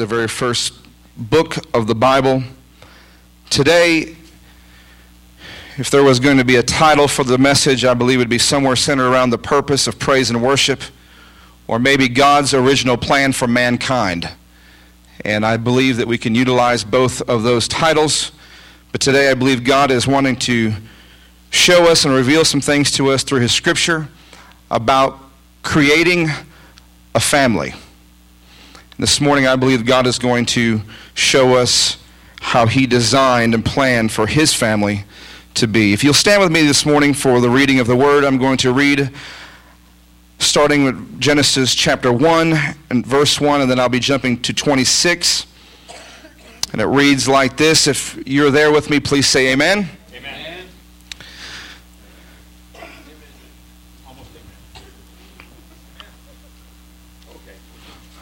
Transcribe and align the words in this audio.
the 0.00 0.06
very 0.06 0.28
first 0.28 0.72
book 1.14 1.56
of 1.74 1.86
the 1.86 1.94
Bible. 1.94 2.42
Today, 3.50 4.16
if 5.76 5.90
there 5.90 6.02
was 6.02 6.18
going 6.18 6.38
to 6.38 6.44
be 6.44 6.56
a 6.56 6.62
title 6.62 7.06
for 7.06 7.22
the 7.22 7.36
message, 7.36 7.84
I 7.84 7.92
believe 7.92 8.16
it 8.16 8.22
would 8.22 8.30
be 8.30 8.38
somewhere 8.38 8.76
centered 8.76 9.10
around 9.10 9.28
the 9.28 9.36
purpose 9.36 9.86
of 9.86 9.98
praise 9.98 10.30
and 10.30 10.42
worship, 10.42 10.80
or 11.68 11.78
maybe 11.78 12.08
God's 12.08 12.54
original 12.54 12.96
plan 12.96 13.32
for 13.32 13.46
mankind. 13.46 14.30
And 15.22 15.44
I 15.44 15.58
believe 15.58 15.98
that 15.98 16.08
we 16.08 16.16
can 16.16 16.34
utilize 16.34 16.82
both 16.82 17.20
of 17.28 17.42
those 17.42 17.68
titles. 17.68 18.32
But 18.92 19.02
today, 19.02 19.30
I 19.30 19.34
believe 19.34 19.64
God 19.64 19.90
is 19.90 20.06
wanting 20.06 20.36
to 20.36 20.72
show 21.50 21.90
us 21.90 22.06
and 22.06 22.14
reveal 22.14 22.46
some 22.46 22.62
things 22.62 22.90
to 22.92 23.10
us 23.10 23.22
through 23.22 23.40
His 23.40 23.52
Scripture 23.52 24.08
about 24.70 25.18
creating 25.62 26.30
a 27.14 27.20
family. 27.20 27.74
This 29.00 29.18
morning, 29.18 29.46
I 29.46 29.56
believe 29.56 29.86
God 29.86 30.06
is 30.06 30.18
going 30.18 30.44
to 30.46 30.82
show 31.14 31.54
us 31.54 31.96
how 32.38 32.66
He 32.66 32.86
designed 32.86 33.54
and 33.54 33.64
planned 33.64 34.12
for 34.12 34.26
His 34.26 34.52
family 34.52 35.04
to 35.54 35.66
be. 35.66 35.94
If 35.94 36.04
you'll 36.04 36.12
stand 36.12 36.42
with 36.42 36.52
me 36.52 36.66
this 36.66 36.84
morning 36.84 37.14
for 37.14 37.40
the 37.40 37.48
reading 37.48 37.80
of 37.80 37.86
the 37.86 37.96
Word, 37.96 38.24
I'm 38.24 38.36
going 38.36 38.58
to 38.58 38.74
read 38.74 39.10
starting 40.38 40.84
with 40.84 41.18
Genesis 41.18 41.74
chapter 41.74 42.12
1 42.12 42.52
and 42.90 43.06
verse 43.06 43.40
1, 43.40 43.62
and 43.62 43.70
then 43.70 43.80
I'll 43.80 43.88
be 43.88 44.00
jumping 44.00 44.42
to 44.42 44.52
26. 44.52 45.46
And 46.72 46.82
it 46.82 46.86
reads 46.86 47.26
like 47.26 47.56
this. 47.56 47.86
If 47.86 48.22
you're 48.26 48.50
there 48.50 48.70
with 48.70 48.90
me, 48.90 49.00
please 49.00 49.26
say 49.26 49.50
amen. 49.50 49.88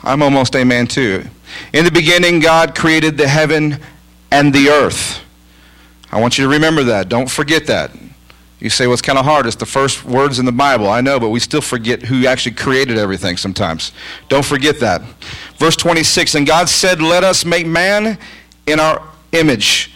I'm 0.02 0.22
almost 0.22 0.54
amen 0.56 0.86
too. 0.86 1.24
In 1.72 1.84
the 1.84 1.90
beginning, 1.90 2.40
God 2.40 2.74
created 2.74 3.16
the 3.16 3.28
heaven 3.28 3.78
and 4.30 4.52
the 4.52 4.68
earth. 4.68 5.22
I 6.10 6.20
want 6.20 6.38
you 6.38 6.44
to 6.44 6.50
remember 6.50 6.84
that. 6.84 7.08
Don't 7.08 7.30
forget 7.30 7.66
that. 7.66 7.90
You 8.60 8.70
say, 8.70 8.86
well, 8.86 8.94
it's 8.94 9.02
kind 9.02 9.18
of 9.18 9.24
hard. 9.24 9.46
It's 9.46 9.56
the 9.56 9.66
first 9.66 10.04
words 10.04 10.38
in 10.38 10.44
the 10.44 10.52
Bible. 10.52 10.88
I 10.88 11.00
know, 11.00 11.20
but 11.20 11.28
we 11.28 11.38
still 11.38 11.60
forget 11.60 12.02
who 12.02 12.26
actually 12.26 12.56
created 12.56 12.98
everything 12.98 13.36
sometimes. 13.36 13.92
Don't 14.28 14.44
forget 14.44 14.80
that. 14.80 15.02
Verse 15.58 15.76
26 15.76 16.34
And 16.34 16.46
God 16.46 16.68
said, 16.68 17.00
Let 17.00 17.22
us 17.22 17.44
make 17.44 17.66
man 17.66 18.18
in 18.66 18.80
our 18.80 19.02
image, 19.32 19.92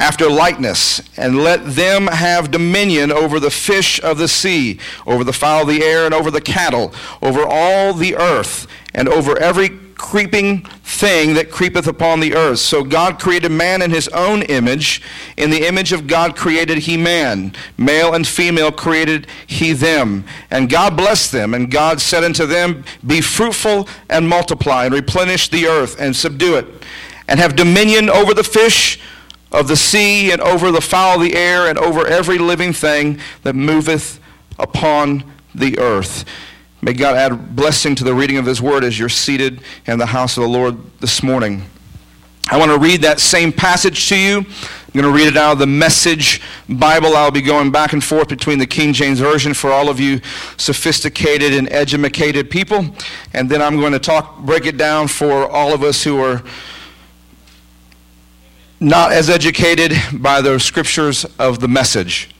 after 0.00 0.30
likeness, 0.30 1.02
and 1.18 1.44
let 1.44 1.64
them 1.64 2.06
have 2.06 2.50
dominion 2.50 3.12
over 3.12 3.38
the 3.38 3.50
fish 3.50 4.00
of 4.02 4.16
the 4.16 4.26
sea, 4.26 4.80
over 5.06 5.22
the 5.22 5.32
fowl 5.32 5.62
of 5.62 5.68
the 5.68 5.84
air, 5.84 6.06
and 6.06 6.14
over 6.14 6.30
the 6.30 6.40
cattle, 6.40 6.92
over 7.20 7.44
all 7.46 7.92
the 7.92 8.16
earth, 8.16 8.66
and 8.94 9.08
over 9.08 9.38
every 9.38 9.68
creeping 10.00 10.62
thing 10.82 11.34
that 11.34 11.50
creepeth 11.50 11.86
upon 11.86 12.20
the 12.20 12.34
earth. 12.34 12.58
So 12.58 12.82
God 12.82 13.20
created 13.20 13.52
man 13.52 13.82
in 13.82 13.90
his 13.90 14.08
own 14.08 14.40
image. 14.42 15.02
In 15.36 15.50
the 15.50 15.68
image 15.68 15.92
of 15.92 16.06
God 16.06 16.34
created 16.34 16.78
he 16.78 16.96
man. 16.96 17.52
Male 17.76 18.14
and 18.14 18.26
female 18.26 18.72
created 18.72 19.26
he 19.46 19.74
them. 19.74 20.24
And 20.50 20.70
God 20.70 20.96
blessed 20.96 21.32
them. 21.32 21.52
And 21.52 21.70
God 21.70 22.00
said 22.00 22.24
unto 22.24 22.46
them, 22.46 22.82
Be 23.06 23.20
fruitful 23.20 23.88
and 24.08 24.26
multiply, 24.26 24.86
and 24.86 24.94
replenish 24.94 25.50
the 25.50 25.66
earth, 25.66 26.00
and 26.00 26.16
subdue 26.16 26.56
it, 26.56 26.66
and 27.28 27.38
have 27.38 27.54
dominion 27.54 28.08
over 28.08 28.32
the 28.32 28.42
fish 28.42 28.98
of 29.52 29.68
the 29.68 29.76
sea, 29.76 30.30
and 30.30 30.40
over 30.40 30.70
the 30.70 30.80
fowl 30.80 31.16
of 31.16 31.22
the 31.22 31.34
air, 31.34 31.68
and 31.68 31.78
over 31.78 32.06
every 32.06 32.38
living 32.38 32.72
thing 32.72 33.20
that 33.42 33.54
moveth 33.54 34.20
upon 34.58 35.24
the 35.54 35.78
earth. 35.78 36.24
May 36.82 36.94
God 36.94 37.16
add 37.16 37.54
blessing 37.54 37.94
to 37.96 38.04
the 38.04 38.14
reading 38.14 38.38
of 38.38 38.46
His 38.46 38.62
Word 38.62 38.84
as 38.84 38.98
you're 38.98 39.08
seated 39.08 39.60
in 39.86 39.98
the 39.98 40.06
house 40.06 40.36
of 40.36 40.42
the 40.42 40.48
Lord 40.48 40.78
this 41.00 41.22
morning. 41.22 41.64
I 42.50 42.56
want 42.56 42.70
to 42.70 42.78
read 42.78 43.02
that 43.02 43.20
same 43.20 43.52
passage 43.52 44.08
to 44.08 44.16
you. 44.16 44.38
I'm 44.38 45.00
going 45.00 45.04
to 45.04 45.16
read 45.16 45.28
it 45.28 45.36
out 45.36 45.52
of 45.52 45.58
the 45.60 45.68
Message 45.68 46.40
Bible. 46.68 47.14
I'll 47.14 47.30
be 47.30 47.42
going 47.42 47.70
back 47.70 47.92
and 47.92 48.02
forth 48.02 48.28
between 48.28 48.58
the 48.58 48.66
King 48.66 48.92
James 48.92 49.20
Version 49.20 49.54
for 49.54 49.70
all 49.70 49.88
of 49.88 50.00
you 50.00 50.20
sophisticated 50.56 51.54
and 51.54 51.70
educated 51.70 52.50
people. 52.50 52.86
And 53.32 53.48
then 53.48 53.62
I'm 53.62 53.78
going 53.78 53.92
to 53.92 54.00
talk, 54.00 54.38
break 54.40 54.66
it 54.66 54.76
down 54.76 55.06
for 55.06 55.48
all 55.48 55.72
of 55.72 55.84
us 55.84 56.02
who 56.02 56.20
are 56.20 56.42
not 58.80 59.12
as 59.12 59.28
educated 59.28 59.92
by 60.14 60.40
the 60.40 60.58
scriptures 60.58 61.26
of 61.38 61.60
the 61.60 61.68
message. 61.68 62.30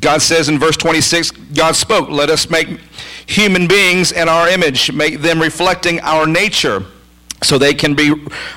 God 0.00 0.20
says 0.20 0.48
in 0.48 0.58
verse 0.58 0.76
26, 0.76 1.30
God 1.30 1.76
spoke, 1.76 2.10
let 2.10 2.28
us 2.28 2.50
make 2.50 2.68
human 3.26 3.66
beings 3.66 4.12
in 4.12 4.28
our 4.28 4.48
image, 4.48 4.92
make 4.92 5.20
them 5.20 5.40
reflecting 5.40 6.00
our 6.00 6.26
nature 6.26 6.84
so 7.44 7.58
they 7.58 7.74
can 7.74 7.94
be 7.94 8.12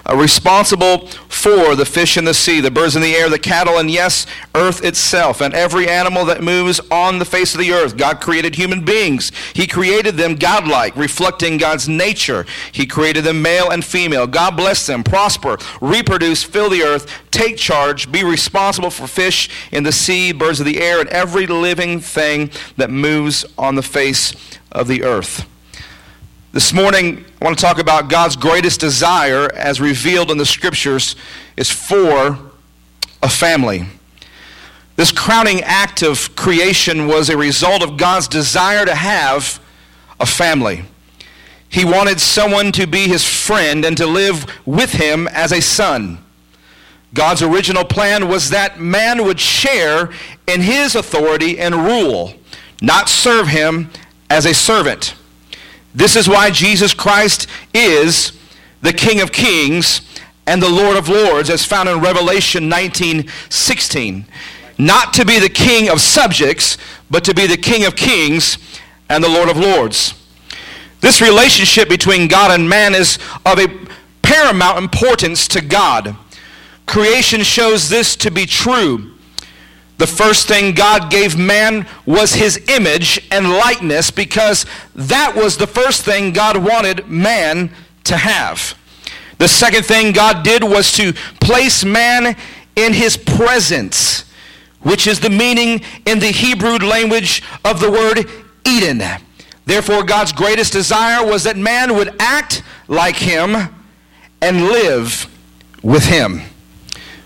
uh, 0.05 0.15
responsible 0.15 1.07
for 1.07 1.75
the 1.75 1.85
fish 1.85 2.17
in 2.17 2.25
the 2.25 2.33
sea, 2.33 2.61
the 2.61 2.71
birds 2.71 2.95
in 2.95 3.01
the 3.01 3.13
air, 3.13 3.29
the 3.29 3.37
cattle, 3.37 3.77
and 3.77 3.91
yes, 3.91 4.25
earth 4.55 4.83
itself, 4.83 5.41
and 5.41 5.53
every 5.53 5.87
animal 5.87 6.25
that 6.25 6.41
moves 6.41 6.79
on 6.89 7.19
the 7.19 7.25
face 7.25 7.53
of 7.53 7.59
the 7.59 7.71
earth. 7.71 7.97
God 7.97 8.21
created 8.21 8.55
human 8.55 8.83
beings. 8.83 9.31
He 9.53 9.67
created 9.67 10.15
them 10.15 10.35
godlike, 10.35 10.95
reflecting 10.95 11.57
God's 11.57 11.87
nature. 11.87 12.45
He 12.71 12.85
created 12.85 13.23
them 13.23 13.41
male 13.41 13.69
and 13.69 13.83
female. 13.83 14.25
God 14.27 14.55
bless 14.55 14.85
them, 14.85 15.03
prosper, 15.03 15.57
reproduce, 15.81 16.43
fill 16.43 16.69
the 16.69 16.83
earth, 16.83 17.11
take 17.31 17.57
charge, 17.57 18.11
be 18.11 18.23
responsible 18.23 18.89
for 18.89 19.07
fish 19.07 19.49
in 19.71 19.83
the 19.83 19.91
sea, 19.91 20.31
birds 20.31 20.59
of 20.59 20.65
the 20.65 20.81
air, 20.81 20.99
and 20.99 21.09
every 21.09 21.45
living 21.47 21.99
thing 21.99 22.49
that 22.77 22.89
moves 22.89 23.45
on 23.57 23.75
the 23.75 23.83
face 23.83 24.33
of 24.71 24.87
the 24.87 25.03
earth. 25.03 25.45
This 26.53 26.71
morning, 26.71 27.25
I 27.41 27.45
want 27.45 27.57
to 27.57 27.61
talk 27.61 27.77
about 27.77 28.09
God's 28.09 28.37
greatest 28.37 28.79
desire, 28.79 29.53
as 29.53 29.81
revealed 29.81 30.31
in 30.31 30.37
the 30.37 30.45
scriptures, 30.45 31.17
is 31.57 31.69
for 31.69 32.39
a 33.21 33.27
family. 33.27 33.85
This 34.95 35.11
crowning 35.11 35.59
act 35.63 36.03
of 36.03 36.33
creation 36.37 37.05
was 37.05 37.29
a 37.29 37.35
result 37.35 37.83
of 37.83 37.97
God's 37.97 38.29
desire 38.29 38.85
to 38.85 38.95
have 38.95 39.59
a 40.21 40.25
family. 40.25 40.85
He 41.67 41.83
wanted 41.83 42.21
someone 42.21 42.71
to 42.71 42.87
be 42.87 43.09
his 43.09 43.25
friend 43.25 43.83
and 43.83 43.97
to 43.97 44.07
live 44.07 44.45
with 44.65 44.93
him 44.93 45.27
as 45.27 45.51
a 45.51 45.61
son. 45.61 46.23
God's 47.13 47.41
original 47.41 47.83
plan 47.83 48.29
was 48.29 48.51
that 48.51 48.79
man 48.79 49.25
would 49.25 49.41
share 49.41 50.11
in 50.47 50.61
his 50.61 50.95
authority 50.95 51.59
and 51.59 51.75
rule, 51.75 52.35
not 52.81 53.09
serve 53.09 53.49
him 53.49 53.89
as 54.29 54.45
a 54.45 54.53
servant. 54.53 55.13
This 55.93 56.15
is 56.15 56.27
why 56.27 56.51
Jesus 56.51 56.93
Christ 56.93 57.47
is 57.73 58.31
the 58.81 58.93
King 58.93 59.21
of 59.21 59.31
Kings 59.31 60.01
and 60.45 60.61
the 60.61 60.69
Lord 60.69 60.95
of 60.95 61.09
Lords, 61.09 61.49
as 61.49 61.65
found 61.65 61.89
in 61.89 61.99
Revelation 61.99 62.69
19 62.69 63.29
16. 63.49 64.25
Not 64.77 65.13
to 65.13 65.25
be 65.25 65.39
the 65.39 65.49
King 65.49 65.89
of 65.89 65.99
subjects, 65.99 66.77
but 67.09 67.23
to 67.25 67.33
be 67.33 67.47
the 67.47 67.57
King 67.57 67.85
of 67.85 67.95
Kings 67.95 68.57
and 69.09 69.23
the 69.23 69.29
Lord 69.29 69.49
of 69.49 69.57
Lords. 69.57 70.13
This 71.01 71.21
relationship 71.21 71.89
between 71.89 72.27
God 72.27 72.51
and 72.51 72.69
man 72.69 72.95
is 72.95 73.17
of 73.45 73.59
a 73.59 73.67
paramount 74.21 74.77
importance 74.77 75.47
to 75.49 75.61
God. 75.61 76.15
Creation 76.85 77.43
shows 77.43 77.89
this 77.89 78.15
to 78.17 78.31
be 78.31 78.45
true. 78.45 79.16
The 79.97 80.07
first 80.07 80.47
thing 80.47 80.75
God 80.75 81.09
gave 81.09 81.37
man 81.37 81.87
was 82.05 82.33
his 82.33 82.63
image 82.69 83.27
and 83.31 83.49
likeness 83.49 84.11
because 84.11 84.65
that 84.93 85.35
was 85.35 85.57
the 85.57 85.67
first 85.67 86.03
thing 86.03 86.33
God 86.33 86.57
wanted 86.57 87.07
man 87.07 87.71
to 88.03 88.17
have. 88.17 88.77
The 89.39 89.47
second 89.47 89.85
thing 89.85 90.13
God 90.13 90.43
did 90.43 90.63
was 90.63 90.91
to 90.93 91.13
place 91.41 91.83
man 91.83 92.35
in 92.75 92.93
his 92.93 93.17
presence, 93.17 94.25
which 94.81 95.07
is 95.07 95.19
the 95.19 95.29
meaning 95.29 95.81
in 96.05 96.19
the 96.19 96.31
Hebrew 96.31 96.77
language 96.77 97.41
of 97.65 97.79
the 97.79 97.89
word 97.89 98.29
Eden. 98.65 99.01
Therefore, 99.65 100.03
God's 100.03 100.31
greatest 100.31 100.73
desire 100.73 101.25
was 101.25 101.43
that 101.43 101.57
man 101.57 101.95
would 101.95 102.15
act 102.19 102.63
like 102.87 103.15
him 103.15 103.55
and 104.41 104.65
live 104.65 105.27
with 105.81 106.05
him. 106.05 106.41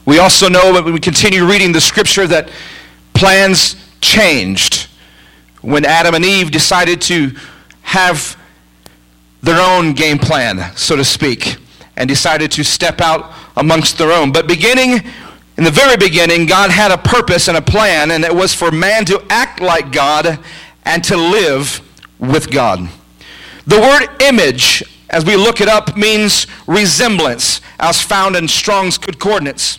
We 0.05 0.19
also 0.19 0.49
know 0.49 0.73
when 0.73 0.93
we 0.93 0.99
continue 0.99 1.45
reading 1.45 1.71
the 1.71 1.81
scripture 1.81 2.27
that 2.27 2.49
plans 3.13 3.75
changed 4.01 4.87
when 5.61 5.85
Adam 5.85 6.15
and 6.15 6.25
Eve 6.25 6.49
decided 6.49 7.01
to 7.03 7.35
have 7.83 8.35
their 9.43 9.61
own 9.61 9.93
game 9.93 10.17
plan, 10.17 10.75
so 10.75 10.95
to 10.95 11.03
speak, 11.03 11.57
and 11.97 12.07
decided 12.09 12.51
to 12.53 12.63
step 12.63 12.99
out 12.99 13.31
amongst 13.55 13.97
their 13.97 14.11
own. 14.11 14.31
But 14.31 14.47
beginning 14.47 15.01
in 15.57 15.63
the 15.63 15.71
very 15.71 15.97
beginning, 15.97 16.47
God 16.47 16.71
had 16.71 16.91
a 16.91 16.97
purpose 16.97 17.47
and 17.47 17.57
a 17.57 17.61
plan, 17.61 18.11
and 18.11 18.23
it 18.23 18.33
was 18.33 18.55
for 18.55 18.71
man 18.71 19.05
to 19.05 19.23
act 19.29 19.61
like 19.61 19.91
God 19.91 20.39
and 20.83 21.03
to 21.03 21.15
live 21.15 21.81
with 22.17 22.49
God. 22.49 22.89
The 23.67 23.79
word 23.79 24.21
image 24.21 24.83
as 25.11 25.25
we 25.25 25.35
look 25.35 25.61
it 25.61 25.67
up, 25.67 25.95
means 25.95 26.47
resemblance, 26.65 27.61
as 27.79 28.01
found 28.01 28.35
in 28.35 28.47
Strong's 28.47 28.97
Concordance. 28.97 29.77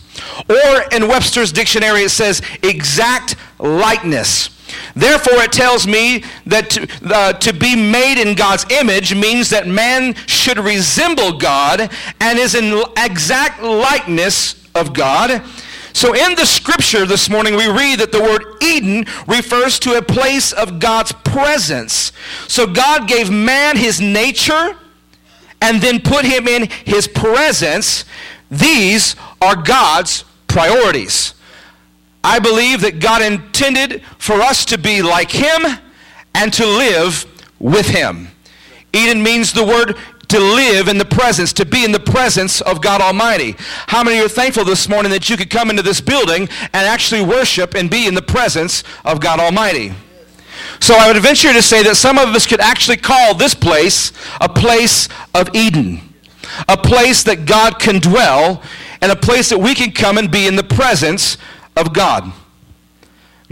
Or 0.49 0.83
in 0.91 1.07
Webster's 1.07 1.51
dictionary, 1.51 2.03
it 2.03 2.09
says 2.09 2.41
exact 2.61 3.35
likeness. 3.59 4.49
Therefore, 4.95 5.41
it 5.43 5.51
tells 5.51 5.87
me 5.87 6.23
that 6.45 6.69
to, 6.71 6.87
uh, 7.05 7.33
to, 7.33 7.53
be 7.53 7.75
made 7.75 8.21
in 8.21 8.35
God's 8.35 8.65
image 8.71 9.13
means 9.15 9.49
that 9.49 9.67
man 9.67 10.15
should 10.27 10.57
resemble 10.57 11.37
God 11.37 11.91
and 12.19 12.39
is 12.39 12.55
in 12.55 12.83
exact 12.97 13.61
likeness 13.61 14.67
of 14.75 14.93
God. 14.93 15.43
So, 15.93 16.15
in 16.15 16.35
the 16.35 16.45
scripture 16.45 17.05
this 17.05 17.29
morning, 17.29 17.55
we 17.55 17.67
read 17.67 17.99
that 17.99 18.11
the 18.11 18.21
word 18.21 18.43
Eden 18.61 19.05
refers 19.27 19.77
to 19.79 19.97
a 19.97 20.01
place 20.01 20.51
of 20.51 20.79
God's 20.79 21.11
presence. 21.11 22.11
So, 22.47 22.65
God 22.65 23.07
gave 23.07 23.29
man 23.29 23.77
his 23.77 24.01
nature 24.01 24.75
and 25.61 25.81
then 25.81 26.01
put 26.01 26.25
him 26.25 26.47
in 26.47 26.67
his 26.83 27.07
presence. 27.07 28.05
These 28.49 29.15
are 29.43 29.55
God's 29.55 30.23
priorities. 30.47 31.33
I 32.23 32.39
believe 32.39 32.81
that 32.81 32.99
God 32.99 33.21
intended 33.21 34.01
for 34.17 34.41
us 34.41 34.65
to 34.65 34.77
be 34.77 35.01
like 35.01 35.31
Him 35.31 35.61
and 36.33 36.53
to 36.53 36.65
live 36.65 37.25
with 37.59 37.87
Him. 37.87 38.29
Eden 38.93 39.21
means 39.21 39.51
the 39.51 39.63
word 39.63 39.97
to 40.29 40.39
live 40.39 40.87
in 40.87 40.97
the 40.97 41.05
presence, 41.05 41.53
to 41.53 41.65
be 41.65 41.83
in 41.83 41.91
the 41.91 41.99
presence 41.99 42.61
of 42.61 42.81
God 42.81 43.01
Almighty. 43.01 43.55
How 43.87 44.03
many 44.03 44.19
are 44.19 44.29
thankful 44.29 44.63
this 44.63 44.89
morning 44.89 45.11
that 45.11 45.29
you 45.29 45.37
could 45.37 45.49
come 45.49 45.69
into 45.69 45.83
this 45.83 46.01
building 46.01 46.49
and 46.61 46.87
actually 46.87 47.21
worship 47.21 47.75
and 47.75 47.89
be 47.89 48.07
in 48.07 48.15
the 48.15 48.21
presence 48.21 48.83
of 49.05 49.19
God 49.19 49.39
Almighty? 49.39 49.93
So 50.79 50.95
I 50.95 51.11
would 51.11 51.21
venture 51.21 51.53
to 51.53 51.61
say 51.61 51.83
that 51.83 51.97
some 51.97 52.17
of 52.17 52.29
us 52.29 52.47
could 52.47 52.61
actually 52.61 52.97
call 52.97 53.35
this 53.35 53.53
place 53.53 54.11
a 54.41 54.49
place 54.49 55.07
of 55.35 55.53
Eden, 55.55 56.01
a 56.67 56.77
place 56.77 57.23
that 57.23 57.45
God 57.45 57.79
can 57.79 57.99
dwell, 57.99 58.63
and 59.03 59.11
a 59.11 59.15
place 59.17 59.49
that 59.49 59.57
we 59.57 59.75
can 59.75 59.91
come 59.91 60.17
and 60.17 60.31
be 60.31 60.47
in 60.47 60.55
the 60.55 60.63
presence 60.63 61.37
of 61.75 61.93
God. 61.93 62.31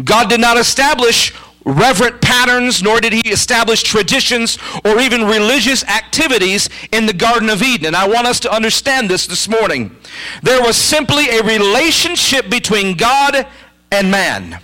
God 0.02 0.30
did 0.30 0.40
not 0.40 0.56
establish 0.56 1.34
reverent 1.66 2.22
patterns, 2.22 2.82
nor 2.82 3.02
did 3.02 3.12
he 3.12 3.30
establish 3.30 3.84
traditions 3.84 4.58
or 4.86 5.02
even 5.02 5.26
religious 5.26 5.84
activities 5.84 6.70
in 6.94 7.06
the 7.06 7.12
Garden 7.12 7.50
of 7.50 7.62
Eden. 7.62 7.88
And 7.88 7.96
I 7.98 8.08
want 8.08 8.28
us 8.28 8.40
to 8.40 8.56
understand 8.56 9.10
this 9.10 9.28
this 9.28 9.50
morning. 9.50 9.94
There 10.42 10.62
was 10.62 10.78
simply 10.78 11.28
a 11.28 11.44
relationship 11.44 12.50
between 12.50 12.96
God 12.96 13.46
and 13.92 14.10
man. 14.10 14.58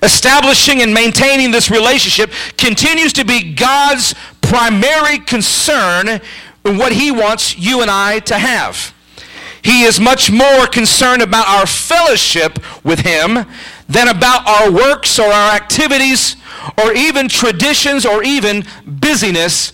Establishing 0.00 0.80
and 0.80 0.94
maintaining 0.94 1.50
this 1.50 1.72
relationship 1.72 2.30
continues 2.56 3.12
to 3.14 3.24
be 3.24 3.52
God's 3.52 4.14
primary 4.42 5.18
concern 5.18 6.20
in 6.64 6.78
what 6.78 6.92
he 6.92 7.10
wants 7.10 7.58
you 7.58 7.82
and 7.82 7.90
I 7.90 8.20
to 8.20 8.38
have. 8.38 8.94
He 9.62 9.82
is 9.82 10.00
much 10.00 10.30
more 10.30 10.66
concerned 10.66 11.22
about 11.22 11.48
our 11.48 11.66
fellowship 11.66 12.58
with 12.84 13.00
Him 13.00 13.46
than 13.88 14.08
about 14.08 14.46
our 14.46 14.70
works 14.70 15.18
or 15.18 15.26
our 15.26 15.54
activities 15.54 16.36
or 16.82 16.92
even 16.92 17.28
traditions 17.28 18.06
or 18.06 18.22
even 18.22 18.64
busyness 18.86 19.72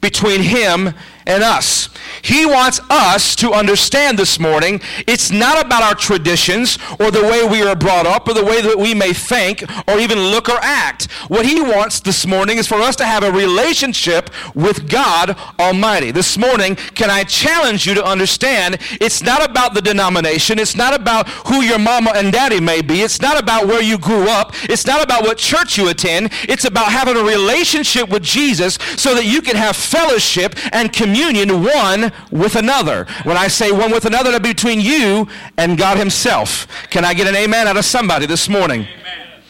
between 0.00 0.42
Him 0.42 0.94
and 1.26 1.42
us. 1.42 1.88
He 2.24 2.46
wants 2.46 2.80
us 2.88 3.36
to 3.36 3.52
understand 3.52 4.18
this 4.18 4.40
morning 4.40 4.80
it's 5.06 5.30
not 5.30 5.62
about 5.62 5.82
our 5.82 5.94
traditions 5.94 6.78
or 6.98 7.10
the 7.10 7.22
way 7.22 7.46
we 7.46 7.62
are 7.62 7.76
brought 7.76 8.06
up 8.06 8.26
or 8.26 8.32
the 8.32 8.42
way 8.42 8.62
that 8.62 8.78
we 8.78 8.94
may 8.94 9.12
think 9.12 9.62
or 9.86 9.98
even 9.98 10.18
look 10.18 10.48
or 10.48 10.56
act. 10.62 11.12
What 11.28 11.44
he 11.44 11.60
wants 11.60 12.00
this 12.00 12.26
morning 12.26 12.56
is 12.56 12.66
for 12.66 12.76
us 12.76 12.96
to 12.96 13.04
have 13.04 13.24
a 13.24 13.30
relationship 13.30 14.30
with 14.54 14.88
God 14.88 15.36
Almighty. 15.58 16.12
This 16.12 16.38
morning, 16.38 16.76
can 16.76 17.10
I 17.10 17.24
challenge 17.24 17.86
you 17.86 17.92
to 17.92 18.02
understand 18.02 18.78
it's 19.02 19.22
not 19.22 19.44
about 19.44 19.74
the 19.74 19.82
denomination, 19.82 20.58
it's 20.58 20.76
not 20.76 20.98
about 20.98 21.28
who 21.28 21.60
your 21.60 21.78
mama 21.78 22.12
and 22.14 22.32
daddy 22.32 22.58
may 22.58 22.80
be, 22.80 23.02
it's 23.02 23.20
not 23.20 23.38
about 23.38 23.66
where 23.66 23.82
you 23.82 23.98
grew 23.98 24.30
up, 24.30 24.54
it's 24.70 24.86
not 24.86 25.04
about 25.04 25.24
what 25.24 25.36
church 25.36 25.76
you 25.76 25.90
attend, 25.90 26.30
it's 26.44 26.64
about 26.64 26.90
having 26.90 27.18
a 27.18 27.22
relationship 27.22 28.08
with 28.08 28.22
Jesus 28.22 28.78
so 28.96 29.14
that 29.14 29.26
you 29.26 29.42
can 29.42 29.56
have 29.56 29.76
fellowship 29.76 30.54
and 30.72 30.90
communion 30.90 31.62
one 31.62 32.13
with 32.30 32.56
another. 32.56 33.06
When 33.24 33.36
I 33.36 33.48
say 33.48 33.72
one 33.72 33.90
with 33.90 34.04
another, 34.04 34.30
that 34.32 34.42
between 34.42 34.80
you 34.80 35.28
and 35.56 35.78
God 35.78 35.98
Himself. 35.98 36.66
Can 36.90 37.04
I 37.04 37.14
get 37.14 37.26
an 37.26 37.36
amen 37.36 37.66
out 37.66 37.76
of 37.76 37.84
somebody 37.84 38.26
this 38.26 38.48
morning? 38.48 38.82
Amen. 38.82 39.42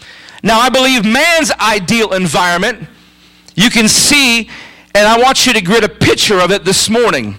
Now, 0.42 0.60
I 0.60 0.68
believe 0.68 1.04
man's 1.04 1.50
ideal 1.52 2.12
environment, 2.12 2.86
you 3.54 3.70
can 3.70 3.88
see, 3.88 4.50
and 4.94 5.08
I 5.08 5.18
want 5.18 5.46
you 5.46 5.52
to 5.52 5.60
get 5.60 5.84
a 5.84 5.88
picture 5.88 6.38
of 6.38 6.50
it 6.50 6.64
this 6.64 6.90
morning. 6.90 7.38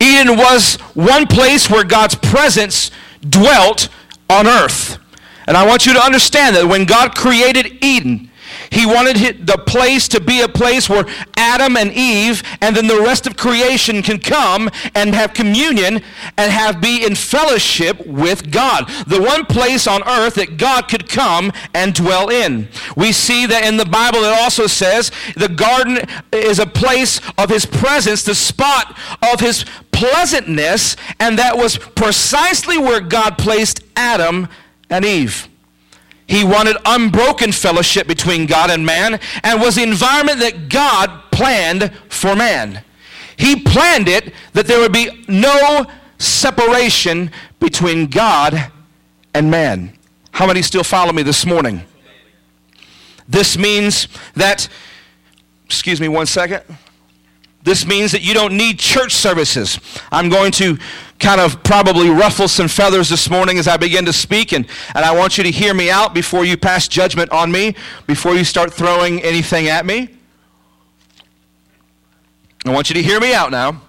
Eden 0.00 0.36
was 0.36 0.76
one 0.94 1.26
place 1.26 1.70
where 1.70 1.84
God's 1.84 2.14
presence 2.16 2.90
dwelt 3.20 3.88
on 4.28 4.46
earth. 4.46 4.98
And 5.46 5.56
I 5.56 5.66
want 5.66 5.86
you 5.86 5.92
to 5.92 6.00
understand 6.00 6.56
that 6.56 6.66
when 6.66 6.84
God 6.84 7.14
created 7.14 7.84
Eden, 7.84 8.30
he 8.74 8.86
wanted 8.86 9.46
the 9.46 9.58
place 9.66 10.08
to 10.08 10.20
be 10.20 10.40
a 10.40 10.48
place 10.48 10.88
where 10.88 11.06
Adam 11.36 11.76
and 11.76 11.92
Eve 11.92 12.42
and 12.60 12.76
then 12.76 12.86
the 12.86 13.00
rest 13.00 13.26
of 13.26 13.36
creation 13.36 14.02
can 14.02 14.18
come 14.18 14.68
and 14.94 15.14
have 15.14 15.32
communion 15.32 16.02
and 16.36 16.52
have 16.52 16.80
be 16.80 17.04
in 17.06 17.14
fellowship 17.14 18.04
with 18.06 18.50
God. 18.50 18.88
The 19.06 19.22
one 19.22 19.46
place 19.46 19.86
on 19.86 20.02
earth 20.08 20.34
that 20.34 20.56
God 20.56 20.88
could 20.88 21.08
come 21.08 21.52
and 21.72 21.94
dwell 21.94 22.28
in. 22.30 22.68
We 22.96 23.12
see 23.12 23.46
that 23.46 23.64
in 23.64 23.76
the 23.76 23.84
Bible 23.84 24.24
it 24.24 24.40
also 24.40 24.66
says 24.66 25.12
the 25.36 25.48
garden 25.48 25.98
is 26.32 26.58
a 26.58 26.66
place 26.66 27.20
of 27.38 27.50
his 27.50 27.66
presence, 27.66 28.24
the 28.24 28.34
spot 28.34 28.98
of 29.22 29.40
his 29.40 29.64
pleasantness, 29.92 30.96
and 31.20 31.38
that 31.38 31.56
was 31.56 31.78
precisely 31.78 32.76
where 32.76 33.00
God 33.00 33.38
placed 33.38 33.84
Adam 33.96 34.48
and 34.90 35.04
Eve. 35.04 35.48
He 36.26 36.44
wanted 36.44 36.76
unbroken 36.86 37.52
fellowship 37.52 38.06
between 38.06 38.46
God 38.46 38.70
and 38.70 38.84
man 38.86 39.20
and 39.42 39.60
was 39.60 39.76
the 39.76 39.82
environment 39.82 40.40
that 40.40 40.68
God 40.68 41.10
planned 41.30 41.92
for 42.08 42.34
man. 42.34 42.82
He 43.36 43.56
planned 43.56 44.08
it 44.08 44.32
that 44.52 44.66
there 44.66 44.78
would 44.80 44.92
be 44.92 45.24
no 45.28 45.86
separation 46.18 47.30
between 47.58 48.06
God 48.06 48.70
and 49.34 49.50
man. 49.50 49.98
How 50.30 50.46
many 50.46 50.62
still 50.62 50.84
follow 50.84 51.12
me 51.12 51.22
this 51.22 51.44
morning? 51.44 51.82
This 53.28 53.58
means 53.58 54.08
that, 54.34 54.68
excuse 55.66 56.00
me 56.00 56.08
one 56.08 56.26
second. 56.26 56.62
This 57.62 57.86
means 57.86 58.12
that 58.12 58.22
you 58.22 58.34
don't 58.34 58.56
need 58.56 58.78
church 58.78 59.12
services. 59.12 59.80
I'm 60.12 60.28
going 60.28 60.52
to 60.52 60.78
kind 61.18 61.40
of 61.40 61.62
probably 61.62 62.10
ruffle 62.10 62.48
some 62.48 62.68
feathers 62.68 63.08
this 63.08 63.30
morning 63.30 63.58
as 63.58 63.68
I 63.68 63.76
begin 63.76 64.04
to 64.06 64.12
speak, 64.12 64.52
and, 64.52 64.66
and 64.94 65.04
I 65.04 65.14
want 65.14 65.38
you 65.38 65.44
to 65.44 65.50
hear 65.50 65.74
me 65.74 65.90
out 65.90 66.14
before 66.14 66.44
you 66.44 66.56
pass 66.56 66.88
judgment 66.88 67.30
on 67.30 67.50
me, 67.50 67.74
before 68.06 68.34
you 68.34 68.44
start 68.44 68.72
throwing 68.72 69.22
anything 69.22 69.68
at 69.68 69.86
me. 69.86 70.08
I 72.66 72.72
want 72.72 72.88
you 72.90 72.94
to 72.94 73.02
hear 73.02 73.20
me 73.20 73.34
out 73.34 73.50
now. 73.50 73.82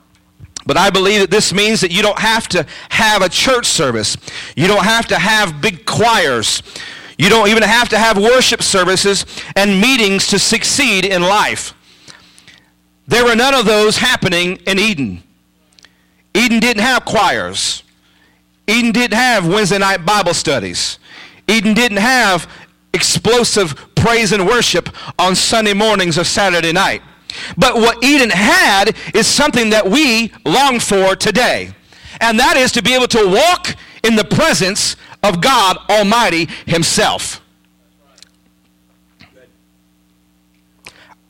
But 0.66 0.78
I 0.78 0.90
believe 0.90 1.22
that 1.22 1.30
this 1.30 1.54
means 1.54 1.82
that 1.82 1.92
you 1.92 2.02
don't 2.02 2.18
have 2.18 2.48
to 2.50 2.66
have 2.90 3.22
a 3.22 3.30
church 3.30 3.68
service. 3.68 4.18
You 4.56 4.68
don't 4.68 4.84
have 4.84 5.06
to 5.08 5.16
have 5.16 5.62
big 5.62 5.86
choirs. 5.86 6.64
You 7.18 7.30
don't 7.30 7.50
even 7.50 7.64
have 7.64 7.88
to 7.90 8.00
have 8.00 8.18
worship 8.18 8.64
services 8.64 9.26
and 9.56 9.80
meetings 9.80 10.28
to 10.28 10.40
succeed 10.40 11.06
in 11.06 11.22
life. 11.22 11.74
There 13.08 13.24
were 13.24 13.36
none 13.36 13.54
of 13.54 13.66
those 13.66 13.98
happening 13.98 14.58
in 14.66 14.80
Eden. 14.80 15.24
Eden 16.36 16.60
didn't 16.60 16.84
have 16.84 17.06
choirs. 17.06 17.84
Eden 18.68 18.92
didn't 18.92 19.18
have 19.18 19.48
Wednesday 19.48 19.78
night 19.78 20.06
Bible 20.06 20.34
studies. 20.34 21.00
Eden 21.48 21.74
didn't 21.74 21.98
have 21.98 22.52
explosive 22.94 23.96
praise 23.96 24.32
and 24.32 24.46
worship 24.46 24.90
on 25.18 25.36
Sunday 25.36 25.74
mornings 25.74 26.18
or 26.18 26.24
Saturday 26.24 26.72
night. 26.72 27.02
But 27.58 27.76
what 27.76 28.04
Eden 28.04 28.30
had 28.30 28.96
is 29.14 29.28
something 29.28 29.70
that 29.70 29.88
we 29.88 30.32
long 30.46 30.80
for 30.80 31.16
today. 31.16 31.74
And 32.22 32.40
that 32.40 32.58
is 32.58 32.72
to 32.74 32.82
be 32.82 32.94
able 32.94 33.08
to 33.10 33.28
walk 33.28 33.76
in 34.04 34.16
the 34.16 34.24
presence 34.24 34.96
of 35.24 35.42
God 35.42 35.78
Almighty 35.90 36.48
Himself. 36.66 37.42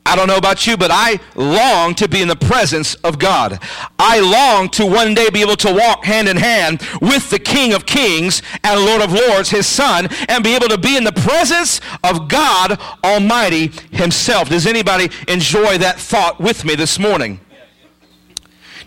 I 0.07 0.15
don't 0.15 0.27
know 0.27 0.37
about 0.37 0.67
you, 0.67 0.77
but 0.77 0.91
I 0.91 1.19
long 1.35 1.95
to 1.95 2.07
be 2.07 2.21
in 2.21 2.27
the 2.27 2.35
presence 2.35 2.93
of 2.95 3.17
God. 3.17 3.59
I 3.97 4.19
long 4.19 4.69
to 4.69 4.85
one 4.85 5.15
day 5.15 5.29
be 5.31 5.41
able 5.41 5.55
to 5.57 5.73
walk 5.73 6.05
hand 6.05 6.27
in 6.27 6.37
hand 6.37 6.81
with 7.01 7.29
the 7.31 7.39
King 7.39 7.73
of 7.73 7.87
Kings 7.87 8.43
and 8.63 8.79
Lord 8.79 9.01
of 9.01 9.11
Lords, 9.11 9.49
his 9.49 9.65
Son, 9.65 10.07
and 10.29 10.43
be 10.43 10.55
able 10.55 10.67
to 10.67 10.77
be 10.77 10.95
in 10.95 11.03
the 11.03 11.11
presence 11.11 11.81
of 12.03 12.27
God 12.27 12.79
Almighty 13.03 13.71
himself. 13.91 14.49
Does 14.49 14.67
anybody 14.67 15.09
enjoy 15.27 15.79
that 15.79 15.99
thought 15.99 16.39
with 16.39 16.65
me 16.65 16.75
this 16.75 16.99
morning? 16.99 17.39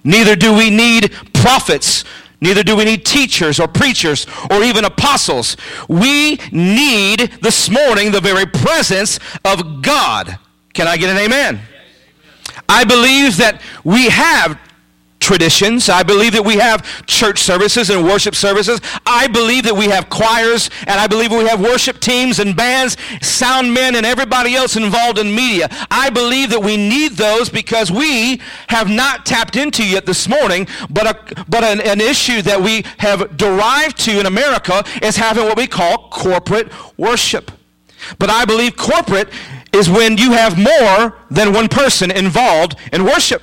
Neither 0.05 0.37
do 0.37 0.57
we 0.57 0.71
need 0.71 1.13
prophets 1.35 2.05
Neither 2.41 2.63
do 2.63 2.77
we 2.77 2.85
need 2.85 3.05
teachers 3.05 3.59
or 3.59 3.67
preachers 3.67 4.25
or 4.49 4.63
even 4.63 4.85
apostles. 4.85 5.57
We 5.89 6.39
need 6.53 7.19
this 7.43 7.69
morning 7.69 8.13
the 8.13 8.21
very 8.21 8.47
presence 8.47 9.19
of 9.45 9.83
God. 9.83 10.39
Can 10.79 10.87
I 10.87 10.97
get 10.97 11.11
an 11.11 11.17
amen? 11.17 11.59
I 12.69 12.85
believe 12.85 13.39
that 13.39 13.61
we 13.83 14.11
have 14.11 14.57
traditions. 15.19 15.89
I 15.89 16.05
believe 16.05 16.35
that 16.35 16.45
we 16.45 16.55
have 16.55 17.05
church 17.05 17.41
services 17.41 17.91
and 17.91 18.05
worship 18.05 18.37
services. 18.37 18.81
I 19.05 19.27
believe 19.27 19.65
that 19.65 19.75
we 19.75 19.87
have 19.87 20.09
choirs, 20.09 20.71
and 20.83 21.01
I 21.01 21.09
believe 21.09 21.33
we 21.33 21.49
have 21.49 21.61
worship 21.61 21.99
teams 21.99 22.39
and 22.39 22.55
bands, 22.55 22.97
sound 23.21 23.75
men, 23.75 23.97
and 23.97 24.07
everybody 24.07 24.55
else 24.55 24.77
involved 24.77 25.19
in 25.19 25.35
media. 25.35 25.67
I 25.91 26.11
believe 26.11 26.51
that 26.51 26.63
we 26.63 26.77
need 26.77 27.15
those 27.15 27.49
because 27.49 27.91
we 27.91 28.41
have 28.69 28.89
not 28.89 29.27
tapped 29.27 29.57
into 29.57 29.85
yet 29.85 30.07
this 30.07 30.29
morning, 30.29 30.69
but, 30.89 31.09
a, 31.09 31.45
but 31.49 31.65
an, 31.65 31.81
an 31.81 32.01
issue 32.01 32.41
that 32.43 32.63
we 32.63 32.85
have 32.99 33.37
derived 33.37 33.99
to 34.05 34.21
in 34.21 34.27
America 34.27 34.85
is 35.03 35.17
having 35.17 35.43
what 35.43 35.57
we 35.57 35.67
call 35.67 36.09
corporate 36.11 36.71
worship. 36.97 37.51
But 38.19 38.31
I 38.31 38.45
believe 38.45 38.77
corporate 38.77 39.29
is 39.73 39.89
when 39.91 40.17
you 40.17 40.33
have 40.33 40.59
more 40.59 41.19
than 41.31 41.53
one 41.53 41.69
person 41.69 42.11
involved 42.11 42.77
in 42.93 43.05
worship. 43.05 43.43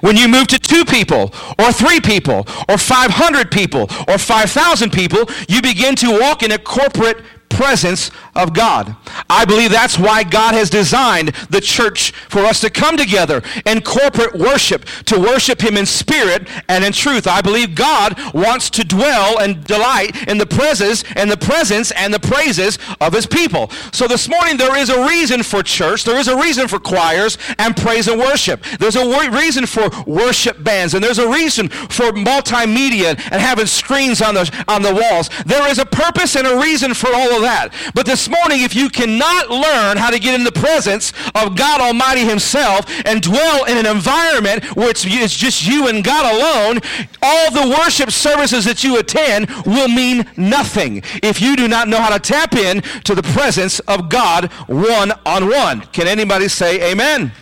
When 0.00 0.16
you 0.16 0.28
move 0.28 0.46
to 0.48 0.58
two 0.58 0.84
people, 0.84 1.34
or 1.58 1.72
three 1.72 2.00
people, 2.00 2.46
or 2.68 2.78
500 2.78 3.50
people, 3.50 3.88
or 4.08 4.18
5,000 4.18 4.90
people, 4.92 5.24
you 5.48 5.60
begin 5.60 5.94
to 5.96 6.18
walk 6.18 6.42
in 6.42 6.52
a 6.52 6.58
corporate 6.58 7.18
presence 7.50 8.10
of 8.34 8.54
God. 8.54 8.96
I 9.28 9.44
believe 9.44 9.70
that's 9.70 9.98
why 9.98 10.22
God 10.24 10.54
has 10.54 10.70
designed 10.70 11.28
the 11.50 11.60
church 11.60 12.12
for 12.28 12.40
us 12.40 12.60
to 12.60 12.70
come 12.70 12.96
together 12.96 13.42
in 13.66 13.82
corporate 13.82 14.34
worship, 14.34 14.84
to 15.06 15.18
worship 15.18 15.60
Him 15.60 15.76
in 15.76 15.84
spirit 15.84 16.48
and 16.68 16.84
in 16.84 16.92
truth. 16.92 17.26
I 17.26 17.42
believe 17.42 17.74
God 17.74 18.18
wants 18.32 18.70
to 18.70 18.84
dwell 18.84 19.38
and 19.38 19.62
delight 19.64 20.28
in 20.28 20.38
the 20.38 20.46
presence 20.46 21.04
and 21.16 21.30
the 21.30 21.36
presence 21.36 21.90
and 21.92 22.14
the 22.14 22.20
praises 22.20 22.78
of 23.00 23.12
His 23.12 23.26
people. 23.26 23.70
So 23.92 24.06
this 24.06 24.28
morning 24.28 24.56
there 24.56 24.76
is 24.78 24.88
a 24.88 25.06
reason 25.06 25.42
for 25.42 25.62
church. 25.62 26.04
There 26.04 26.18
is 26.18 26.28
a 26.28 26.36
reason 26.40 26.68
for 26.68 26.78
choirs 26.78 27.36
and 27.58 27.76
praise 27.76 28.08
and 28.08 28.18
worship. 28.18 28.62
There's 28.78 28.96
a 28.96 29.30
reason 29.30 29.66
for 29.66 29.90
worship 30.06 30.62
bands 30.62 30.94
and 30.94 31.02
there's 31.02 31.18
a 31.18 31.28
reason 31.28 31.68
for 31.68 32.12
multimedia 32.12 33.18
and 33.30 33.40
having 33.40 33.66
screens 33.66 34.22
on 34.22 34.34
the 34.34 34.64
on 34.68 34.82
the 34.82 34.94
walls. 34.94 35.28
There 35.46 35.68
is 35.68 35.78
a 35.78 35.86
purpose 35.86 36.36
and 36.36 36.46
a 36.46 36.58
reason 36.58 36.94
for 36.94 37.08
all 37.12 37.32
of 37.32 37.39
that. 37.40 37.72
But 37.94 38.06
this 38.06 38.28
morning, 38.28 38.62
if 38.62 38.74
you 38.74 38.88
cannot 38.88 39.50
learn 39.50 39.96
how 39.96 40.10
to 40.10 40.18
get 40.18 40.34
in 40.34 40.44
the 40.44 40.52
presence 40.52 41.12
of 41.34 41.56
God 41.56 41.80
Almighty 41.80 42.24
Himself 42.24 42.86
and 43.04 43.22
dwell 43.22 43.64
in 43.64 43.76
an 43.76 43.86
environment 43.86 44.64
where 44.76 44.90
it's, 44.90 45.04
it's 45.06 45.36
just 45.36 45.66
you 45.66 45.88
and 45.88 46.04
God 46.04 46.34
alone, 46.34 46.80
all 47.22 47.50
the 47.50 47.76
worship 47.78 48.10
services 48.10 48.64
that 48.64 48.84
you 48.84 48.98
attend 48.98 49.48
will 49.66 49.88
mean 49.88 50.26
nothing 50.36 51.02
if 51.22 51.40
you 51.40 51.56
do 51.56 51.68
not 51.68 51.88
know 51.88 51.98
how 51.98 52.10
to 52.10 52.20
tap 52.20 52.54
in 52.54 52.80
to 53.04 53.14
the 53.14 53.22
presence 53.22 53.80
of 53.80 54.08
God 54.08 54.52
one 54.66 55.12
on 55.26 55.48
one. 55.48 55.80
Can 55.92 56.06
anybody 56.06 56.48
say 56.48 56.90
amen? 56.90 57.20
amen. 57.20 57.32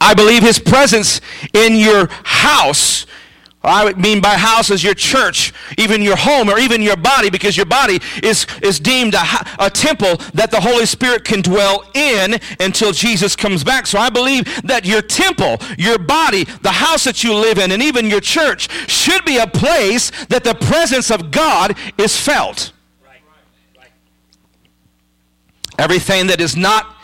I 0.00 0.14
believe 0.14 0.42
His 0.42 0.58
presence 0.58 1.20
in 1.52 1.76
your 1.76 2.08
house 2.24 3.06
I 3.64 3.92
mean 3.94 4.20
by 4.20 4.34
house 4.34 4.70
is 4.70 4.82
your 4.82 4.94
church, 4.94 5.52
even 5.78 6.02
your 6.02 6.16
home, 6.16 6.48
or 6.48 6.58
even 6.58 6.82
your 6.82 6.96
body, 6.96 7.30
because 7.30 7.56
your 7.56 7.66
body 7.66 8.00
is, 8.22 8.46
is 8.60 8.80
deemed 8.80 9.14
a, 9.14 9.22
a 9.58 9.70
temple 9.70 10.16
that 10.34 10.50
the 10.50 10.60
Holy 10.60 10.86
Spirit 10.86 11.24
can 11.24 11.42
dwell 11.42 11.84
in 11.94 12.40
until 12.58 12.92
Jesus 12.92 13.36
comes 13.36 13.62
back. 13.62 13.86
So 13.86 13.98
I 13.98 14.10
believe 14.10 14.44
that 14.62 14.84
your 14.84 15.00
temple, 15.00 15.58
your 15.78 15.98
body, 15.98 16.44
the 16.62 16.72
house 16.72 17.04
that 17.04 17.22
you 17.22 17.34
live 17.34 17.58
in, 17.58 17.70
and 17.70 17.82
even 17.82 18.06
your 18.06 18.20
church 18.20 18.68
should 18.90 19.24
be 19.24 19.38
a 19.38 19.46
place 19.46 20.10
that 20.26 20.42
the 20.42 20.54
presence 20.54 21.10
of 21.10 21.30
God 21.30 21.76
is 21.98 22.16
felt. 22.16 22.72
Everything 25.78 26.26
that 26.26 26.40
is 26.40 26.56
not 26.56 26.96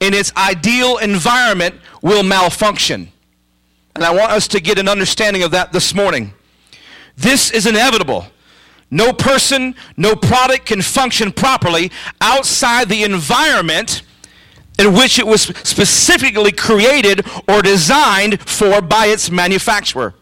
in 0.00 0.14
its 0.14 0.32
ideal 0.36 0.98
environment 0.98 1.74
will 2.02 2.22
malfunction. 2.22 3.10
And 3.94 4.04
I 4.04 4.12
want 4.12 4.32
us 4.32 4.48
to 4.48 4.60
get 4.60 4.78
an 4.78 4.88
understanding 4.88 5.42
of 5.42 5.52
that 5.52 5.72
this 5.72 5.94
morning. 5.94 6.34
This 7.16 7.50
is 7.50 7.66
inevitable. 7.66 8.26
No 8.90 9.12
person, 9.12 9.74
no 9.96 10.14
product 10.14 10.66
can 10.66 10.82
function 10.82 11.32
properly 11.32 11.90
outside 12.20 12.88
the 12.88 13.02
environment 13.04 14.02
in 14.78 14.92
which 14.92 15.18
it 15.18 15.26
was 15.26 15.42
specifically 15.42 16.52
created 16.52 17.26
or 17.48 17.62
designed 17.62 18.40
for 18.40 18.80
by 18.80 19.06
its 19.06 19.30
manufacturer. 19.30 20.14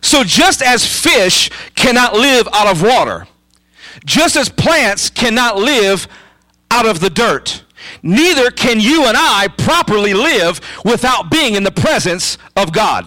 So, 0.00 0.24
just 0.24 0.62
as 0.62 0.84
fish 0.84 1.50
cannot 1.74 2.14
live 2.14 2.48
out 2.52 2.66
of 2.66 2.82
water, 2.82 3.28
just 4.04 4.36
as 4.36 4.48
plants 4.48 5.10
cannot 5.10 5.56
live 5.56 6.08
out 6.70 6.86
of 6.86 7.00
the 7.00 7.10
dirt, 7.10 7.62
neither 8.02 8.50
can 8.50 8.80
you 8.80 9.06
and 9.06 9.16
I 9.16 9.48
properly 9.56 10.14
live 10.14 10.60
without 10.84 11.30
being 11.30 11.54
in 11.54 11.62
the 11.62 11.70
presence 11.70 12.38
of 12.56 12.72
God. 12.72 13.06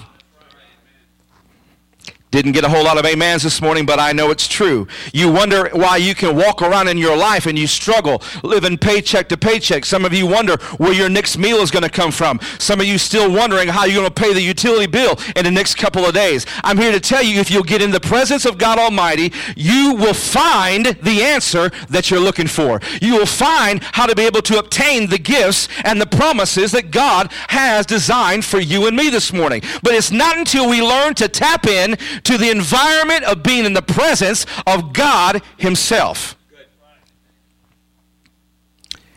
Didn't 2.31 2.53
get 2.53 2.63
a 2.63 2.69
whole 2.69 2.85
lot 2.85 2.97
of 2.97 3.05
amens 3.05 3.43
this 3.43 3.61
morning, 3.61 3.85
but 3.85 4.00
I 4.00 4.13
know 4.13 4.31
it's 4.31 4.47
true. 4.47 4.88
You 5.11 5.29
wonder 5.29 5.69
why 5.73 5.97
you 5.97 6.15
can 6.15 6.33
walk 6.38 6.61
around 6.61 6.88
in 6.88 6.97
your 6.97 7.17
life 7.17 7.45
and 7.45 7.59
you 7.59 7.67
struggle 7.67 8.23
living 8.41 8.77
paycheck 8.77 9.27
to 9.29 9.38
paycheck. 9.38 9.83
Some 9.83 10.05
of 10.05 10.13
you 10.13 10.25
wonder 10.25 10.55
where 10.77 10.93
your 10.93 11.09
next 11.09 11.38
meal 11.38 11.57
is 11.57 11.71
going 11.71 11.83
to 11.83 11.89
come 11.89 12.09
from. 12.09 12.39
Some 12.57 12.79
of 12.79 12.85
you 12.85 12.97
still 12.97 13.29
wondering 13.29 13.67
how 13.67 13.83
you're 13.83 13.97
going 13.97 14.07
to 14.07 14.13
pay 14.13 14.33
the 14.33 14.41
utility 14.41 14.88
bill 14.88 15.19
in 15.35 15.43
the 15.43 15.51
next 15.51 15.75
couple 15.75 16.05
of 16.05 16.13
days. 16.13 16.45
I'm 16.63 16.77
here 16.77 16.93
to 16.93 17.01
tell 17.01 17.21
you 17.21 17.41
if 17.41 17.51
you'll 17.51 17.63
get 17.63 17.81
in 17.81 17.91
the 17.91 18.00
presence 18.00 18.45
of 18.45 18.57
God 18.57 18.79
Almighty, 18.79 19.33
you 19.57 19.95
will 19.95 20.13
find 20.13 20.85
the 20.85 21.23
answer 21.23 21.69
that 21.89 22.09
you're 22.09 22.21
looking 22.21 22.47
for. 22.47 22.79
You 23.01 23.17
will 23.17 23.25
find 23.25 23.83
how 23.83 24.05
to 24.05 24.15
be 24.15 24.25
able 24.25 24.41
to 24.43 24.57
obtain 24.57 25.09
the 25.09 25.19
gifts 25.19 25.67
and 25.83 26.00
the 26.00 26.07
promises 26.07 26.71
that 26.71 26.91
God 26.91 27.29
has 27.50 27.85
designed 27.85 28.45
for 28.45 28.59
you 28.61 28.88
and 28.88 28.95
me 28.95 29.09
this 29.09 29.33
morning. 29.33 29.63
But 29.83 29.95
it's 29.95 30.11
not 30.11 30.38
until 30.38 30.69
we 30.69 30.81
learn 30.81 31.13
to 31.15 31.27
tap 31.27 31.67
in 31.67 31.97
to 32.24 32.38
the 32.38 32.50
environment 32.50 33.24
of 33.24 33.44
being 33.44 33.66
in 33.66 33.74
the 33.74 33.82
presence 33.82 34.46
of 34.68 34.94
God 34.94 35.42
Himself. 35.58 36.36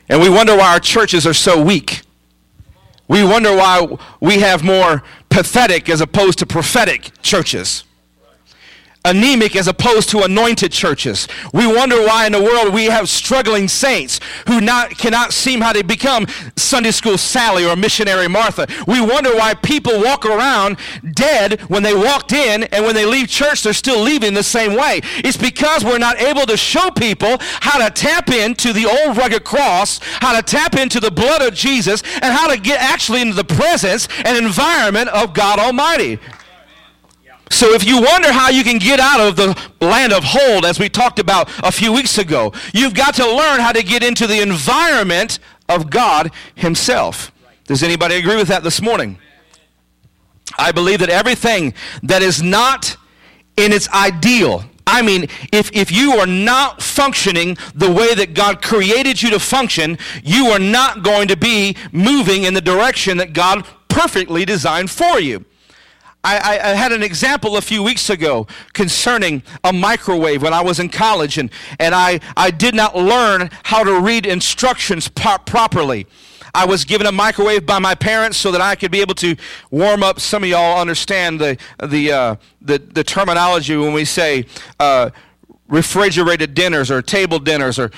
And 0.09 0.21
we 0.21 0.29
wonder 0.29 0.57
why 0.57 0.73
our 0.73 0.81
churches 0.81 1.27
are 1.27 1.35
so 1.35 1.63
weak. 1.63 2.03
We 3.09 3.25
wonder 3.25 3.55
why 3.55 3.97
we 4.21 4.41
have 4.41 4.63
more 4.63 5.03
pathetic 5.29 5.89
as 5.89 6.01
opposed 6.01 6.39
to 6.41 6.47
prophetic 6.47 7.11
churches 7.23 7.85
anemic 9.05 9.55
as 9.55 9.69
opposed 9.69 10.09
to 10.11 10.23
anointed 10.23 10.73
churches. 10.73 11.29
We 11.53 11.67
wonder 11.67 11.97
why 12.05 12.27
in 12.27 12.33
the 12.33 12.43
world 12.43 12.73
we 12.73 12.87
have 12.87 13.09
struggling 13.09 13.69
saints 13.69 14.21
who 14.47 14.61
not, 14.61 14.91
cannot 14.91 15.33
seem 15.33 15.61
how 15.61 15.73
to 15.73 15.85
become 15.85 16.27
Sunday 16.57 16.91
school 16.91 17.19
Sally 17.19 17.67
or 17.67 17.77
missionary 17.77 18.29
Martha. 18.29 18.67
We 18.87 19.01
wonder 19.01 19.35
why 19.35 19.55
people 19.55 20.03
walk 20.03 20.25
around 20.25 20.79
dead 21.13 21.61
when 21.63 21.83
they 21.83 21.95
walked 21.95 22.33
in 22.33 22.65
and 22.65 22.85
when 22.85 22.95
they 22.95 23.05
leave 23.05 23.29
church 23.29 23.63
they're 23.63 23.73
still 23.73 24.01
leaving 24.03 24.33
the 24.35 24.43
same 24.43 24.75
way. 24.75 25.01
It's 25.19 25.37
because 25.37 25.85
we're 25.85 25.99
not 25.99 26.21
able 26.21 26.47
to 26.47 26.57
show 26.57 26.91
people 26.91 27.37
how 27.61 27.85
to 27.85 27.93
tap 27.93 28.31
into 28.31 28.73
the 28.73 28.87
old 28.87 29.17
rugged 29.17 29.45
cross, 29.45 30.01
how 30.03 30.35
to 30.35 30.43
tap 30.43 30.75
into 30.75 30.99
the 31.01 31.11
blood 31.11 31.43
of 31.43 31.55
Jesus, 31.55 32.03
and 32.15 32.33
how 32.33 32.49
to 32.49 32.59
get 32.59 32.81
actually 32.81 33.21
into 33.21 33.35
the 33.35 33.45
presence 33.45 34.09
and 34.25 34.37
environment 34.37 35.09
of 35.11 35.35
God 35.35 35.59
Almighty. 35.59 36.19
So 37.51 37.73
if 37.73 37.85
you 37.85 38.01
wonder 38.01 38.33
how 38.33 38.49
you 38.49 38.65
can 38.65 38.79
get 38.79 39.01
out 39.01 39.21
of 39.21 39.37
the 39.37 39.57
land 39.81 40.13
of 40.13 40.25
hold, 40.25 40.65
as 40.65 40.79
we 40.79 40.89
talked 40.89 41.19
about 41.19 41.49
a 41.63 41.71
few 41.71 41.93
weeks 41.93 42.19
ago, 42.19 42.53
you've 42.73 42.95
got 42.95 43.15
to 43.17 43.27
learn 43.27 43.61
how 43.61 43.73
to 43.73 43.83
get 43.83 44.03
into 44.03 44.27
the 44.27 44.41
environment 44.41 45.39
of 45.69 45.91
God 45.91 46.31
himself. 46.55 47.33
Does 47.67 47.83
anybody 47.83 48.17
agree 48.17 48.37
with 48.37 48.49
that 48.49 48.63
this 48.63 48.81
morning? 48.81 49.19
I 50.59 50.73
believe 50.73 51.01
that 51.01 51.11
everything 51.11 51.75
that 52.03 52.23
is 52.23 52.43
not 52.43 52.97
in 53.57 53.73
its 53.73 53.89
ideal, 53.91 54.65
I 54.87 55.03
mean, 55.03 55.25
if, 55.53 55.71
if 55.73 55.91
you 55.91 56.13
are 56.13 56.27
not 56.27 56.83
functioning 56.83 57.57
the 57.75 57.91
way 57.91 58.15
that 58.15 58.35
God 58.35 58.63
created 58.63 59.23
you 59.23 59.31
to 59.31 59.41
function, 59.41 59.99
you 60.23 60.49
are 60.49 60.59
not 60.59 61.03
going 61.03 61.29
to 61.29 61.37
be 61.37 61.77
moving 61.93 62.45
in 62.45 62.55
the 62.55 62.61
direction 62.61 63.17
that 63.19 63.33
God 63.33 63.67
perfectly 63.89 64.45
designed 64.45 64.91
for 64.91 65.21
you. 65.21 65.45
I, 66.25 66.59
I, 66.59 66.69
had 66.75 66.93
an 66.93 67.03
example 67.03 67.59
a 67.59 67.61
few 67.61 67.83
weeks 67.83 68.09
ago 68.09 68.47
concerning 68.73 69.43
a 69.63 69.73
microwave 69.73 70.43
when 70.43 70.55
I 70.55 70.63
was 70.63 70.81
in 70.81 70.89
college, 70.89 71.37
and, 71.37 71.51
and 71.79 71.95
I, 71.95 72.21
I 72.35 72.51
did 72.51 72.75
not 72.75 72.97
learn 72.97 73.51
how 73.63 73.85
to 73.85 74.01
read 74.01 74.25
instructions 74.25 75.07
properly. 75.09 76.07
I 76.55 76.65
was 76.65 76.85
given 76.85 77.07
a 77.07 77.13
microwave 77.13 77.67
by 77.67 77.79
my 77.79 77.95
parents 77.95 78.39
so 78.39 78.53
that 78.53 78.61
I 78.61 78.75
could 78.75 78.91
be 78.91 79.01
able 79.01 79.17
to 79.17 79.37
warm 79.71 80.03
up. 80.03 80.21
Some 80.21 80.45
of 80.45 80.49
y'all 80.49 80.81
understand 80.81 81.41
the, 81.41 81.59
the, 81.85 82.13
uh, 82.13 82.37
the, 82.63 82.79
the 82.79 83.05
terminology 83.05 83.77
when 83.77 83.93
we 83.93 84.05
say 84.05 84.47
uh, 84.81 85.11
refrigerated 85.69 86.55
dinners 86.55 86.91
or 86.91 87.01
table 87.01 87.39
dinners 87.39 87.79
or 87.79 87.91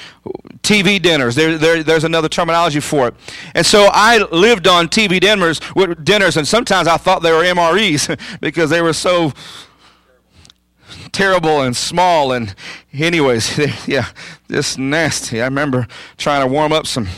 TV 0.63 1.01
dinners. 1.01 1.35
There, 1.35 1.59
there, 1.59 1.83
there's 1.83 2.05
another 2.05 2.29
terminology 2.29 2.81
for 2.81 3.09
it. 3.09 3.15
And 3.55 3.67
so 3.67 3.89
I 3.93 4.19
lived 4.19 4.67
on 4.67 4.89
TV 4.89 5.21
dinners, 5.21 5.61
with 5.75 6.05
dinners, 6.05 6.37
and 6.37 6.47
sometimes 6.47 6.89
I 6.89 6.97
thought 6.97 7.23
they 7.23 7.33
were 7.33 7.43
MREs 7.43 8.19
because 8.41 8.71
they 8.71 8.83
were 8.83 8.93
so 8.93 9.33
terrible 11.13 11.63
and 11.63 11.77
small. 11.77 12.33
And 12.33 12.55
anyways, 12.93 13.57
they, 13.57 13.73
yeah, 13.87 14.07
just 14.51 14.79
nasty. 14.79 15.41
I 15.41 15.45
remember 15.45 15.87
trying 16.17 16.47
to 16.47 16.53
warm 16.53 16.73
up 16.73 16.87
some 16.87 17.09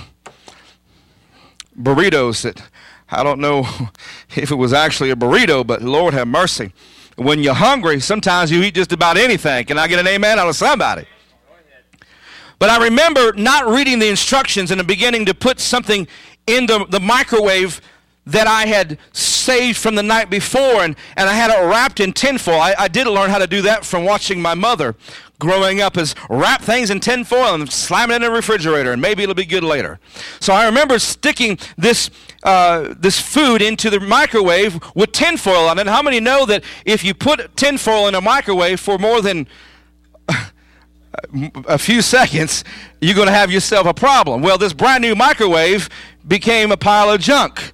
burritos 1.78 2.42
that 2.42 2.62
I 3.10 3.22
don't 3.22 3.40
know 3.40 3.66
if 4.36 4.50
it 4.50 4.56
was 4.56 4.72
actually 4.72 5.10
a 5.10 5.16
burrito, 5.16 5.66
but 5.66 5.82
Lord 5.82 6.14
have 6.14 6.28
mercy. 6.28 6.72
When 7.18 7.42
you're 7.42 7.54
hungry, 7.54 7.98
sometimes 7.98 8.50
you 8.50 8.62
eat 8.62 8.74
just 8.74 8.92
about 8.92 9.16
anything. 9.16 9.66
Can 9.66 9.76
I 9.76 9.88
get 9.88 9.98
an 9.98 10.06
amen 10.06 10.38
out 10.38 10.48
of 10.48 10.54
somebody? 10.54 11.04
But 12.60 12.70
I 12.70 12.84
remember 12.84 13.32
not 13.34 13.66
reading 13.66 13.98
the 13.98 14.08
instructions 14.08 14.70
and 14.70 14.84
beginning 14.86 15.26
to 15.26 15.34
put 15.34 15.58
something 15.58 16.06
in 16.46 16.66
the, 16.66 16.86
the 16.86 17.00
microwave 17.00 17.80
that 18.26 18.46
I 18.46 18.66
had 18.66 18.98
saved 19.12 19.78
from 19.78 19.94
the 19.94 20.02
night 20.02 20.30
before, 20.30 20.82
and, 20.84 20.94
and 21.16 21.28
I 21.28 21.32
had 21.32 21.50
it 21.50 21.64
wrapped 21.66 21.98
in 21.98 22.12
tinfoil. 22.12 22.60
I, 22.60 22.74
I 22.78 22.88
did 22.88 23.06
learn 23.06 23.30
how 23.30 23.38
to 23.38 23.46
do 23.46 23.62
that 23.62 23.84
from 23.84 24.04
watching 24.04 24.40
my 24.40 24.54
mother 24.54 24.94
growing 25.38 25.80
up 25.80 25.96
is 25.96 26.14
wrap 26.28 26.62
things 26.62 26.90
in 26.90 27.00
tinfoil 27.00 27.54
and 27.54 27.70
slam 27.70 28.10
it 28.10 28.16
in 28.16 28.22
the 28.22 28.30
refrigerator, 28.30 28.92
and 28.92 29.00
maybe 29.00 29.22
it'll 29.22 29.34
be 29.34 29.44
good 29.44 29.64
later. 29.64 29.98
So 30.40 30.52
I 30.52 30.66
remember 30.66 30.98
sticking 30.98 31.58
this 31.76 32.10
uh, 32.42 32.94
this 32.98 33.20
food 33.20 33.62
into 33.62 33.90
the 33.90 34.00
microwave 34.00 34.78
with 34.94 35.12
tinfoil 35.12 35.68
on 35.68 35.78
it. 35.78 35.86
How 35.86 36.02
many 36.02 36.20
know 36.20 36.46
that 36.46 36.64
if 36.84 37.04
you 37.04 37.14
put 37.14 37.56
tinfoil 37.56 38.06
in 38.08 38.14
a 38.14 38.20
microwave 38.20 38.80
for 38.80 38.98
more 38.98 39.20
than 39.20 39.48
a 41.66 41.78
few 41.78 42.02
seconds, 42.02 42.64
you're 43.00 43.14
going 43.14 43.26
to 43.26 43.32
have 43.32 43.50
yourself 43.50 43.86
a 43.86 43.94
problem? 43.94 44.42
Well, 44.42 44.58
this 44.58 44.72
brand 44.72 45.02
new 45.02 45.14
microwave 45.14 45.88
became 46.26 46.70
a 46.70 46.76
pile 46.76 47.10
of 47.10 47.20
junk 47.20 47.72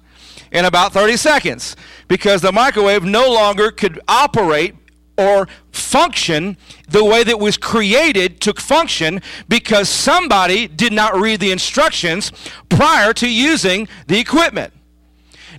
in 0.51 0.65
about 0.65 0.93
30 0.93 1.17
seconds 1.17 1.75
because 2.07 2.41
the 2.41 2.51
microwave 2.51 3.03
no 3.03 3.31
longer 3.31 3.71
could 3.71 3.99
operate 4.07 4.75
or 5.17 5.47
function 5.71 6.57
the 6.89 7.03
way 7.03 7.23
that 7.23 7.39
was 7.39 7.57
created 7.57 8.41
to 8.41 8.53
function 8.53 9.21
because 9.47 9.87
somebody 9.89 10.67
did 10.67 10.93
not 10.93 11.15
read 11.15 11.39
the 11.39 11.51
instructions 11.51 12.31
prior 12.69 13.13
to 13.13 13.29
using 13.29 13.87
the 14.07 14.19
equipment. 14.19 14.73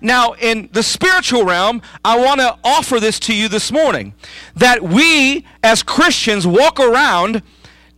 Now, 0.01 0.33
in 0.33 0.69
the 0.73 0.83
spiritual 0.83 1.45
realm, 1.45 1.81
I 2.05 2.19
want 2.19 2.41
to 2.41 2.59
offer 2.63 3.01
this 3.01 3.19
to 3.21 3.35
you 3.35 3.49
this 3.49 3.73
morning 3.73 4.15
that 4.55 4.83
we 4.83 5.47
as 5.63 5.83
Christians 5.83 6.47
walk 6.47 6.79
around 6.79 7.43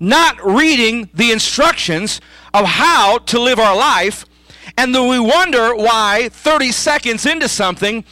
not 0.01 0.45
reading 0.45 1.11
the 1.13 1.33
instructions 1.33 2.21
of 2.55 2.65
how 2.65 3.19
to 3.19 3.41
live 3.41 3.59
our 3.59 3.77
life, 3.77 4.25
and 4.77 4.95
then 4.95 5.09
we 5.09 5.19
wonder 5.19 5.75
why 5.75 6.29
30 6.31 6.71
seconds 6.71 7.27
into 7.27 7.49
something, 7.49 8.05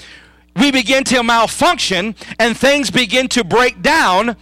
we 0.56 0.70
begin 0.70 1.04
to 1.04 1.22
malfunction 1.22 2.14
and 2.38 2.56
things 2.56 2.90
begin 2.90 3.28
to 3.28 3.44
break 3.44 3.82
down 3.82 4.36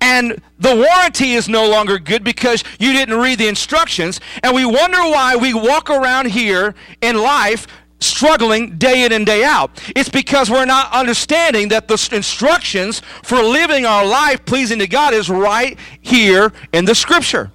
and 0.00 0.40
the 0.58 0.74
warranty 0.74 1.32
is 1.32 1.48
no 1.48 1.68
longer 1.68 1.98
good 1.98 2.22
because 2.22 2.62
you 2.78 2.92
didn't 2.92 3.18
read 3.18 3.38
the 3.38 3.48
instructions 3.48 4.20
and 4.42 4.54
we 4.54 4.64
wonder 4.64 4.98
why 4.98 5.36
we 5.36 5.54
walk 5.54 5.90
around 5.90 6.26
here 6.26 6.74
in 7.00 7.16
life 7.16 7.66
struggling 8.00 8.78
day 8.78 9.04
in 9.04 9.12
and 9.12 9.26
day 9.26 9.42
out. 9.42 9.82
It's 9.96 10.08
because 10.08 10.50
we're 10.50 10.66
not 10.66 10.92
understanding 10.92 11.68
that 11.68 11.88
the 11.88 12.08
instructions 12.12 13.02
for 13.22 13.42
living 13.42 13.86
our 13.86 14.06
life 14.06 14.44
pleasing 14.44 14.78
to 14.78 14.86
god 14.86 15.14
is 15.14 15.28
right 15.28 15.76
here 16.00 16.52
in 16.72 16.84
the 16.84 16.94
scripture. 16.94 17.50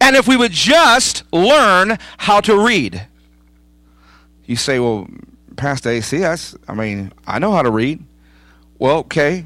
And 0.00 0.14
if 0.14 0.28
we 0.28 0.36
would 0.36 0.52
just 0.52 1.24
learn 1.32 1.98
how 2.18 2.40
to 2.42 2.56
read. 2.56 3.06
You 4.46 4.56
say 4.56 4.78
well 4.78 5.08
Pastor 5.58 5.90
AC, 5.90 6.18
that's, 6.18 6.56
I 6.66 6.72
mean, 6.72 7.12
I 7.26 7.38
know 7.38 7.52
how 7.52 7.62
to 7.62 7.70
read. 7.70 8.02
Well, 8.78 8.98
okay. 8.98 9.44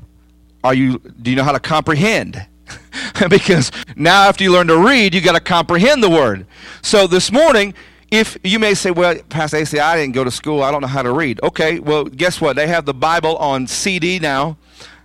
Are 0.62 0.74
you, 0.74 0.98
do 0.98 1.30
you 1.30 1.36
know 1.36 1.42
how 1.42 1.52
to 1.52 1.58
comprehend? 1.58 2.46
because 3.28 3.72
now 3.96 4.28
after 4.28 4.44
you 4.44 4.52
learn 4.52 4.68
to 4.68 4.76
read, 4.76 5.14
you 5.14 5.20
got 5.20 5.32
to 5.32 5.40
comprehend 5.40 6.02
the 6.02 6.10
word. 6.10 6.46
So 6.82 7.06
this 7.06 7.32
morning, 7.32 7.74
if 8.10 8.36
you 8.44 8.58
may 8.58 8.74
say, 8.74 8.90
well, 8.90 9.16
Pastor 9.30 9.56
AC, 9.56 9.78
I 9.78 9.96
didn't 9.96 10.14
go 10.14 10.22
to 10.22 10.30
school. 10.30 10.62
I 10.62 10.70
don't 10.70 10.82
know 10.82 10.86
how 10.86 11.02
to 11.02 11.12
read. 11.12 11.40
Okay, 11.42 11.80
well, 11.80 12.04
guess 12.04 12.40
what? 12.40 12.56
They 12.56 12.66
have 12.66 12.84
the 12.84 12.94
Bible 12.94 13.36
on 13.38 13.66
CD 13.66 14.18
now 14.18 14.58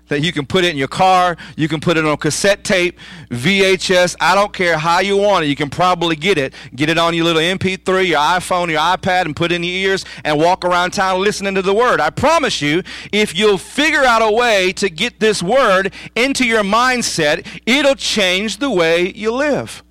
that 0.08 0.22
you 0.22 0.32
can 0.32 0.46
put 0.46 0.64
it 0.64 0.72
in 0.72 0.78
your 0.78 0.88
car, 0.88 1.38
you 1.56 1.68
can 1.68 1.80
put 1.80 1.98
it 1.98 2.06
on 2.06 2.18
cassette 2.18 2.64
tape, 2.64 3.00
VHS, 3.30 4.16
I 4.20 4.36
don't 4.36 4.54
care 4.54 4.78
how 4.78 5.00
you 5.00 5.18
want 5.18 5.46
it. 5.46 5.48
You 5.48 5.56
can 5.56 5.70
probably 5.70 6.16
get 6.16 6.38
it. 6.38 6.54
Get 6.76 6.90
it 6.90 6.98
on 6.98 7.14
your 7.14 7.26
little 7.26 7.42
MP3, 7.42 8.08
your 8.08 8.20
iPhone, 8.20 8.70
your 8.70 8.80
iPad, 8.80 9.26
and 9.26 9.36
put 9.36 9.52
it 9.52 9.56
in 9.56 9.64
your 9.64 9.74
ears 9.74 10.06
and 10.24 10.40
walk 10.40 10.66
around 10.66 10.92
town 10.92 11.22
listening 11.22 11.56
to 11.56 11.62
the 11.62 11.74
Word. 11.74 12.00
I 12.00 12.10
promise 12.10 12.62
you, 12.62 12.84
if 13.12 13.38
you'll 13.38 13.58
figure 13.58 14.04
out 14.04 14.22
a 14.22 14.32
way 14.32 14.72
to 14.74 14.90
get 14.90 15.20
this 15.20 15.42
Word 15.44 15.94
into 16.16 16.46
your 16.46 16.64
mindset, 16.64 17.46
it'll 17.66 17.96
change 17.96 18.58
the 18.58 18.72
way 18.72 19.12
you 19.14 19.32
live. 19.32 19.84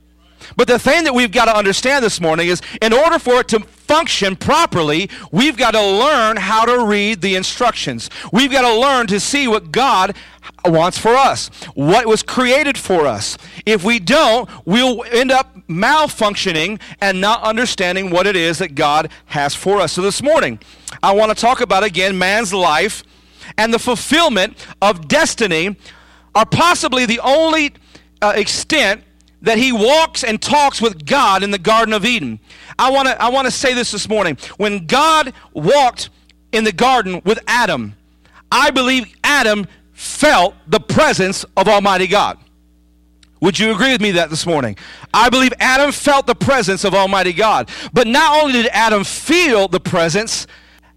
But 0.54 0.68
the 0.68 0.78
thing 0.78 1.04
that 1.04 1.14
we've 1.14 1.32
got 1.32 1.46
to 1.46 1.56
understand 1.56 2.04
this 2.04 2.20
morning 2.20 2.48
is 2.48 2.60
in 2.80 2.92
order 2.92 3.18
for 3.18 3.40
it 3.40 3.48
to 3.48 3.60
function 3.60 4.36
properly, 4.36 5.08
we've 5.30 5.56
got 5.56 5.72
to 5.72 5.82
learn 5.82 6.36
how 6.36 6.64
to 6.64 6.84
read 6.84 7.20
the 7.20 7.36
instructions. 7.36 8.10
We've 8.32 8.50
got 8.50 8.62
to 8.62 8.78
learn 8.78 9.06
to 9.08 9.20
see 9.20 9.48
what 9.48 9.72
God 9.72 10.16
wants 10.64 10.98
for 10.98 11.14
us, 11.14 11.48
what 11.74 12.06
was 12.06 12.22
created 12.22 12.76
for 12.76 13.06
us. 13.06 13.38
If 13.64 13.84
we 13.84 13.98
don't, 13.98 14.48
we'll 14.64 15.04
end 15.04 15.30
up 15.30 15.56
malfunctioning 15.68 16.80
and 17.00 17.20
not 17.20 17.42
understanding 17.42 18.10
what 18.10 18.26
it 18.26 18.36
is 18.36 18.58
that 18.58 18.74
God 18.74 19.10
has 19.26 19.54
for 19.54 19.80
us. 19.80 19.92
So 19.92 20.02
this 20.02 20.22
morning, 20.22 20.58
I 21.02 21.12
want 21.12 21.36
to 21.36 21.40
talk 21.40 21.60
about 21.60 21.84
again 21.84 22.18
man's 22.18 22.52
life 22.52 23.02
and 23.56 23.72
the 23.72 23.78
fulfillment 23.78 24.56
of 24.82 25.08
destiny 25.08 25.76
are 26.34 26.46
possibly 26.46 27.06
the 27.06 27.20
only 27.20 27.72
uh, 28.20 28.32
extent 28.36 29.02
that 29.46 29.58
he 29.58 29.70
walks 29.72 30.24
and 30.24 30.42
talks 30.42 30.82
with 30.82 31.06
God 31.06 31.44
in 31.44 31.52
the 31.52 31.58
Garden 31.58 31.94
of 31.94 32.04
Eden. 32.04 32.40
I 32.80 32.90
want 32.90 33.06
to 33.06 33.22
I 33.22 33.30
want 33.30 33.46
to 33.46 33.50
say 33.52 33.74
this 33.74 33.92
this 33.92 34.08
morning. 34.08 34.36
When 34.56 34.86
God 34.86 35.32
walked 35.52 36.10
in 36.50 36.64
the 36.64 36.72
garden 36.72 37.22
with 37.24 37.38
Adam, 37.46 37.94
I 38.50 38.72
believe 38.72 39.06
Adam 39.22 39.68
felt 39.92 40.56
the 40.66 40.80
presence 40.80 41.44
of 41.56 41.68
Almighty 41.68 42.08
God. 42.08 42.38
Would 43.40 43.56
you 43.56 43.70
agree 43.72 43.92
with 43.92 44.00
me 44.00 44.10
that 44.12 44.30
this 44.30 44.46
morning? 44.46 44.76
I 45.14 45.30
believe 45.30 45.52
Adam 45.60 45.92
felt 45.92 46.26
the 46.26 46.34
presence 46.34 46.84
of 46.84 46.92
Almighty 46.92 47.32
God. 47.32 47.70
But 47.92 48.08
not 48.08 48.42
only 48.42 48.54
did 48.54 48.66
Adam 48.72 49.04
feel 49.04 49.68
the 49.68 49.78
presence, 49.78 50.48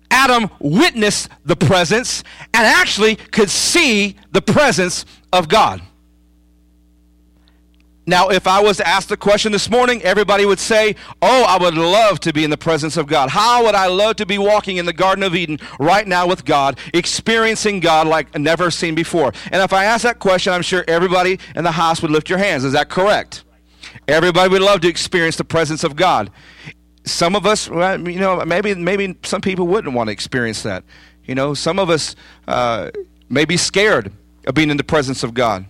Adam 0.09 0.49
witnessed 0.59 1.29
the 1.45 1.55
presence 1.55 2.23
and 2.55 2.65
actually 2.65 3.15
could 3.15 3.51
see 3.51 4.15
the 4.31 4.41
presence 4.41 5.05
of 5.31 5.47
God. 5.47 5.83
Now, 8.09 8.29
if 8.29 8.47
I 8.47 8.59
was 8.59 8.77
to 8.77 8.87
ask 8.87 9.07
the 9.07 9.17
question 9.17 9.51
this 9.51 9.69
morning, 9.69 10.01
everybody 10.01 10.43
would 10.43 10.57
say, 10.57 10.95
Oh, 11.21 11.43
I 11.47 11.59
would 11.61 11.75
love 11.75 12.19
to 12.21 12.33
be 12.33 12.43
in 12.43 12.49
the 12.49 12.57
presence 12.57 12.97
of 12.97 13.05
God. 13.05 13.29
How 13.29 13.63
would 13.65 13.75
I 13.75 13.85
love 13.85 14.15
to 14.15 14.25
be 14.25 14.39
walking 14.39 14.77
in 14.77 14.87
the 14.87 14.93
Garden 14.93 15.23
of 15.23 15.35
Eden 15.35 15.59
right 15.79 16.07
now 16.07 16.25
with 16.25 16.43
God, 16.43 16.79
experiencing 16.91 17.81
God 17.81 18.07
like 18.07 18.35
never 18.35 18.71
seen 18.71 18.95
before? 18.95 19.31
And 19.51 19.61
if 19.61 19.73
I 19.73 19.85
ask 19.85 20.01
that 20.01 20.17
question, 20.17 20.51
I'm 20.53 20.63
sure 20.63 20.83
everybody 20.87 21.37
in 21.55 21.63
the 21.63 21.71
house 21.71 22.01
would 22.01 22.09
lift 22.09 22.31
your 22.31 22.39
hands. 22.39 22.63
Is 22.63 22.73
that 22.73 22.89
correct? 22.89 23.43
Everybody 24.07 24.49
would 24.49 24.63
love 24.63 24.81
to 24.81 24.87
experience 24.87 25.35
the 25.35 25.45
presence 25.45 25.83
of 25.83 25.95
God. 25.95 26.31
Some 27.05 27.35
of 27.35 27.45
us, 27.45 27.69
well, 27.69 28.09
you 28.09 28.19
know, 28.19 28.43
maybe 28.43 28.73
maybe 28.73 29.19
some 29.21 29.41
people 29.41 29.67
wouldn't 29.67 29.93
want 29.93 30.07
to 30.07 30.13
experience 30.13 30.63
that. 30.63 30.83
You 31.25 31.35
know, 31.35 31.53
some 31.53 31.77
of 31.77 31.91
us 31.91 32.15
uh, 32.47 32.89
may 33.29 33.45
be 33.45 33.55
scared 33.55 34.11
of 34.47 34.55
being 34.55 34.71
in 34.71 34.77
the 34.77 34.83
presence 34.83 35.21
of 35.21 35.35
God. 35.35 35.67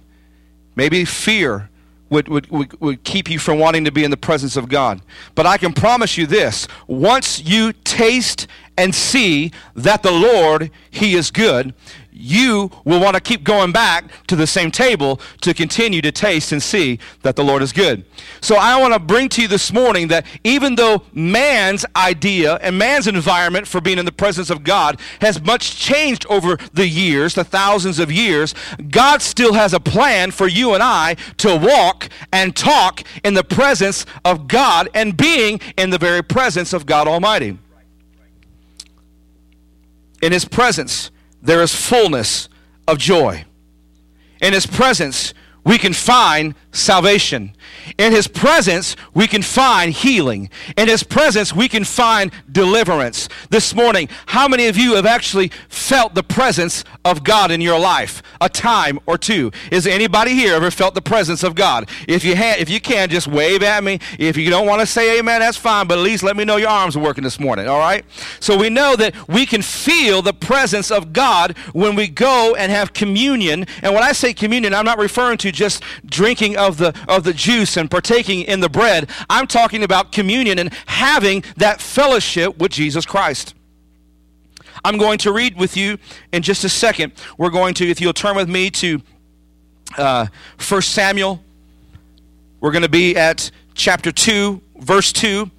Maybe 0.77 1.03
fear 1.03 1.68
would, 2.09 2.27
would, 2.27 2.49
would, 2.49 2.79
would 2.81 3.03
keep 3.03 3.29
you 3.29 3.39
from 3.39 3.59
wanting 3.59 3.85
to 3.85 3.91
be 3.91 4.03
in 4.03 4.11
the 4.11 4.17
presence 4.17 4.55
of 4.55 4.69
God. 4.69 5.01
But 5.35 5.45
I 5.45 5.57
can 5.57 5.73
promise 5.73 6.17
you 6.17 6.25
this 6.25 6.67
once 6.87 7.43
you 7.43 7.73
taste 7.83 8.47
and 8.77 8.95
see 8.95 9.51
that 9.75 10.03
the 10.03 10.11
Lord, 10.11 10.71
He 10.89 11.15
is 11.15 11.31
good, 11.31 11.73
you 12.19 12.69
will 12.83 12.99
want 12.99 13.15
to 13.15 13.21
keep 13.21 13.43
going 13.43 13.71
back 13.71 14.11
to 14.27 14.35
the 14.35 14.45
same 14.45 14.71
table 14.71 15.19
to 15.41 15.53
continue 15.53 16.01
to 16.01 16.11
taste 16.11 16.51
and 16.51 16.61
see 16.61 16.99
that 17.21 17.35
the 17.35 17.43
Lord 17.43 17.61
is 17.61 17.71
good. 17.71 18.05
So 18.41 18.55
I 18.55 18.79
want 18.79 18.93
to 18.93 18.99
bring 18.99 19.29
to 19.29 19.41
you 19.41 19.47
this 19.47 19.71
morning 19.71 20.09
that 20.09 20.25
even 20.43 20.75
though 20.75 21.03
man's 21.13 21.85
idea 21.95 22.55
and 22.55 22.77
man's 22.77 23.07
environment 23.07 23.67
for 23.67 23.79
being 23.79 23.97
in 23.97 24.05
the 24.05 24.11
presence 24.11 24.49
of 24.49 24.63
God 24.63 24.99
has 25.21 25.41
much 25.41 25.77
changed 25.77 26.25
over 26.27 26.57
the 26.73 26.87
years, 26.87 27.35
the 27.35 27.43
thousands 27.43 27.99
of 27.99 28.11
years, 28.11 28.53
God 28.89 29.21
still 29.21 29.53
has 29.53 29.73
a 29.73 29.79
plan 29.79 30.31
for 30.31 30.47
you 30.47 30.73
and 30.73 30.83
I 30.83 31.15
to 31.37 31.55
walk 31.55 32.09
and 32.33 32.55
talk 32.55 33.03
in 33.23 33.33
the 33.33 33.43
presence 33.43 34.05
of 34.25 34.47
God 34.47 34.89
and 34.93 35.15
being 35.15 35.61
in 35.77 35.89
the 35.89 35.97
very 35.97 36.23
presence 36.23 36.73
of 36.73 36.85
God 36.85 37.07
Almighty. 37.07 37.57
In 40.21 40.33
His 40.33 40.43
presence, 40.43 41.11
there 41.41 41.61
is 41.61 41.73
fullness 41.73 42.49
of 42.87 42.97
joy. 42.97 43.45
In 44.41 44.53
His 44.53 44.65
presence, 44.65 45.33
we 45.63 45.77
can 45.77 45.93
find 45.93 46.55
salvation. 46.71 47.53
In 47.97 48.11
his 48.11 48.27
presence, 48.27 48.95
we 49.13 49.27
can 49.27 49.41
find 49.41 49.91
healing. 49.91 50.49
In 50.77 50.87
his 50.87 51.03
presence, 51.03 51.53
we 51.53 51.67
can 51.67 51.83
find 51.83 52.31
deliverance. 52.51 53.27
This 53.49 53.73
morning, 53.73 54.09
how 54.27 54.47
many 54.47 54.67
of 54.67 54.77
you 54.77 54.95
have 54.95 55.05
actually 55.05 55.51
felt 55.69 56.13
the 56.13 56.23
presence 56.23 56.83
of 57.03 57.23
God 57.23 57.51
in 57.51 57.61
your 57.61 57.79
life? 57.79 58.21
A 58.41 58.49
time 58.49 58.99
or 59.05 59.17
two. 59.17 59.51
Is 59.71 59.87
anybody 59.87 60.33
here 60.33 60.53
ever 60.53 60.69
felt 60.69 60.93
the 60.93 61.01
presence 61.01 61.43
of 61.43 61.55
God? 61.55 61.89
If 62.07 62.23
you 62.23 62.35
ha- 62.35 62.55
if 62.59 62.69
you 62.69 62.79
can, 62.79 63.09
just 63.09 63.27
wave 63.27 63.63
at 63.63 63.83
me. 63.83 63.99
If 64.19 64.37
you 64.37 64.49
don't 64.49 64.67
want 64.67 64.81
to 64.81 64.85
say 64.85 65.19
amen, 65.19 65.39
that's 65.39 65.57
fine, 65.57 65.87
but 65.87 65.97
at 65.97 66.03
least 66.03 66.23
let 66.23 66.37
me 66.37 66.45
know 66.45 66.57
your 66.57 66.69
arms 66.69 66.95
are 66.95 67.01
working 67.01 67.23
this 67.23 67.39
morning, 67.39 67.67
all 67.67 67.79
right? 67.79 68.05
So 68.39 68.57
we 68.57 68.69
know 68.69 68.95
that 68.95 69.27
we 69.27 69.45
can 69.45 69.61
feel 69.61 70.21
the 70.21 70.33
presence 70.33 70.91
of 70.91 71.13
God 71.13 71.57
when 71.73 71.95
we 71.95 72.07
go 72.07 72.55
and 72.55 72.71
have 72.71 72.93
communion. 72.93 73.65
And 73.81 73.93
when 73.93 74.03
I 74.03 74.11
say 74.11 74.33
communion, 74.33 74.73
I'm 74.73 74.85
not 74.85 74.99
referring 74.99 75.37
to 75.39 75.51
just 75.51 75.83
drinking 76.05 76.57
of 76.59 76.77
the 76.77 76.93
of 77.07 77.23
the 77.23 77.33
juice 77.33 77.77
and 77.77 77.89
partaking 77.89 78.41
in 78.41 78.59
the 78.59 78.69
bread. 78.69 79.09
I'm 79.29 79.47
talking 79.47 79.83
about 79.83 80.11
communion 80.11 80.59
and 80.59 80.71
having 80.85 81.43
that 81.57 81.81
fellowship 81.81 82.59
with 82.59 82.71
Jesus 82.71 83.05
Christ. 83.05 83.55
I'm 84.83 84.97
going 84.97 85.17
to 85.19 85.31
read 85.31 85.57
with 85.57 85.75
you 85.75 85.97
in 86.31 86.41
just 86.41 86.63
a 86.63 86.69
second. 86.69 87.13
We're 87.37 87.49
going 87.49 87.73
to, 87.75 87.89
if 87.89 87.99
you'll 87.99 88.13
turn 88.13 88.35
with 88.35 88.47
me 88.47 88.69
to 88.71 89.01
uh, 89.97 90.27
1 90.67 90.81
Samuel, 90.81 91.43
we're 92.61 92.71
going 92.71 92.83
to 92.83 92.89
be 92.89 93.15
at 93.17 93.51
chapter 93.73 94.11
2, 94.11 94.61
verse 94.77 95.11
2 95.11 95.49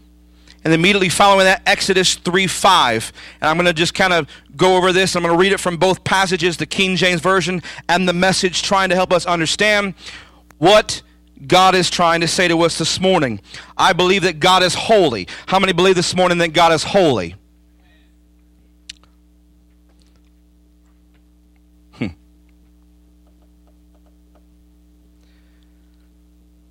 and 0.64 0.74
immediately 0.74 1.08
following 1.08 1.44
that 1.44 1.62
exodus 1.66 2.16
3 2.16 2.46
5 2.46 3.12
and 3.40 3.48
i'm 3.48 3.56
going 3.56 3.66
to 3.66 3.72
just 3.72 3.94
kind 3.94 4.12
of 4.12 4.28
go 4.56 4.76
over 4.76 4.92
this 4.92 5.16
i'm 5.16 5.22
going 5.22 5.34
to 5.34 5.40
read 5.40 5.52
it 5.52 5.58
from 5.58 5.76
both 5.76 6.04
passages 6.04 6.58
the 6.58 6.66
king 6.66 6.96
james 6.96 7.20
version 7.20 7.62
and 7.88 8.08
the 8.08 8.12
message 8.12 8.62
trying 8.62 8.90
to 8.90 8.94
help 8.94 9.12
us 9.12 9.24
understand 9.26 9.94
what 10.60 11.00
God 11.46 11.74
is 11.74 11.88
trying 11.88 12.20
to 12.20 12.28
say 12.28 12.46
to 12.48 12.60
us 12.60 12.78
this 12.78 13.00
morning. 13.00 13.40
I 13.76 13.94
believe 13.94 14.22
that 14.22 14.40
God 14.40 14.62
is 14.62 14.74
holy. 14.74 15.26
How 15.46 15.58
many 15.58 15.72
believe 15.72 15.94
this 15.94 16.14
morning 16.14 16.38
that 16.38 16.52
God 16.52 16.70
is 16.72 16.84
holy? 16.84 17.34
Hmm. 21.92 22.08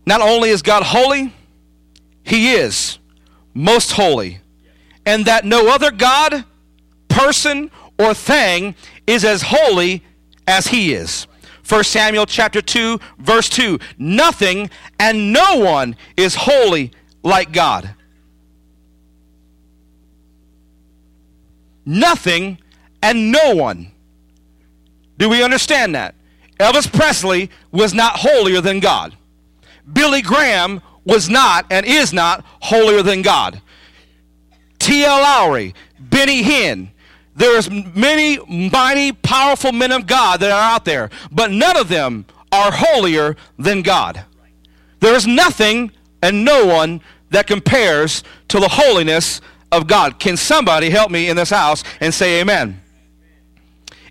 Not 0.05 0.21
only 0.21 0.51
is 0.51 0.61
God 0.61 0.83
holy, 0.83 1.33
He 2.23 2.53
is 2.53 2.99
most 3.55 3.91
holy. 3.91 4.39
And 5.03 5.25
that 5.25 5.45
no 5.45 5.67
other 5.73 5.89
God, 5.89 6.45
person, 7.07 7.71
or 7.97 8.13
thing 8.13 8.75
is 9.07 9.25
as 9.25 9.41
holy 9.41 10.03
as 10.47 10.67
He 10.67 10.93
is. 10.93 11.25
1 11.69 11.83
Samuel 11.83 12.25
chapter 12.25 12.61
2 12.61 12.99
verse 13.19 13.47
2 13.47 13.77
nothing 13.99 14.69
and 14.99 15.31
no 15.31 15.57
one 15.57 15.95
is 16.17 16.33
holy 16.33 16.91
like 17.23 17.51
God. 17.51 17.93
Nothing 21.85 22.57
and 23.03 23.31
no 23.31 23.55
one. 23.55 23.91
Do 25.17 25.29
we 25.29 25.43
understand 25.43 25.95
that? 25.95 26.15
Elvis 26.59 26.91
Presley 26.91 27.49
was 27.71 27.93
not 27.93 28.17
holier 28.17 28.61
than 28.61 28.79
God. 28.79 29.15
Billy 29.91 30.21
Graham 30.21 30.81
was 31.05 31.29
not 31.29 31.65
and 31.71 31.85
is 31.85 32.13
not 32.13 32.45
holier 32.61 33.01
than 33.01 33.21
God. 33.21 33.61
T.L. 34.79 35.21
Lowery 35.21 35.73
Benny 35.99 36.43
Hinn 36.43 36.89
there's 37.39 37.71
many 37.71 38.37
mighty, 38.69 39.13
powerful 39.13 39.71
men 39.71 39.93
of 39.93 40.05
God 40.05 40.41
that 40.41 40.51
are 40.51 40.73
out 40.75 40.83
there, 40.83 41.09
but 41.31 41.51
none 41.51 41.77
of 41.77 41.87
them 41.87 42.25
are 42.51 42.69
holier 42.69 43.37
than 43.57 43.81
God. 43.81 44.25
There 44.99 45.15
is 45.15 45.25
nothing 45.25 45.91
and 46.21 46.43
no 46.43 46.65
one 46.65 46.99
that 47.29 47.47
compares 47.47 48.25
to 48.49 48.59
the 48.59 48.67
holiness 48.67 49.39
of 49.71 49.87
God. 49.87 50.19
Can 50.19 50.35
somebody 50.35 50.89
help 50.89 51.11
me 51.11 51.29
in 51.29 51.37
this 51.37 51.49
house 51.49 51.81
and 52.01 52.13
say 52.13 52.41
amen? 52.41 52.81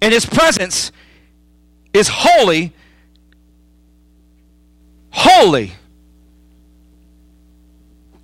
And 0.01 0.15
his 0.15 0.25
presence 0.25 0.91
is 1.93 2.09
holy, 2.09 2.73
holy. 5.11 5.73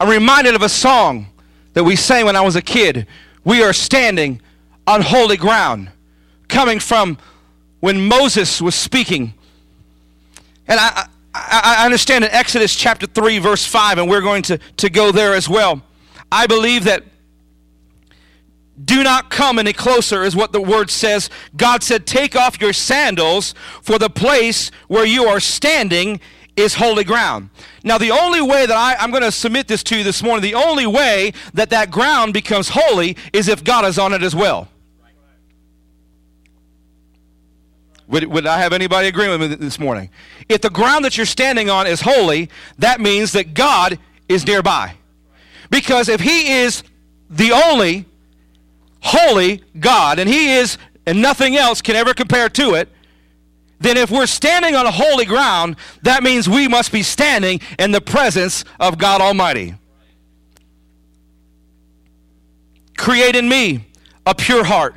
I'm 0.01 0.09
reminded 0.09 0.55
of 0.55 0.63
a 0.63 0.69
song 0.71 1.27
that 1.75 1.85
we 1.85 1.95
sang 1.95 2.25
when 2.25 2.37
I 2.37 2.41
was 2.41 2.57
a 2.57 2.63
kid. 2.63 3.07
We 3.45 3.63
are 3.63 3.75
standing 3.75 4.41
on 4.87 5.03
holy 5.03 5.37
ground, 5.37 5.91
coming 6.49 6.79
from 6.79 7.19
when 7.81 8.07
Moses 8.07 8.61
was 8.61 8.75
speaking. 8.75 9.35
And 10.67 10.81
I, 10.81 11.07
I, 11.35 11.77
I, 11.79 11.85
understand 11.85 12.25
in 12.25 12.31
Exodus 12.31 12.75
chapter 12.75 13.07
3, 13.07 13.39
verse 13.39 13.67
5, 13.67 13.99
and 13.99 14.09
we're 14.09 14.21
going 14.21 14.43
to, 14.45 14.59
to 14.79 14.89
go 14.89 15.13
there 15.13 15.35
as 15.35 15.49
well. 15.49 15.83
I 16.31 16.47
believe 16.47 16.85
that 16.85 17.05
do 18.83 19.03
not 19.03 19.31
come 19.31 19.59
any 19.59 19.73
closer, 19.73 20.25
is 20.25 20.35
what 20.35 20.53
the 20.53 20.61
word 20.61 20.91
says. 20.91 21.31
God 21.57 21.83
said, 21.83 22.07
Take 22.07 22.35
off 22.35 22.61
your 22.61 22.73
sandals, 22.73 23.55
for 23.83 23.99
the 23.99 24.11
place 24.11 24.71
where 24.89 25.05
you 25.05 25.27
are 25.27 25.41
standing 25.41 26.21
is 26.57 26.75
holy 26.75 27.05
ground. 27.05 27.51
Now, 27.83 27.99
the 27.99 28.11
only 28.11 28.41
way 28.41 28.67
that 28.67 28.77
I, 28.77 28.95
I'm 28.97 29.11
going 29.11 29.23
to 29.23 29.33
submit 29.33 29.69
this 29.69 29.83
to 29.85 29.99
you 29.99 30.05
this 30.05 30.23
morning, 30.23 30.43
the 30.43 30.55
only 30.55 30.87
way 30.87 31.33
that 31.55 31.71
that 31.71 31.91
ground 31.91 32.33
becomes 32.33 32.71
holy 32.71 33.17
is 33.33 33.49
if 33.49 33.63
God 33.63 33.85
is 33.85 33.99
on 33.99 34.13
it 34.13 34.23
as 34.23 34.35
well. 34.35 34.69
Would, 38.09 38.25
would 38.25 38.47
I 38.47 38.59
have 38.59 38.73
anybody 38.73 39.09
agree 39.09 39.29
with 39.29 39.41
me 39.41 39.55
this 39.57 39.79
morning? 39.79 40.11
If 40.49 40.61
the 40.61 40.71
ground 40.71 41.05
that 41.05 41.17
you're 41.17 41.27
standing 41.27 41.71
on 41.71 41.87
is 41.87 42.03
holy, 42.03 42.51
that 42.79 43.01
means 43.01 43.33
that 43.33 43.55
God 43.55 43.99
is 44.29 44.47
nearby. 44.47 44.95
Because 45.71 46.09
if 46.09 46.21
He 46.21 46.53
is 46.53 46.83
the 47.31 47.53
only 47.53 48.05
holy 49.01 49.63
God, 49.81 50.19
and 50.19 50.29
He 50.29 50.53
is, 50.53 50.77
and 51.07 51.23
nothing 51.23 51.57
else 51.57 51.81
can 51.81 51.97
ever 51.97 52.13
compare 52.13 52.49
to 52.51 52.75
it, 52.75 52.89
then 53.81 53.97
if 53.97 54.11
we're 54.11 54.27
standing 54.27 54.75
on 54.75 54.87
a 54.87 54.91
holy 54.91 55.25
ground, 55.25 55.77
that 56.03 56.23
means 56.23 56.49
we 56.49 56.69
must 56.69 56.93
be 56.93 57.03
standing 57.03 57.61
in 57.79 57.91
the 57.91 58.01
presence 58.01 58.65
of 58.79 58.99
God 58.99 59.21
Almighty. 59.21 59.75
Create 62.97 63.35
in 63.35 63.49
me 63.49 63.87
a 64.27 64.35
pure 64.35 64.65
heart, 64.65 64.95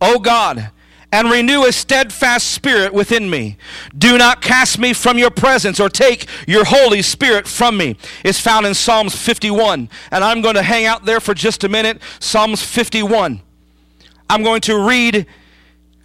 O 0.00 0.18
God 0.18 0.70
and 1.16 1.30
renew 1.30 1.64
a 1.64 1.72
steadfast 1.72 2.50
spirit 2.50 2.92
within 2.92 3.30
me. 3.30 3.56
Do 3.96 4.18
not 4.18 4.42
cast 4.42 4.78
me 4.78 4.92
from 4.92 5.16
your 5.16 5.30
presence 5.30 5.80
or 5.80 5.88
take 5.88 6.26
your 6.46 6.66
Holy 6.66 7.00
Spirit 7.00 7.48
from 7.48 7.78
me. 7.78 7.96
It's 8.22 8.38
found 8.38 8.66
in 8.66 8.74
Psalms 8.74 9.16
51. 9.16 9.88
And 10.10 10.22
I'm 10.22 10.42
going 10.42 10.56
to 10.56 10.62
hang 10.62 10.84
out 10.84 11.06
there 11.06 11.18
for 11.18 11.32
just 11.32 11.64
a 11.64 11.70
minute. 11.70 12.02
Psalms 12.20 12.62
51. 12.62 13.40
I'm 14.28 14.42
going 14.42 14.60
to 14.62 14.86
read 14.86 15.24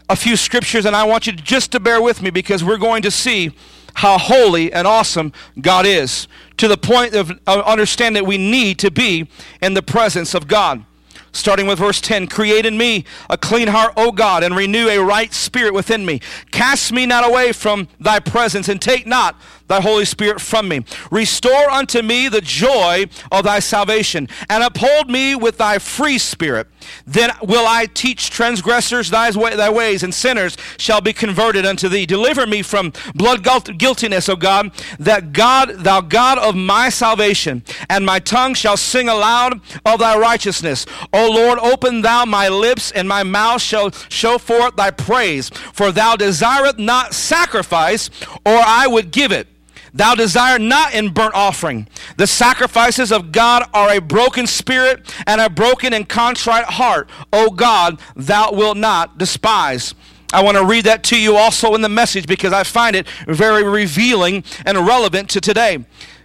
a 0.08 0.16
few 0.16 0.38
scriptures 0.38 0.86
and 0.86 0.96
I 0.96 1.04
want 1.04 1.28
you 1.28 1.34
just 1.34 1.74
to 1.74 1.82
bear 1.82 2.02
with 2.02 2.22
me 2.22 2.30
because 2.30 2.64
we're 2.64 2.78
going 2.78 3.02
to 3.02 3.12
see 3.12 3.52
how 3.96 4.18
holy 4.18 4.72
and 4.72 4.88
awesome 4.88 5.34
God 5.60 5.86
is 5.86 6.30
to 6.56 6.70
the 6.70 6.78
point 6.78 7.16
of 7.16 7.38
understanding 7.46 8.24
that 8.24 8.28
we 8.28 8.38
need 8.38 8.80
to 8.80 8.90
be 8.90 9.28
in 9.62 9.74
the 9.74 9.84
presence 9.84 10.34
of 10.34 10.48
God 10.48 10.86
starting 11.32 11.68
with 11.68 11.80
verse 11.80 12.02
10 12.02 12.28
Create 12.28 12.66
in 12.66 12.78
me 12.78 13.06
a 13.30 13.38
clean 13.38 13.68
heart, 13.68 13.94
O 13.98 14.12
God, 14.12 14.44
and 14.44 14.56
renew 14.56 14.88
a 14.88 15.00
right 15.00 15.34
spirit 15.34 15.74
within 15.74 16.06
me. 16.06 16.20
Cast 16.52 16.92
me 16.92 17.06
not 17.06 17.28
away 17.28 17.52
from 17.52 17.88
thy 18.00 18.20
presence, 18.20 18.70
and 18.70 18.82
take 18.82 19.06
not 19.06 19.36
thy 19.72 19.82
Holy 19.82 20.06
Spirit 20.06 20.42
from 20.42 20.68
me. 20.68 20.84
Restore 21.10 21.70
unto 21.70 22.02
me 22.02 22.28
the 22.28 22.42
joy 22.42 23.06
of 23.32 23.46
thy 23.46 23.60
salvation, 23.60 24.28
and 24.50 24.64
uphold 24.64 25.10
me 25.10 25.34
with 25.34 25.58
thy 25.58 25.80
free 25.80 26.18
spirit. 26.18 26.68
Then 27.06 27.32
will 27.42 27.66
I 27.66 27.86
teach 27.86 28.30
transgressors 28.30 29.10
thy, 29.10 29.32
thy 29.32 29.70
ways, 29.70 30.04
and 30.04 30.14
sinners 30.14 30.58
shall 30.78 31.00
be 31.00 31.14
converted 31.14 31.66
unto 31.66 31.88
thee. 31.88 32.06
Deliver 32.06 32.46
me 32.46 32.62
from 32.62 32.92
blood 33.16 33.48
guiltiness, 33.78 34.28
O 34.28 34.36
God, 34.36 34.72
that 35.00 35.32
God, 35.32 35.70
thou 35.70 36.02
God 36.02 36.38
of 36.38 36.56
my 36.56 36.90
salvation, 36.90 37.64
and 37.90 38.06
my 38.06 38.20
tongue 38.20 38.54
shall 38.54 38.78
sing 38.78 39.08
aloud 39.08 39.62
of 39.86 40.00
thy 40.00 40.18
righteousness. 40.18 40.86
O 41.14 41.32
Lord, 41.32 41.60
open 41.60 42.02
thou 42.02 42.26
my 42.26 42.50
lips, 42.50 42.92
and 42.92 43.08
my 43.08 43.24
mouth 43.24 43.62
shall 43.62 43.92
show 44.10 44.38
forth 44.38 44.76
thy 44.76 44.92
praise. 44.92 45.50
For 45.50 45.92
thou 45.92 46.16
desireth 46.18 46.78
not 46.78 47.14
sacrifice, 47.14 48.10
or 48.46 48.58
I 48.58 48.88
would 48.88 49.12
give 49.12 49.32
it. 49.32 49.48
Thou 49.94 50.16
desire 50.16 50.58
not 50.58 50.94
in 50.94 51.10
burnt 51.10 51.36
offering. 51.36 51.88
The 52.18 52.28
sacrifices 52.28 53.12
of 53.12 53.32
God 53.32 53.70
are 53.74 53.92
a 53.92 54.00
broken 54.00 54.48
spirit 54.48 55.14
and 55.28 55.42
a 55.42 55.50
broken 55.50 55.94
and 55.94 56.08
contrite 56.08 56.66
heart. 56.66 57.10
O 57.34 57.50
God, 57.50 58.00
thou 58.16 58.52
wilt 58.54 58.78
not 58.78 59.18
despise. 59.18 59.94
I 60.34 60.44
want 60.44 60.58
to 60.58 60.66
read 60.66 60.86
that 60.86 61.04
to 61.06 61.20
you 61.20 61.36
also 61.36 61.76
in 61.76 61.82
the 61.82 61.90
message 61.90 62.26
because 62.26 62.54
I 62.54 62.64
find 62.64 62.96
it 62.96 63.08
very 63.28 63.64
revealing 63.64 64.46
and 64.66 64.78
relevant 64.78 65.30
to 65.32 65.42
today. 65.42 65.84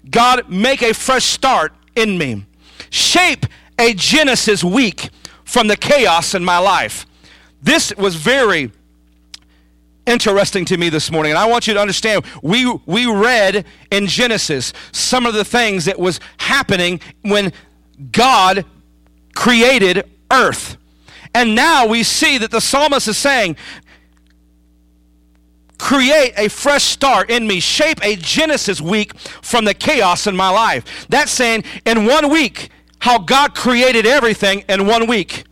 God, 0.09 0.49
make 0.49 0.83
a 0.83 0.95
fresh 0.95 1.25
start 1.25 1.73
in 1.97 2.17
me. 2.17 2.47
Shape 2.91 3.47
a 3.79 3.95
Genesis 3.95 4.63
week 4.63 5.11
from 5.45 5.67
the 5.67 5.77
chaos 5.77 6.35
in 6.35 6.45
my 6.45 6.59
life. 6.59 7.05
This 7.61 7.93
was 7.97 8.15
very 8.15 8.71
interesting 10.07 10.65
to 10.67 10.77
me 10.77 10.89
this 10.89 11.11
morning. 11.11 11.33
And 11.33 11.39
I 11.39 11.47
want 11.47 11.67
you 11.67 11.75
to 11.75 11.81
understand 11.81 12.25
we, 12.43 12.67
we 12.87 13.07
read 13.07 13.67
in 13.91 14.07
Genesis 14.07 14.73
some 14.93 15.27
of 15.27 15.35
the 15.35 15.45
things 15.45 15.85
that 15.85 15.99
was 15.99 16.21
happening 16.39 17.01
when 17.23 17.53
God 18.13 18.65
created 19.35 20.09
earth. 20.31 20.77
And 21.35 21.55
now 21.55 21.87
we 21.87 22.03
see 22.03 22.39
that 22.39 22.51
the 22.51 22.61
psalmist 22.61 23.09
is 23.09 23.19
saying, 23.19 23.57
create 25.79 26.33
a 26.37 26.49
fresh 26.49 26.85
start 26.85 27.31
in 27.31 27.47
me, 27.47 27.61
shape 27.61 28.03
a 28.03 28.17
Genesis 28.17 28.81
week 28.81 29.17
from 29.19 29.65
the 29.67 29.75
chaos 29.75 30.27
in 30.27 30.35
my 30.35 30.49
life. 30.49 31.07
That's 31.09 31.31
saying 31.31 31.65
in 31.85 32.07
one 32.07 32.31
week, 32.31 32.71
how 33.01 33.19
God 33.19 33.55
created 33.55 34.07
everything 34.07 34.65
in 34.69 34.87
one 34.87 35.07
week. 35.07 35.45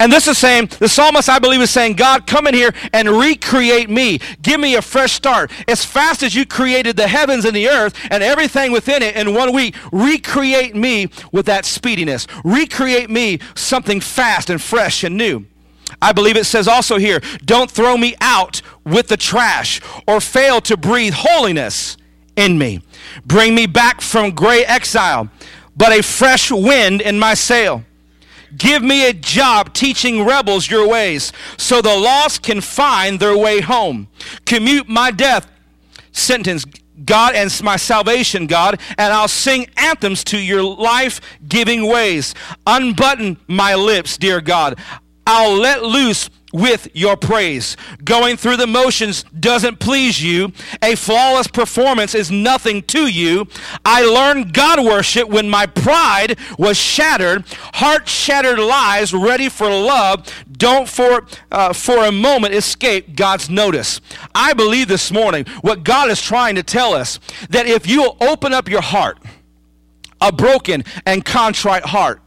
And 0.00 0.12
this 0.12 0.28
is 0.28 0.38
saying, 0.38 0.70
the 0.78 0.88
psalmist, 0.88 1.28
I 1.28 1.40
believe, 1.40 1.60
is 1.60 1.70
saying, 1.70 1.94
God, 1.94 2.26
come 2.26 2.46
in 2.46 2.54
here 2.54 2.72
and 2.92 3.08
recreate 3.08 3.90
me. 3.90 4.20
Give 4.42 4.60
me 4.60 4.76
a 4.76 4.82
fresh 4.82 5.12
start. 5.12 5.50
As 5.66 5.84
fast 5.84 6.22
as 6.22 6.34
you 6.34 6.46
created 6.46 6.96
the 6.96 7.08
heavens 7.08 7.44
and 7.44 7.54
the 7.54 7.68
earth 7.68 7.94
and 8.10 8.22
everything 8.22 8.70
within 8.70 9.02
it 9.02 9.16
in 9.16 9.34
one 9.34 9.52
week, 9.52 9.74
recreate 9.90 10.76
me 10.76 11.08
with 11.32 11.46
that 11.46 11.64
speediness. 11.64 12.28
Recreate 12.44 13.10
me 13.10 13.40
something 13.56 14.00
fast 14.00 14.50
and 14.50 14.62
fresh 14.62 15.02
and 15.02 15.16
new. 15.16 15.46
I 16.00 16.12
believe 16.12 16.36
it 16.36 16.44
says 16.44 16.68
also 16.68 16.98
here, 16.98 17.20
don't 17.44 17.70
throw 17.70 17.96
me 17.96 18.14
out 18.20 18.62
with 18.84 19.08
the 19.08 19.16
trash 19.16 19.80
or 20.06 20.20
fail 20.20 20.60
to 20.62 20.76
breathe 20.76 21.14
holiness 21.14 21.96
in 22.36 22.56
me. 22.56 22.82
Bring 23.26 23.54
me 23.54 23.66
back 23.66 24.00
from 24.00 24.30
gray 24.30 24.64
exile, 24.64 25.28
but 25.76 25.92
a 25.92 26.02
fresh 26.02 26.52
wind 26.52 27.00
in 27.00 27.18
my 27.18 27.34
sail. 27.34 27.84
Give 28.56 28.82
me 28.82 29.08
a 29.08 29.12
job 29.12 29.74
teaching 29.74 30.24
rebels 30.24 30.70
your 30.70 30.88
ways 30.88 31.32
so 31.56 31.82
the 31.82 31.96
lost 31.96 32.42
can 32.42 32.60
find 32.60 33.20
their 33.20 33.36
way 33.36 33.60
home. 33.60 34.08
Commute 34.46 34.88
my 34.88 35.10
death 35.10 35.50
sentence, 36.12 36.64
God, 37.04 37.34
and 37.34 37.62
my 37.62 37.76
salvation, 37.76 38.46
God, 38.46 38.80
and 38.96 39.12
I'll 39.12 39.28
sing 39.28 39.68
anthems 39.76 40.24
to 40.24 40.38
your 40.38 40.62
life 40.62 41.20
giving 41.46 41.86
ways. 41.86 42.34
Unbutton 42.66 43.38
my 43.46 43.74
lips, 43.74 44.16
dear 44.16 44.40
God. 44.40 44.78
I'll 45.30 45.58
let 45.58 45.82
loose 45.82 46.30
with 46.54 46.88
your 46.94 47.18
praise. 47.18 47.76
Going 48.02 48.38
through 48.38 48.56
the 48.56 48.66
motions 48.66 49.24
doesn't 49.38 49.78
please 49.78 50.22
you. 50.22 50.52
A 50.82 50.94
flawless 50.94 51.46
performance 51.48 52.14
is 52.14 52.30
nothing 52.30 52.80
to 52.84 53.06
you. 53.06 53.46
I 53.84 54.06
learned 54.06 54.54
God 54.54 54.82
worship 54.82 55.28
when 55.28 55.50
my 55.50 55.66
pride 55.66 56.38
was 56.58 56.78
shattered. 56.78 57.44
Heart 57.74 58.08
shattered 58.08 58.58
lies 58.58 59.12
ready 59.12 59.50
for 59.50 59.68
love 59.68 60.26
don't 60.50 60.88
for, 60.88 61.26
uh, 61.52 61.74
for 61.74 62.06
a 62.06 62.10
moment 62.10 62.54
escape 62.54 63.14
God's 63.14 63.50
notice. 63.50 64.00
I 64.34 64.54
believe 64.54 64.88
this 64.88 65.12
morning 65.12 65.44
what 65.60 65.84
God 65.84 66.10
is 66.10 66.22
trying 66.22 66.54
to 66.54 66.62
tell 66.62 66.94
us 66.94 67.20
that 67.50 67.66
if 67.66 67.86
you 67.86 68.12
open 68.22 68.54
up 68.54 68.66
your 68.66 68.80
heart, 68.80 69.18
a 70.22 70.32
broken 70.32 70.84
and 71.04 71.22
contrite 71.22 71.84
heart, 71.84 72.22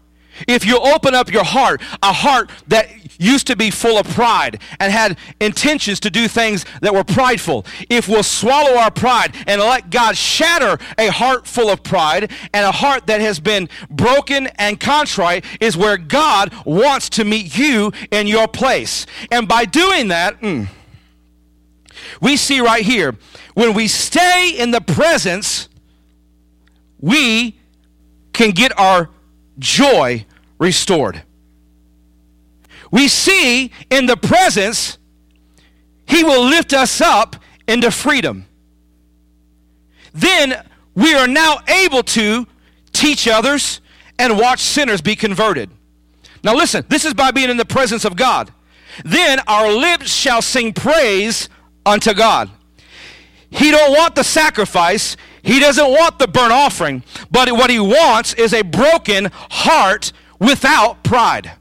if 0.47 0.65
you 0.65 0.77
open 0.77 1.15
up 1.15 1.31
your 1.31 1.43
heart, 1.43 1.81
a 2.01 2.13
heart 2.13 2.49
that 2.67 2.89
used 3.19 3.47
to 3.47 3.55
be 3.55 3.69
full 3.69 3.97
of 3.97 4.07
pride 4.07 4.61
and 4.79 4.91
had 4.91 5.17
intentions 5.39 5.99
to 6.01 6.09
do 6.09 6.27
things 6.27 6.65
that 6.81 6.93
were 6.93 7.03
prideful, 7.03 7.65
if 7.89 8.07
we'll 8.07 8.23
swallow 8.23 8.77
our 8.77 8.91
pride 8.91 9.35
and 9.47 9.61
let 9.61 9.89
God 9.89 10.17
shatter 10.17 10.83
a 10.97 11.11
heart 11.11 11.45
full 11.45 11.69
of 11.69 11.83
pride 11.83 12.31
and 12.53 12.65
a 12.65 12.71
heart 12.71 13.07
that 13.07 13.21
has 13.21 13.39
been 13.39 13.69
broken 13.89 14.47
and 14.55 14.79
contrite, 14.79 15.45
is 15.59 15.77
where 15.77 15.97
God 15.97 16.53
wants 16.65 17.09
to 17.11 17.23
meet 17.23 17.57
you 17.57 17.91
in 18.11 18.27
your 18.27 18.47
place. 18.47 19.05
And 19.31 19.47
by 19.47 19.65
doing 19.65 20.07
that, 20.09 20.41
mm, 20.41 20.67
we 22.19 22.37
see 22.37 22.59
right 22.59 22.83
here, 22.83 23.15
when 23.53 23.73
we 23.73 23.87
stay 23.87 24.53
in 24.57 24.71
the 24.71 24.81
presence, 24.81 25.69
we 26.99 27.59
can 28.33 28.51
get 28.51 28.77
our 28.79 29.09
joy 29.59 30.25
restored. 30.61 31.23
We 32.91 33.07
see 33.07 33.71
in 33.89 34.05
the 34.05 34.15
presence, 34.15 34.97
He 36.05 36.23
will 36.23 36.45
lift 36.45 36.71
us 36.71 37.01
up 37.01 37.35
into 37.67 37.89
freedom. 37.89 38.45
Then 40.13 40.63
we 40.93 41.15
are 41.15 41.27
now 41.27 41.57
able 41.67 42.03
to 42.03 42.45
teach 42.93 43.27
others 43.27 43.81
and 44.19 44.37
watch 44.37 44.59
sinners 44.59 45.01
be 45.01 45.15
converted. 45.15 45.69
Now 46.43 46.55
listen, 46.55 46.85
this 46.89 47.05
is 47.05 47.13
by 47.13 47.31
being 47.31 47.49
in 47.49 47.57
the 47.57 47.65
presence 47.65 48.05
of 48.05 48.15
God. 48.15 48.51
Then 49.03 49.39
our 49.47 49.71
lips 49.71 50.13
shall 50.13 50.41
sing 50.41 50.73
praise 50.73 51.49
unto 51.85 52.13
God. 52.13 52.51
He 53.49 53.71
don't 53.71 53.91
want 53.91 54.15
the 54.15 54.23
sacrifice. 54.23 55.17
He 55.43 55.59
doesn't 55.59 55.89
want 55.89 56.19
the 56.19 56.27
burnt 56.27 56.53
offering. 56.53 57.03
But 57.31 57.51
what 57.53 57.69
he 57.69 57.79
wants 57.79 58.33
is 58.33 58.53
a 58.53 58.63
broken 58.63 59.29
heart 59.33 60.11
without 60.41 61.03
pride. 61.03 61.51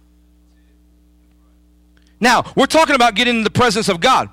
Now, 2.19 2.51
we're 2.57 2.67
talking 2.67 2.97
about 2.97 3.15
getting 3.15 3.37
in 3.37 3.45
the 3.45 3.51
presence 3.51 3.89
of 3.89 4.01
God. 4.01 4.29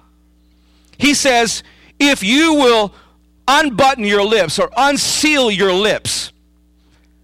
He 0.97 1.13
says, 1.13 1.63
if 1.99 2.23
you 2.23 2.55
will 2.55 2.93
unbutton 3.47 4.03
your 4.03 4.23
lips 4.23 4.57
or 4.57 4.71
unseal 4.75 5.51
your 5.51 5.73
lips, 5.73 6.31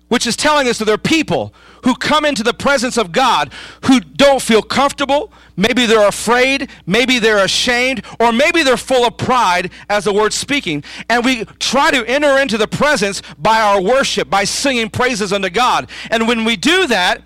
which 0.09 0.27
is 0.27 0.35
telling 0.35 0.67
us 0.67 0.77
that 0.77 0.85
there 0.85 0.95
are 0.95 0.97
people 0.97 1.53
who 1.83 1.95
come 1.95 2.25
into 2.25 2.43
the 2.43 2.53
presence 2.53 2.97
of 2.97 3.11
God 3.11 3.51
who 3.85 3.99
don't 3.99 4.41
feel 4.41 4.61
comfortable. 4.61 5.31
Maybe 5.55 5.85
they're 5.85 6.07
afraid. 6.07 6.69
Maybe 6.85 7.19
they're 7.19 7.43
ashamed. 7.43 8.03
Or 8.19 8.31
maybe 8.31 8.63
they're 8.63 8.77
full 8.77 9.05
of 9.05 9.17
pride, 9.17 9.71
as 9.89 10.05
the 10.05 10.13
word's 10.13 10.35
speaking. 10.35 10.83
And 11.09 11.23
we 11.23 11.45
try 11.59 11.91
to 11.91 12.05
enter 12.05 12.37
into 12.37 12.57
the 12.57 12.67
presence 12.67 13.21
by 13.37 13.61
our 13.61 13.81
worship, 13.81 14.29
by 14.29 14.43
singing 14.43 14.89
praises 14.89 15.31
unto 15.31 15.49
God. 15.49 15.89
And 16.09 16.27
when 16.27 16.45
we 16.45 16.55
do 16.55 16.87
that, 16.87 17.21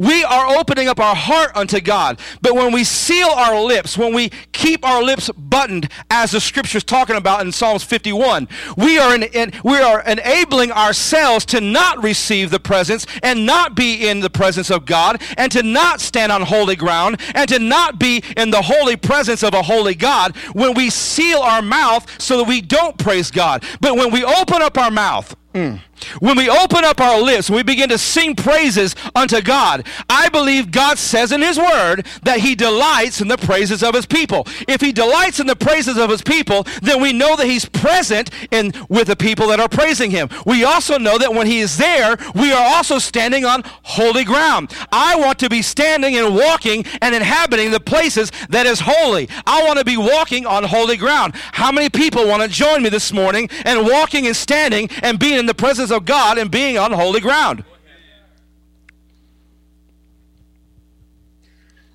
we 0.00 0.24
are 0.24 0.56
opening 0.56 0.88
up 0.88 0.98
our 0.98 1.14
heart 1.14 1.50
unto 1.54 1.78
God. 1.78 2.18
But 2.40 2.54
when 2.54 2.72
we 2.72 2.84
seal 2.84 3.28
our 3.28 3.60
lips, 3.60 3.98
when 3.98 4.14
we 4.14 4.30
keep 4.52 4.82
our 4.82 5.02
lips 5.02 5.30
buttoned, 5.36 5.90
as 6.10 6.30
the 6.30 6.40
scripture's 6.40 6.84
talking 6.84 7.16
about 7.16 7.42
in 7.42 7.52
Psalms 7.52 7.84
51, 7.84 8.48
we 8.78 8.98
are, 8.98 9.14
in, 9.14 9.24
in, 9.24 9.52
we 9.62 9.76
are 9.76 10.02
enabling 10.04 10.72
ourselves 10.72 11.44
to 11.46 11.60
not 11.60 12.02
receive 12.02 12.50
the 12.50 12.58
presence 12.58 13.04
and 13.22 13.44
not 13.44 13.74
be 13.74 14.08
in 14.08 14.20
the 14.20 14.30
presence 14.30 14.70
of 14.70 14.86
God 14.86 15.20
and 15.36 15.52
to 15.52 15.62
not 15.62 16.00
stand 16.00 16.32
on 16.32 16.40
holy 16.40 16.76
ground 16.76 17.20
and 17.34 17.46
to 17.50 17.58
not 17.58 17.98
be 17.98 18.22
in 18.38 18.50
the 18.50 18.62
holy 18.62 18.96
presence 18.96 19.42
of 19.42 19.52
a 19.52 19.62
holy 19.62 19.94
God 19.94 20.34
when 20.54 20.72
we 20.72 20.88
seal 20.88 21.40
our 21.40 21.60
mouth 21.60 22.06
so 22.18 22.38
that 22.38 22.48
we 22.48 22.62
don't 22.62 22.96
praise 22.96 23.30
God. 23.30 23.64
But 23.82 23.96
when 23.96 24.10
we 24.10 24.24
open 24.24 24.62
up 24.62 24.78
our 24.78 24.90
mouth, 24.90 25.36
Mm. 25.54 25.80
When 26.20 26.36
we 26.36 26.48
open 26.48 26.84
up 26.84 27.00
our 27.00 27.20
lips, 27.20 27.50
we 27.50 27.62
begin 27.62 27.88
to 27.90 27.98
sing 27.98 28.34
praises 28.34 28.94
unto 29.14 29.40
God, 29.40 29.86
I 30.08 30.28
believe 30.28 30.70
God 30.70 30.98
says 30.98 31.32
in 31.32 31.40
His 31.40 31.58
Word 31.58 32.06
that 32.22 32.40
He 32.40 32.54
delights 32.54 33.20
in 33.20 33.28
the 33.28 33.38
praises 33.38 33.82
of 33.82 33.94
His 33.94 34.06
people. 34.06 34.46
If 34.68 34.80
He 34.80 34.92
delights 34.92 35.40
in 35.40 35.46
the 35.46 35.56
praises 35.56 35.96
of 35.96 36.10
His 36.10 36.22
people, 36.22 36.66
then 36.82 37.00
we 37.00 37.12
know 37.12 37.36
that 37.36 37.46
He's 37.46 37.64
present 37.64 38.30
in 38.50 38.72
with 38.88 39.08
the 39.08 39.16
people 39.16 39.48
that 39.48 39.60
are 39.60 39.68
praising 39.68 40.10
Him. 40.10 40.28
We 40.46 40.64
also 40.64 40.98
know 40.98 41.18
that 41.18 41.32
when 41.32 41.46
He 41.46 41.60
is 41.60 41.76
there, 41.76 42.16
we 42.34 42.52
are 42.52 42.76
also 42.76 42.98
standing 42.98 43.44
on 43.44 43.62
holy 43.82 44.24
ground. 44.24 44.72
I 44.92 45.16
want 45.16 45.38
to 45.40 45.48
be 45.48 45.62
standing 45.62 46.16
and 46.16 46.34
walking 46.34 46.84
and 47.00 47.14
inhabiting 47.14 47.70
the 47.70 47.80
places 47.80 48.30
that 48.48 48.66
is 48.66 48.80
holy. 48.80 49.28
I 49.46 49.62
want 49.64 49.78
to 49.78 49.84
be 49.84 49.96
walking 49.96 50.46
on 50.46 50.64
holy 50.64 50.96
ground. 50.96 51.34
How 51.52 51.70
many 51.72 51.88
people 51.90 52.26
want 52.26 52.42
to 52.42 52.48
join 52.48 52.82
me 52.82 52.88
this 52.88 53.12
morning 53.12 53.48
and 53.64 53.86
walking 53.86 54.26
and 54.26 54.36
standing 54.36 54.88
and 55.02 55.18
being 55.18 55.38
in 55.38 55.46
the 55.46 55.54
presence 55.54 55.89
of 55.90 56.04
God 56.04 56.38
and 56.38 56.50
being 56.50 56.78
on 56.78 56.92
holy 56.92 57.20
ground. 57.20 57.64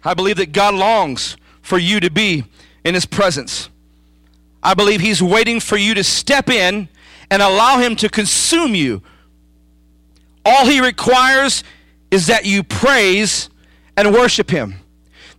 I 0.04 0.14
believe 0.14 0.38
that 0.38 0.52
God 0.52 0.76
longs 0.76 1.36
for 1.62 1.78
you 1.78 2.00
to 2.00 2.12
be 2.12 2.44
in 2.84 2.94
his 2.94 3.06
presence. 3.06 3.70
I 4.62 4.74
believe 4.74 5.02
he's 5.02 5.22
waiting 5.22 5.60
for 5.60 5.78
you 5.78 5.96
to 5.96 6.04
step 6.04 6.50
in 6.50 6.90
and 7.32 7.42
allow 7.42 7.80
him 7.80 7.96
to 7.98 8.10
consume 8.10 8.76
you. 8.76 9.02
All 10.46 10.66
he 10.68 10.80
requires 10.80 11.64
is 12.12 12.28
that 12.28 12.46
you 12.46 12.64
praise 12.64 13.50
and 13.98 14.14
worship 14.14 14.50
him 14.50 14.76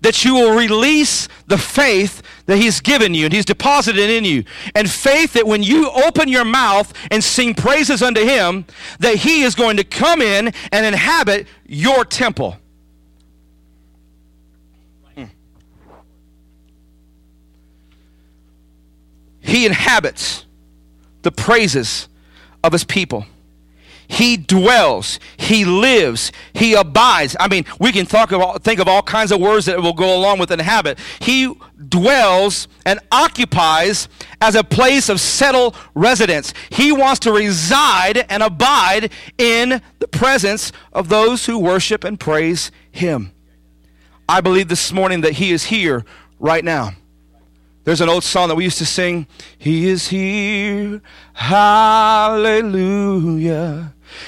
that 0.06 0.24
you 0.24 0.34
will 0.34 0.56
release 0.56 1.28
the 1.46 1.58
faith 1.58 2.22
that 2.46 2.56
He's 2.56 2.80
given 2.80 3.14
you 3.14 3.26
and 3.26 3.32
He's 3.32 3.44
deposited 3.44 4.10
in 4.10 4.24
you. 4.24 4.44
And 4.74 4.90
faith 4.90 5.34
that 5.34 5.46
when 5.46 5.62
you 5.62 5.90
open 5.90 6.28
your 6.28 6.44
mouth 6.44 6.92
and 7.10 7.22
sing 7.22 7.54
praises 7.54 8.02
unto 8.02 8.24
Him, 8.24 8.64
that 9.00 9.16
He 9.16 9.42
is 9.42 9.54
going 9.54 9.76
to 9.76 9.84
come 9.84 10.22
in 10.22 10.52
and 10.72 10.86
inhabit 10.86 11.46
your 11.66 12.04
temple. 12.04 12.56
Hmm. 15.16 15.24
He 19.40 19.66
inhabits 19.66 20.46
the 21.22 21.32
praises 21.32 22.08
of 22.62 22.72
His 22.72 22.84
people. 22.84 23.26
He 24.08 24.36
dwells, 24.36 25.18
He 25.36 25.64
lives, 25.64 26.30
He 26.54 26.74
abides. 26.74 27.36
I 27.40 27.48
mean, 27.48 27.64
we 27.80 27.92
can 27.92 28.06
talk 28.06 28.30
about, 28.30 28.62
think 28.62 28.78
of 28.78 28.88
all 28.88 29.02
kinds 29.02 29.32
of 29.32 29.40
words 29.40 29.66
that 29.66 29.82
will 29.82 29.92
go 29.92 30.16
along 30.16 30.38
with 30.38 30.50
inhabit. 30.50 30.98
He 31.20 31.52
dwells 31.88 32.68
and 32.84 33.00
occupies 33.10 34.08
as 34.40 34.54
a 34.54 34.64
place 34.64 35.08
of 35.08 35.20
settled 35.20 35.76
residence. 35.94 36.52
He 36.70 36.92
wants 36.92 37.20
to 37.20 37.32
reside 37.32 38.18
and 38.28 38.42
abide 38.42 39.12
in 39.38 39.80
the 39.98 40.08
presence 40.08 40.72
of 40.92 41.08
those 41.08 41.46
who 41.46 41.58
worship 41.58 42.04
and 42.04 42.18
praise 42.18 42.70
Him. 42.90 43.32
I 44.28 44.40
believe 44.40 44.68
this 44.68 44.92
morning 44.92 45.20
that 45.22 45.34
He 45.34 45.52
is 45.52 45.64
here 45.64 46.04
right 46.38 46.64
now. 46.64 46.92
There's 47.84 48.00
an 48.00 48.08
old 48.08 48.24
song 48.24 48.48
that 48.48 48.56
we 48.56 48.64
used 48.64 48.78
to 48.78 48.86
sing. 48.86 49.28
He 49.56 49.88
is 49.88 50.08
here. 50.08 51.00
Hallelujah. 51.34 52.74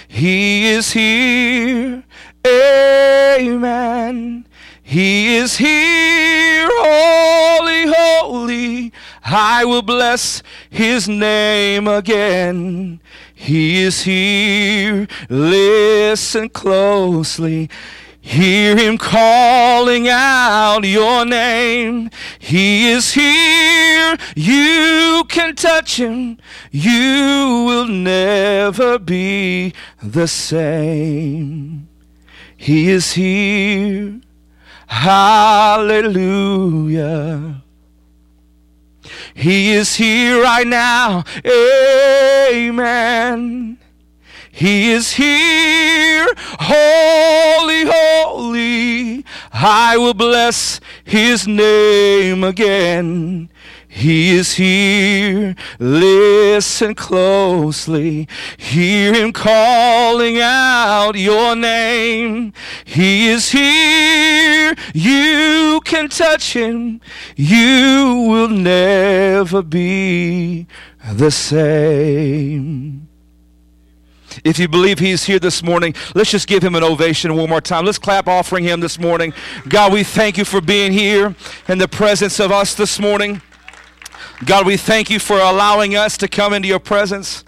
He 0.06 0.68
is 0.68 0.92
here. 0.92 2.04
Amen. 2.46 4.46
He 4.88 5.36
is 5.36 5.58
here. 5.58 6.66
Holy, 6.72 7.92
holy. 7.94 8.90
I 9.22 9.62
will 9.66 9.82
bless 9.82 10.42
his 10.70 11.06
name 11.06 11.86
again. 11.86 12.98
He 13.34 13.82
is 13.82 14.04
here. 14.04 15.06
Listen 15.28 16.48
closely. 16.48 17.68
Hear 18.22 18.78
him 18.78 18.96
calling 18.96 20.08
out 20.08 20.84
your 20.84 21.26
name. 21.26 22.08
He 22.38 22.88
is 22.88 23.12
here. 23.12 24.16
You 24.34 25.24
can 25.28 25.54
touch 25.54 26.00
him. 26.00 26.38
You 26.70 27.64
will 27.66 27.88
never 27.88 28.98
be 28.98 29.74
the 30.02 30.26
same. 30.26 31.88
He 32.56 32.88
is 32.88 33.12
here. 33.12 34.22
Hallelujah. 34.88 36.48
He 39.34 39.72
is 39.72 39.94
here 39.94 40.42
right 40.42 40.66
now. 40.66 41.24
Amen. 42.50 43.78
He 44.50 44.90
is 44.90 45.12
here, 45.12 46.26
holy, 46.58 47.84
holy. 47.88 49.24
I 49.52 49.96
will 49.96 50.14
bless 50.14 50.80
his 51.04 51.46
name 51.46 52.42
again. 52.42 53.50
He 53.88 54.36
is 54.36 54.54
here. 54.54 55.56
Listen 55.78 56.94
closely. 56.94 58.28
Hear 58.58 59.14
him 59.14 59.32
calling 59.32 60.38
out 60.40 61.12
your 61.16 61.56
name. 61.56 62.52
He 62.84 63.28
is 63.28 63.50
here. 63.50 64.74
You 64.92 65.80
can 65.84 66.10
touch 66.10 66.52
him. 66.52 67.00
You 67.34 68.26
will 68.28 68.48
never 68.48 69.62
be 69.62 70.66
the 71.12 71.30
same. 71.30 73.08
If 74.44 74.58
you 74.58 74.68
believe 74.68 74.98
he's 74.98 75.24
here 75.24 75.38
this 75.38 75.62
morning, 75.62 75.94
let's 76.14 76.30
just 76.30 76.46
give 76.46 76.62
him 76.62 76.74
an 76.74 76.84
ovation 76.84 77.34
one 77.34 77.48
more 77.48 77.62
time. 77.62 77.86
Let's 77.86 77.98
clap 77.98 78.28
offering 78.28 78.64
him 78.64 78.80
this 78.80 78.98
morning. 78.98 79.32
God, 79.68 79.92
we 79.92 80.04
thank 80.04 80.38
you 80.38 80.44
for 80.44 80.60
being 80.60 80.92
here 80.92 81.34
in 81.66 81.78
the 81.78 81.88
presence 81.88 82.38
of 82.38 82.52
us 82.52 82.74
this 82.74 83.00
morning. 83.00 83.40
God, 84.44 84.66
we 84.66 84.76
thank 84.76 85.10
you 85.10 85.18
for 85.18 85.36
allowing 85.36 85.96
us 85.96 86.16
to 86.18 86.28
come 86.28 86.52
into 86.52 86.68
your 86.68 86.78
presence. 86.78 87.44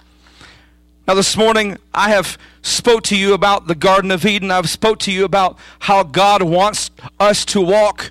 Now 1.06 1.14
this 1.14 1.36
morning 1.36 1.78
I 1.94 2.10
have 2.10 2.36
spoke 2.62 3.04
to 3.04 3.16
you 3.16 3.32
about 3.32 3.68
the 3.68 3.76
Garden 3.76 4.10
of 4.10 4.26
Eden. 4.26 4.50
I've 4.50 4.68
spoke 4.68 4.98
to 5.00 5.12
you 5.12 5.24
about 5.24 5.56
how 5.78 6.02
God 6.02 6.42
wants 6.42 6.90
us 7.20 7.44
to 7.46 7.60
walk 7.60 8.10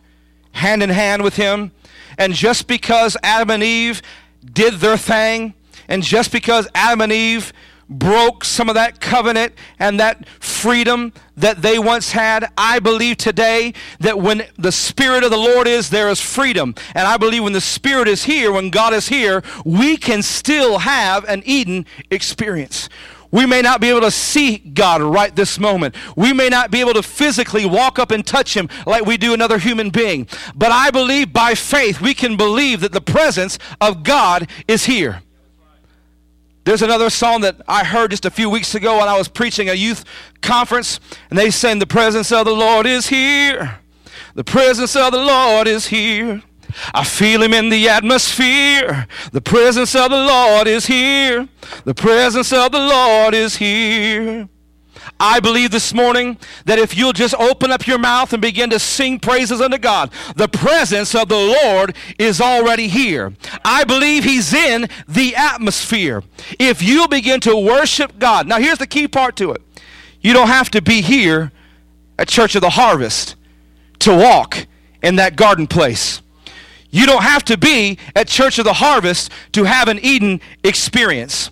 hand 0.53 0.81
in 0.81 0.89
hand 0.89 1.23
with 1.23 1.35
him. 1.35 1.73
And 2.17 2.33
just 2.33 2.67
because 2.67 3.17
Adam 3.21 3.49
and 3.49 3.63
Eve 3.63 4.01
did 4.45 4.75
their 4.75 4.97
thing, 4.97 5.55
and 5.89 6.01
just 6.01 6.31
because 6.31 6.65
Adam 6.73 7.01
and 7.01 7.11
Eve 7.11 7.51
broke 7.89 8.45
some 8.45 8.69
of 8.69 8.75
that 8.75 9.01
covenant 9.01 9.53
and 9.79 9.99
that 9.99 10.27
freedom 10.39 11.11
that 11.35 11.61
they 11.61 11.79
once 11.79 12.11
had. 12.11 12.51
I 12.57 12.79
believe 12.79 13.17
today 13.17 13.73
that 13.99 14.19
when 14.19 14.43
the 14.57 14.71
Spirit 14.71 15.23
of 15.23 15.31
the 15.31 15.37
Lord 15.37 15.67
is, 15.67 15.89
there 15.89 16.09
is 16.09 16.21
freedom. 16.21 16.75
And 16.93 17.07
I 17.07 17.17
believe 17.17 17.43
when 17.43 17.53
the 17.53 17.61
Spirit 17.61 18.07
is 18.07 18.23
here, 18.25 18.51
when 18.51 18.69
God 18.69 18.93
is 18.93 19.07
here, 19.07 19.43
we 19.65 19.97
can 19.97 20.21
still 20.21 20.79
have 20.79 21.23
an 21.25 21.41
Eden 21.45 21.85
experience. 22.11 22.89
We 23.31 23.45
may 23.45 23.61
not 23.61 23.79
be 23.79 23.89
able 23.89 24.01
to 24.01 24.11
see 24.11 24.57
God 24.57 25.01
right 25.01 25.35
this 25.35 25.59
moment. 25.59 25.95
We 26.15 26.33
may 26.33 26.49
not 26.49 26.71
be 26.71 26.79
able 26.79 26.93
to 26.93 27.03
physically 27.03 27.65
walk 27.65 27.99
up 27.99 28.11
and 28.11 28.25
touch 28.25 28.55
Him 28.55 28.69
like 28.87 29.05
we 29.05 29.17
do 29.17 29.33
another 29.33 29.59
human 29.59 29.91
being. 29.91 30.27
But 30.55 30.71
I 30.71 30.89
believe 30.89 31.31
by 31.31 31.53
faith 31.53 32.01
we 32.01 32.13
can 32.13 32.37
believe 32.37 32.81
that 32.81 32.91
the 32.91 33.01
presence 33.01 33.59
of 33.79 34.03
God 34.03 34.49
is 34.67 34.85
here. 34.85 35.21
There's 36.65 36.81
another 36.81 37.09
song 37.09 37.41
that 37.41 37.61
I 37.67 37.83
heard 37.83 38.11
just 38.11 38.25
a 38.25 38.29
few 38.29 38.49
weeks 38.49 38.75
ago 38.75 38.99
when 38.99 39.07
I 39.07 39.17
was 39.17 39.27
preaching 39.27 39.69
a 39.69 39.73
youth 39.73 40.03
conference, 40.41 40.99
and 41.29 41.39
they 41.39 41.49
sang, 41.49 41.79
The 41.79 41.87
presence 41.87 42.31
of 42.31 42.45
the 42.45 42.53
Lord 42.53 42.85
is 42.85 43.07
here. 43.07 43.79
The 44.35 44.43
presence 44.43 44.95
of 44.95 45.11
the 45.11 45.19
Lord 45.19 45.67
is 45.67 45.87
here. 45.87 46.43
I 46.93 47.03
feel 47.03 47.41
him 47.41 47.53
in 47.53 47.69
the 47.69 47.89
atmosphere. 47.89 49.07
The 49.31 49.41
presence 49.41 49.95
of 49.95 50.11
the 50.11 50.17
Lord 50.17 50.67
is 50.67 50.85
here. 50.85 51.47
The 51.85 51.95
presence 51.95 52.53
of 52.53 52.71
the 52.71 52.79
Lord 52.79 53.33
is 53.33 53.55
here. 53.55 54.47
I 55.19 55.41
believe 55.41 55.71
this 55.71 55.93
morning 55.93 56.37
that 56.63 56.79
if 56.79 56.95
you'll 56.95 57.13
just 57.13 57.35
open 57.35 57.71
up 57.71 57.85
your 57.85 57.99
mouth 57.99 58.31
and 58.31 58.41
begin 58.41 58.69
to 58.69 58.79
sing 58.79 59.19
praises 59.19 59.59
unto 59.59 59.77
God, 59.77 60.11
the 60.35 60.47
presence 60.47 61.13
of 61.13 61.27
the 61.27 61.35
Lord 61.35 61.95
is 62.17 62.39
already 62.39 62.87
here. 62.87 63.33
I 63.65 63.83
believe 63.83 64.23
He's 64.23 64.53
in 64.53 64.87
the 65.07 65.35
atmosphere. 65.35 66.23
If 66.57 66.81
you'll 66.81 67.09
begin 67.09 67.41
to 67.41 67.55
worship 67.55 68.17
God, 68.17 68.47
now 68.47 68.59
here's 68.59 68.77
the 68.77 68.87
key 68.87 69.07
part 69.07 69.35
to 69.37 69.51
it 69.51 69.61
you 70.21 70.33
don't 70.33 70.47
have 70.47 70.69
to 70.71 70.81
be 70.81 71.01
here 71.01 71.51
at 72.17 72.27
Church 72.27 72.55
of 72.55 72.61
the 72.61 72.69
Harvest 72.69 73.35
to 73.99 74.15
walk 74.15 74.67
in 75.01 75.17
that 75.17 75.35
garden 75.35 75.67
place. 75.67 76.21
You 76.91 77.05
don't 77.05 77.23
have 77.23 77.43
to 77.45 77.57
be 77.57 77.99
at 78.15 78.27
Church 78.27 78.57
of 78.57 78.65
the 78.65 78.73
Harvest 78.73 79.31
to 79.51 79.63
have 79.65 79.87
an 79.87 79.99
Eden 79.99 80.41
experience. 80.63 81.51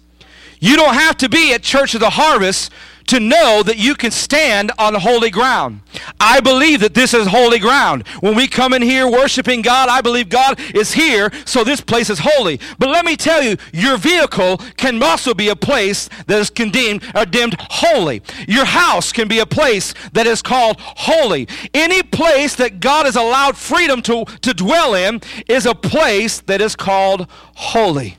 You 0.60 0.75
don't 0.75 0.95
have 0.95 1.17
to 1.17 1.30
be 1.30 1.53
at 1.53 1.62
Church 1.62 1.93
of 1.93 1.99
the 1.99 2.10
Harvest 2.10 2.71
to 3.08 3.20
know 3.20 3.63
that 3.63 3.78
you 3.78 3.96
can 3.96 4.12
stand 4.12 4.72
on 4.78 4.93
holy 4.96 5.30
ground. 5.30 5.82
I 6.20 6.39
believe 6.39 6.82
that 6.82 6.93
this 6.93 7.13
is 7.13 7.28
holy 7.28 7.60
ground. 7.60 8.08
When 8.20 8.36
we 8.36 8.48
come 8.48 8.74
in 8.74 8.82
here 8.82 9.10
worshiping 9.10 9.62
God, 9.62 9.89
I 9.89 10.02
believe 10.02 10.30
God 10.30 10.60
is 10.74 10.93
here, 10.93 11.32
so 11.46 11.63
this 11.63 11.82
place 11.82 12.10
is 12.10 12.20
holy. 12.20 12.60
But 12.78 12.89
let 12.89 13.06
me 13.06 13.15
tell 13.15 13.41
you, 13.41 13.58
your 13.74 13.98
vehicle 13.98 14.58
can 14.78 15.02
also 15.02 15.34
be 15.34 15.50
a 15.50 15.56
place 15.56 16.10
that 16.28 16.39
is 16.39 16.50
condemned 16.50 17.04
or 17.15 17.26
deemed 17.26 17.56
holy. 17.60 18.22
Your 18.48 18.65
house 18.65 19.12
can 19.12 19.28
be 19.28 19.39
a 19.39 19.46
place 19.46 19.93
that 20.13 20.28
is 20.28 20.41
called 20.41 20.78
holy. 20.80 21.48
Any 21.74 22.04
place 22.04 22.56
that 22.56 22.80
God 22.80 23.06
has 23.06 23.15
allowed 23.15 23.58
freedom 23.58 24.02
to, 24.04 24.26
to 24.26 24.54
dwell 24.54 24.93
in 24.93 25.22
is 25.48 25.65
a 25.65 25.76
place 25.76 26.41
that 26.41 26.62
is 26.62 26.76
called 26.76 27.28
holy. 27.56 28.17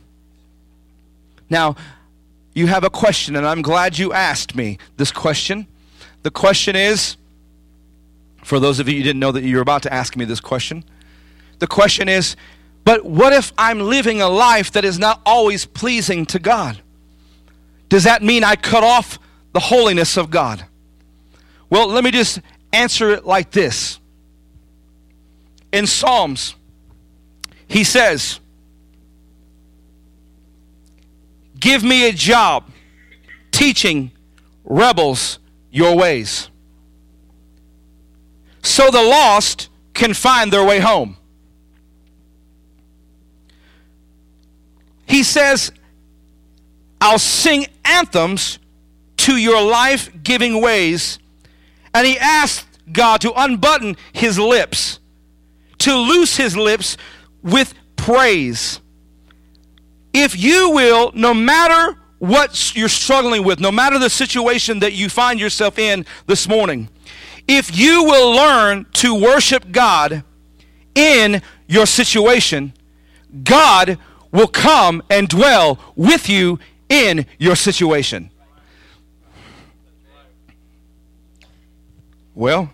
Now, 1.50 1.76
you 2.58 2.66
have 2.66 2.84
a 2.84 2.90
question, 2.90 3.36
and 3.36 3.46
I'm 3.46 3.62
glad 3.62 3.98
you 3.98 4.12
asked 4.12 4.54
me 4.54 4.78
this 4.96 5.12
question. 5.12 5.66
The 6.22 6.30
question 6.30 6.76
is 6.76 7.16
for 8.42 8.58
those 8.58 8.80
of 8.80 8.88
you 8.88 8.96
who 8.96 9.02
didn't 9.02 9.20
know 9.20 9.32
that 9.32 9.44
you're 9.44 9.62
about 9.62 9.82
to 9.82 9.92
ask 9.92 10.16
me 10.16 10.24
this 10.24 10.40
question, 10.40 10.82
the 11.58 11.66
question 11.66 12.08
is, 12.08 12.34
but 12.84 13.04
what 13.04 13.32
if 13.32 13.52
I'm 13.58 13.80
living 13.80 14.22
a 14.22 14.28
life 14.28 14.72
that 14.72 14.84
is 14.84 14.98
not 14.98 15.20
always 15.26 15.66
pleasing 15.66 16.24
to 16.26 16.38
God? 16.38 16.80
Does 17.88 18.04
that 18.04 18.22
mean 18.22 18.44
I 18.44 18.56
cut 18.56 18.82
off 18.82 19.18
the 19.52 19.60
holiness 19.60 20.16
of 20.16 20.30
God? 20.30 20.64
Well, 21.68 21.88
let 21.88 22.02
me 22.02 22.10
just 22.10 22.40
answer 22.72 23.10
it 23.10 23.26
like 23.26 23.50
this. 23.50 23.98
In 25.72 25.86
Psalms, 25.86 26.54
he 27.66 27.84
says, 27.84 28.40
Give 31.58 31.82
me 31.82 32.08
a 32.08 32.12
job 32.12 32.70
teaching 33.50 34.12
rebels 34.64 35.38
your 35.70 35.96
ways. 35.96 36.50
So 38.62 38.90
the 38.90 39.02
lost 39.02 39.68
can 39.94 40.14
find 40.14 40.52
their 40.52 40.64
way 40.64 40.78
home. 40.78 41.16
He 45.06 45.22
says, 45.22 45.72
I'll 47.00 47.18
sing 47.18 47.66
anthems 47.84 48.58
to 49.18 49.36
your 49.36 49.62
life 49.62 50.10
giving 50.22 50.60
ways. 50.60 51.18
And 51.94 52.06
he 52.06 52.18
asked 52.18 52.66
God 52.92 53.20
to 53.22 53.32
unbutton 53.34 53.96
his 54.12 54.38
lips, 54.38 55.00
to 55.78 55.94
loose 55.94 56.36
his 56.36 56.56
lips 56.56 56.96
with 57.42 57.74
praise 57.96 58.80
if 60.18 60.38
you 60.38 60.70
will, 60.70 61.12
no 61.14 61.32
matter 61.32 61.98
what 62.18 62.74
you're 62.74 62.88
struggling 62.88 63.44
with, 63.44 63.60
no 63.60 63.70
matter 63.70 63.98
the 63.98 64.10
situation 64.10 64.80
that 64.80 64.92
you 64.92 65.08
find 65.08 65.38
yourself 65.38 65.78
in 65.78 66.04
this 66.26 66.48
morning, 66.48 66.88
if 67.46 67.76
you 67.76 68.04
will 68.04 68.32
learn 68.34 68.86
to 68.94 69.14
worship 69.14 69.70
God 69.70 70.24
in 70.94 71.40
your 71.68 71.86
situation, 71.86 72.72
God 73.44 73.98
will 74.32 74.48
come 74.48 75.02
and 75.08 75.28
dwell 75.28 75.78
with 75.94 76.28
you 76.28 76.58
in 76.88 77.24
your 77.38 77.54
situation. 77.54 78.30
Well, 82.34 82.70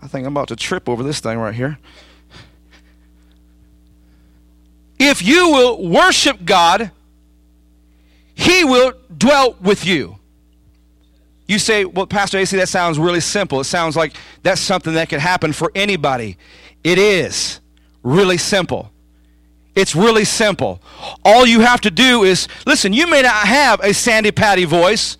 I 0.00 0.08
think 0.08 0.26
I'm 0.26 0.32
about 0.32 0.48
to 0.48 0.56
trip 0.56 0.88
over 0.88 1.02
this 1.02 1.20
thing 1.20 1.38
right 1.38 1.54
here. 1.54 1.78
If 5.12 5.20
you 5.20 5.50
will 5.50 5.86
worship 5.90 6.42
God, 6.42 6.90
He 8.34 8.64
will 8.64 8.94
dwell 9.14 9.58
with 9.60 9.84
you. 9.84 10.16
You 11.46 11.58
say, 11.58 11.84
well, 11.84 12.06
Pastor 12.06 12.38
AC, 12.38 12.56
that 12.56 12.70
sounds 12.70 12.98
really 12.98 13.20
simple. 13.20 13.60
It 13.60 13.64
sounds 13.64 13.94
like 13.94 14.14
that's 14.42 14.62
something 14.62 14.94
that 14.94 15.10
could 15.10 15.20
happen 15.20 15.52
for 15.52 15.70
anybody. 15.74 16.38
It 16.82 16.98
is 16.98 17.60
really 18.02 18.38
simple. 18.38 18.90
It's 19.74 19.94
really 19.94 20.24
simple. 20.24 20.80
All 21.26 21.46
you 21.46 21.60
have 21.60 21.82
to 21.82 21.90
do 21.90 22.24
is 22.24 22.48
listen, 22.64 22.94
you 22.94 23.06
may 23.06 23.20
not 23.20 23.46
have 23.46 23.80
a 23.80 23.92
Sandi 23.92 24.30
Patty 24.30 24.64
voice. 24.64 25.18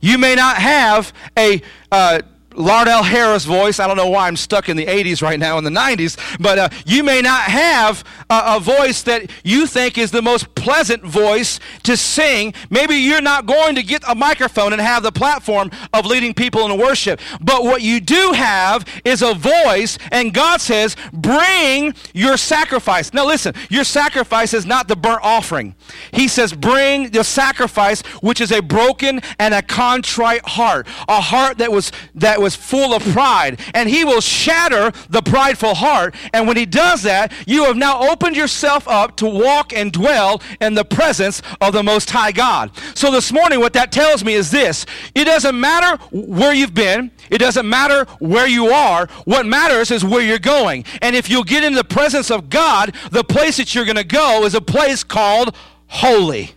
You 0.00 0.16
may 0.16 0.36
not 0.36 0.58
have 0.58 1.12
a 1.36 1.60
uh, 1.90 2.20
Larnelle 2.54 3.04
Harris 3.04 3.44
voice. 3.44 3.80
I 3.80 3.86
don't 3.86 3.96
know 3.96 4.08
why 4.08 4.28
I'm 4.28 4.36
stuck 4.36 4.68
in 4.68 4.76
the 4.76 4.86
80s 4.86 5.22
right 5.22 5.38
now 5.38 5.58
in 5.58 5.64
the 5.64 5.70
90s, 5.70 6.18
but 6.40 6.58
uh, 6.58 6.68
you 6.86 7.02
may 7.02 7.20
not 7.20 7.42
have 7.42 8.04
a, 8.30 8.56
a, 8.56 8.60
voice 8.60 9.02
that 9.02 9.30
you 9.42 9.66
think 9.66 9.98
is 9.98 10.10
the 10.10 10.22
most 10.22 10.54
pleasant 10.54 11.02
voice 11.02 11.60
to 11.82 11.96
sing. 11.96 12.54
Maybe 12.70 12.94
you're 12.96 13.20
not 13.20 13.46
going 13.46 13.74
to 13.74 13.82
get 13.82 14.02
a 14.08 14.14
microphone 14.14 14.72
and 14.72 14.80
have 14.80 15.02
the 15.02 15.12
platform 15.12 15.70
of 15.92 16.06
leading 16.06 16.32
people 16.32 16.64
in 16.70 16.78
worship. 16.78 17.20
But 17.40 17.64
what 17.64 17.82
you 17.82 18.00
do 18.00 18.32
have 18.32 18.84
is 19.04 19.22
a 19.22 19.34
voice, 19.34 19.98
and 20.10 20.32
God 20.32 20.60
says, 20.60 20.96
bring 21.12 21.94
your 22.14 22.36
sacrifice. 22.36 23.12
Now 23.12 23.26
listen, 23.26 23.54
your 23.68 23.84
sacrifice 23.84 24.54
is 24.54 24.64
not 24.64 24.88
the 24.88 24.96
burnt 24.96 25.20
offering. 25.22 25.74
He 26.12 26.28
says, 26.28 26.52
bring 26.52 27.10
the 27.10 27.24
sacrifice, 27.24 28.02
which 28.22 28.40
is 28.40 28.52
a 28.52 28.60
broken 28.60 29.20
and 29.38 29.54
a 29.54 29.62
contrite 29.62 30.46
heart, 30.46 30.86
a 31.08 31.20
heart 31.20 31.58
that 31.58 31.70
was 31.70 31.92
that 32.14 32.40
was 32.44 32.54
full 32.54 32.94
of 32.94 33.02
pride, 33.12 33.58
and 33.72 33.88
he 33.88 34.04
will 34.04 34.20
shatter 34.20 34.92
the 35.08 35.22
prideful 35.22 35.74
heart. 35.74 36.14
And 36.32 36.46
when 36.46 36.56
he 36.56 36.66
does 36.66 37.02
that, 37.02 37.32
you 37.46 37.64
have 37.64 37.76
now 37.76 38.08
opened 38.10 38.36
yourself 38.36 38.86
up 38.86 39.16
to 39.16 39.26
walk 39.26 39.72
and 39.72 39.90
dwell 39.90 40.42
in 40.60 40.74
the 40.74 40.84
presence 40.84 41.40
of 41.60 41.72
the 41.72 41.82
Most 41.82 42.10
High 42.10 42.32
God. 42.32 42.70
So 42.94 43.10
this 43.10 43.32
morning, 43.32 43.60
what 43.60 43.72
that 43.72 43.90
tells 43.90 44.22
me 44.22 44.34
is 44.34 44.50
this 44.50 44.84
it 45.14 45.24
doesn't 45.24 45.58
matter 45.58 45.96
where 46.12 46.52
you've 46.52 46.74
been, 46.74 47.10
it 47.30 47.38
doesn't 47.38 47.68
matter 47.68 48.04
where 48.20 48.46
you 48.46 48.66
are. 48.66 49.06
What 49.24 49.46
matters 49.46 49.90
is 49.90 50.04
where 50.04 50.20
you're 50.20 50.38
going. 50.38 50.84
And 51.00 51.16
if 51.16 51.30
you'll 51.30 51.44
get 51.44 51.64
in 51.64 51.72
the 51.72 51.84
presence 51.84 52.30
of 52.30 52.50
God, 52.50 52.94
the 53.10 53.24
place 53.24 53.56
that 53.56 53.74
you're 53.74 53.86
going 53.86 53.96
to 53.96 54.04
go 54.04 54.44
is 54.44 54.54
a 54.54 54.60
place 54.60 55.02
called 55.02 55.56
holy. 55.86 56.50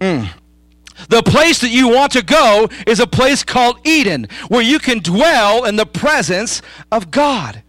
Mm. 0.00 0.30
The 1.08 1.22
place 1.22 1.60
that 1.60 1.70
you 1.70 1.88
want 1.88 2.12
to 2.12 2.22
go 2.22 2.68
is 2.86 3.00
a 3.00 3.06
place 3.06 3.42
called 3.42 3.78
Eden, 3.84 4.28
where 4.48 4.62
you 4.62 4.78
can 4.78 5.00
dwell 5.00 5.64
in 5.64 5.76
the 5.76 5.86
presence 5.86 6.62
of 6.92 7.10
God. 7.10 7.62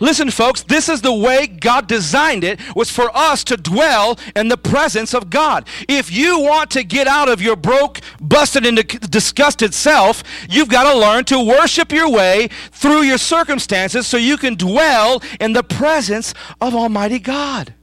Listen, 0.00 0.30
folks, 0.30 0.62
this 0.62 0.88
is 0.88 1.02
the 1.02 1.14
way 1.14 1.46
God 1.46 1.86
designed 1.86 2.44
it, 2.44 2.60
was 2.74 2.90
for 2.90 3.16
us 3.16 3.44
to 3.44 3.56
dwell 3.56 4.18
in 4.34 4.48
the 4.48 4.56
presence 4.56 5.14
of 5.14 5.30
God. 5.30 5.68
If 5.88 6.10
you 6.10 6.40
want 6.40 6.70
to 6.72 6.82
get 6.82 7.06
out 7.06 7.28
of 7.28 7.40
your 7.40 7.56
broke, 7.56 8.00
busted, 8.20 8.66
and 8.66 8.76
disgusted 9.10 9.72
self, 9.72 10.22
you've 10.48 10.68
got 10.68 10.92
to 10.92 10.98
learn 10.98 11.24
to 11.26 11.40
worship 11.40 11.92
your 11.92 12.10
way 12.10 12.48
through 12.72 13.02
your 13.02 13.18
circumstances 13.18 14.06
so 14.06 14.16
you 14.16 14.36
can 14.36 14.56
dwell 14.56 15.22
in 15.40 15.52
the 15.52 15.62
presence 15.62 16.34
of 16.60 16.74
Almighty 16.74 17.18
God. 17.18 17.74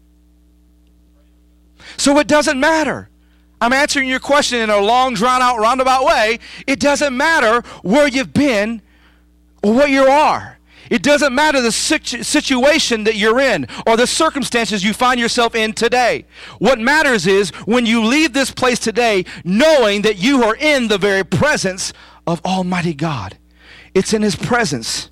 So 1.98 2.18
it 2.20 2.28
doesn't 2.28 2.60
matter 2.60 3.11
I'm 3.62 3.74
answering 3.74 4.10
your 4.10 4.20
question 4.20 4.60
in 4.60 4.72
a 4.72 4.80
long, 4.80 5.14
drawn 5.14 5.40
out, 5.40 5.60
roundabout 5.60 6.04
way. 6.04 6.40
It 6.66 6.80
doesn't 6.80 7.16
matter 7.16 7.62
where 7.84 8.08
you've 8.08 8.34
been 8.34 8.82
or 9.62 9.76
what 9.76 9.92
you 9.92 10.04
are. 10.06 10.58
It 10.90 11.04
doesn't 11.04 11.34
matter 11.34 11.62
the 11.62 11.72
situ- 11.72 12.24
situation 12.24 13.06
that 13.06 13.16
you're 13.16 13.40
in 13.40 13.68
or 13.86 13.96
the 13.96 14.08
circumstances 14.08 14.84
you 14.84 14.94
find 14.94 15.20
yourself 15.20 15.54
in 15.54 15.74
today. 15.74 16.26
What 16.58 16.80
matters 16.80 17.28
is 17.28 17.52
when 17.66 17.86
you 17.86 18.04
leave 18.04 18.34
this 18.34 18.52
place 18.52 18.80
today, 18.80 19.26
knowing 19.46 20.02
that 20.02 20.18
you 20.18 20.44
are 20.44 20.56
in 20.56 20.88
the 20.88 20.98
very 20.98 21.24
presence 21.24 21.94
of 22.26 22.44
Almighty 22.44 22.96
God. 22.96 23.38
It's 23.94 24.12
in 24.12 24.24
His 24.24 24.36
presence. 24.36 25.10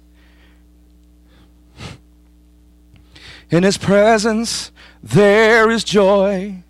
In 3.51 3.63
His 3.63 3.77
presence, 3.77 4.71
there 5.01 5.69
is 5.69 5.83
joy 5.83 6.63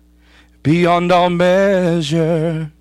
beyond 0.62 1.12
all 1.12 1.30
measure. 1.30 2.72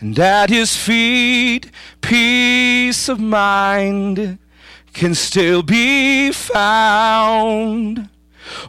And 0.00 0.18
at 0.18 0.50
his 0.50 0.76
feet, 0.76 1.70
peace 2.00 3.08
of 3.08 3.18
mind 3.18 4.38
can 4.92 5.14
still 5.14 5.62
be 5.62 6.30
found. 6.32 8.08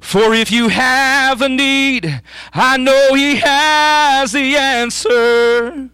For 0.02 0.34
if 0.34 0.52
you 0.52 0.70
have 0.70 1.42
a 1.42 1.50
need, 1.50 2.22
I 2.54 2.78
know 2.78 3.14
he 3.14 3.38
has 3.38 4.32
the 4.32 4.56
answer. 4.58 5.90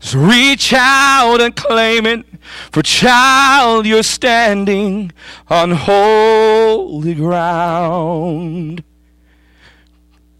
So 0.00 0.18
reach 0.18 0.72
out 0.72 1.40
and 1.40 1.54
claim 1.56 2.06
it. 2.06 2.26
For 2.70 2.82
child, 2.82 3.86
you're 3.86 4.02
standing 4.02 5.12
on 5.48 5.70
holy 5.70 7.14
ground. 7.14 8.84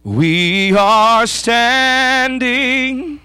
We 0.05 0.77
are 0.77 1.29
standing 1.29 3.21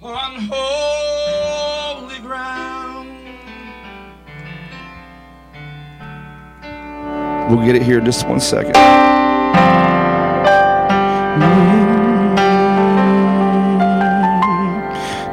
on 0.00 0.48
holy 0.50 2.18
ground. 2.20 3.10
We'll 7.50 7.66
get 7.66 7.76
it 7.76 7.82
here 7.82 7.98
in 7.98 8.06
just 8.06 8.26
one 8.26 8.40
second. 8.40 8.72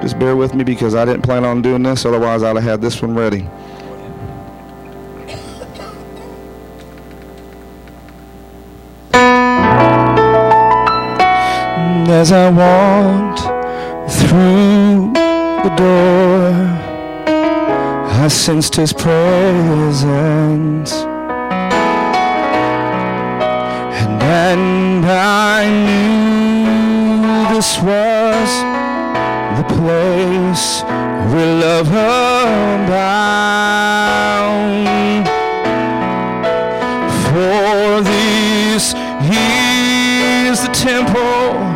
Just 0.01 0.19
bear 0.19 0.35
with 0.35 0.53
me 0.53 0.65
because 0.65 0.95
I 0.95 1.05
didn't 1.05 1.21
plan 1.21 1.45
on 1.45 1.61
doing 1.61 1.83
this, 1.83 2.05
otherwise, 2.05 2.43
I'd 2.43 2.57
have 2.57 2.65
had 2.65 2.81
this 2.81 3.01
one 3.01 3.15
ready. 3.15 3.47
As 12.11 12.31
I 12.33 12.49
walked 12.49 13.39
through 14.11 15.13
the 15.63 15.73
door, 15.77 16.51
I 18.23 18.27
sensed 18.27 18.75
his 18.75 18.91
presence. 18.91 19.31
And, 23.99 24.21
and 24.21 25.05
I 25.05 25.69
knew 25.85 27.21
this 27.55 27.79
was 27.79 28.49
the 29.57 29.63
place 29.75 30.83
where 31.31 31.53
love 31.63 31.87
abound. 31.87 33.21
For 37.23 38.01
this 38.03 38.93
is 39.31 40.61
the 40.61 40.73
temple 40.73 41.70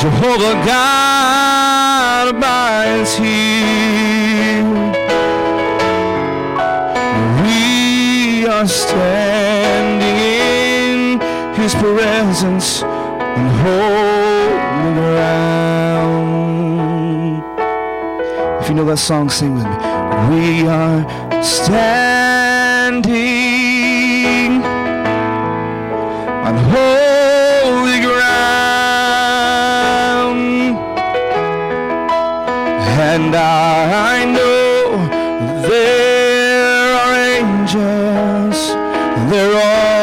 Jehovah 0.00 0.54
God 0.66 2.28
abides 2.28 3.16
here. 3.16 4.64
We 7.42 8.46
are 8.46 8.66
standing 8.68 10.16
in 10.18 11.20
His 11.54 11.74
presence 11.74 12.82
and 12.82 13.48
holy 13.62 14.92
ground. 14.94 16.26
If 18.60 18.68
you 18.68 18.74
know 18.74 18.84
that 18.84 18.98
song, 18.98 19.30
sing 19.30 19.54
with 19.54 19.64
me. 19.64 19.70
We 20.28 20.68
are 20.68 21.06
standing 21.42 23.06
on 26.44 26.54
holy 26.70 26.95
and 33.16 33.34
I 33.34 34.26
know 34.26 35.08
there 35.66 36.92
are 37.00 37.14
angels, 37.38 38.58
they're 39.30 39.56
all 39.56 39.95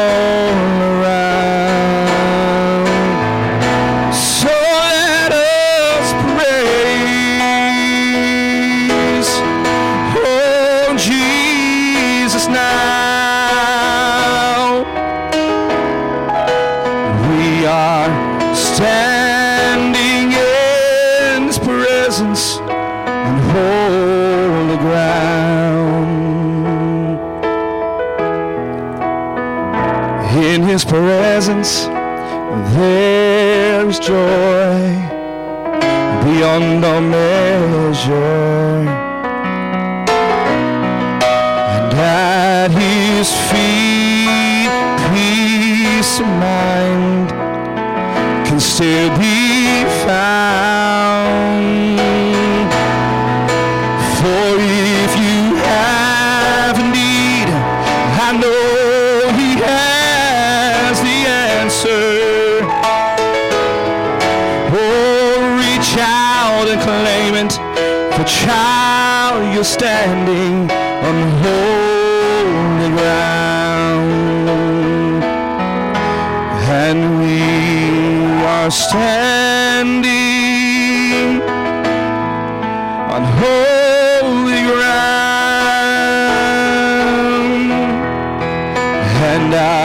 And 89.54 89.83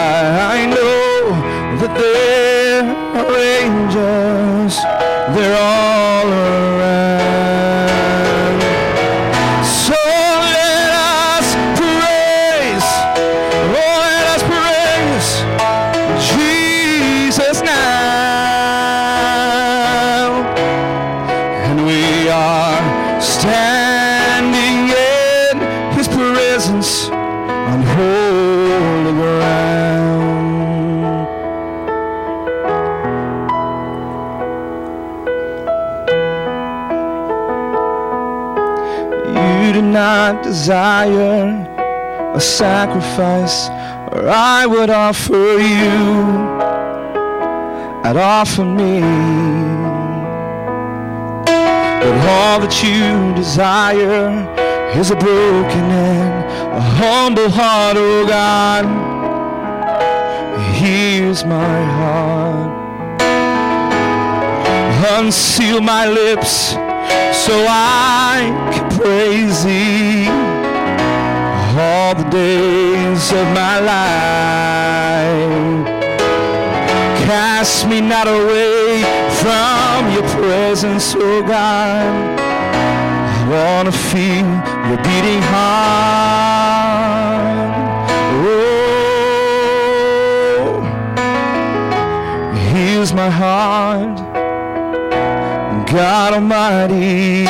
desire 40.70 41.66
a 42.36 42.40
sacrifice, 42.40 43.70
or 44.12 44.30
I 44.30 44.68
would 44.68 44.92
offer 44.92 45.58
you, 45.58 46.22
I'd 48.06 48.16
offer 48.16 48.64
me. 48.64 49.02
But 52.02 52.16
all 52.38 52.60
that 52.60 52.84
you 52.84 53.34
desire 53.34 54.30
is 54.96 55.10
a 55.10 55.16
broken 55.16 55.86
and 55.90 56.46
a 56.78 56.80
humble 56.80 57.50
heart, 57.50 57.98
oh 57.98 58.28
God. 58.28 58.86
Here's 60.76 61.44
my 61.46 61.84
heart. 61.98 63.22
Unseal 65.18 65.82
my 65.82 66.08
lips 66.08 66.74
so 67.44 67.56
I 67.68 68.70
can 68.72 68.88
praise 69.00 69.64
thee 69.64 70.49
all 71.80 72.14
the 72.14 72.30
days 72.30 73.32
of 73.32 73.48
my 73.54 73.80
life. 73.80 75.88
Cast 77.26 77.88
me 77.88 78.02
not 78.02 78.28
away 78.28 79.02
from 79.42 80.12
your 80.12 80.24
presence, 80.38 81.16
oh 81.16 81.42
God. 81.42 82.40
I 83.36 83.38
want 83.50 83.86
to 83.88 83.94
feel 84.12 84.50
your 84.90 84.98
beating 85.08 85.42
heart. 85.54 86.60
Oh, 88.42 88.44
here's 92.74 93.12
my 93.14 93.30
heart. 93.30 94.18
God 95.90 96.34
Almighty, 96.34 97.46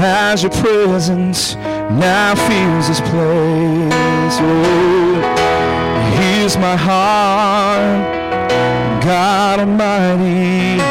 as 0.00 0.42
your 0.42 0.52
presence 0.52 1.56
now 1.90 2.34
fills 2.34 2.88
this 2.88 3.00
place. 3.00 4.38
Oh, 4.40 5.20
here's 6.16 6.56
my 6.56 6.76
heart. 6.76 8.18
God 9.04 9.60
Almighty, 9.60 10.82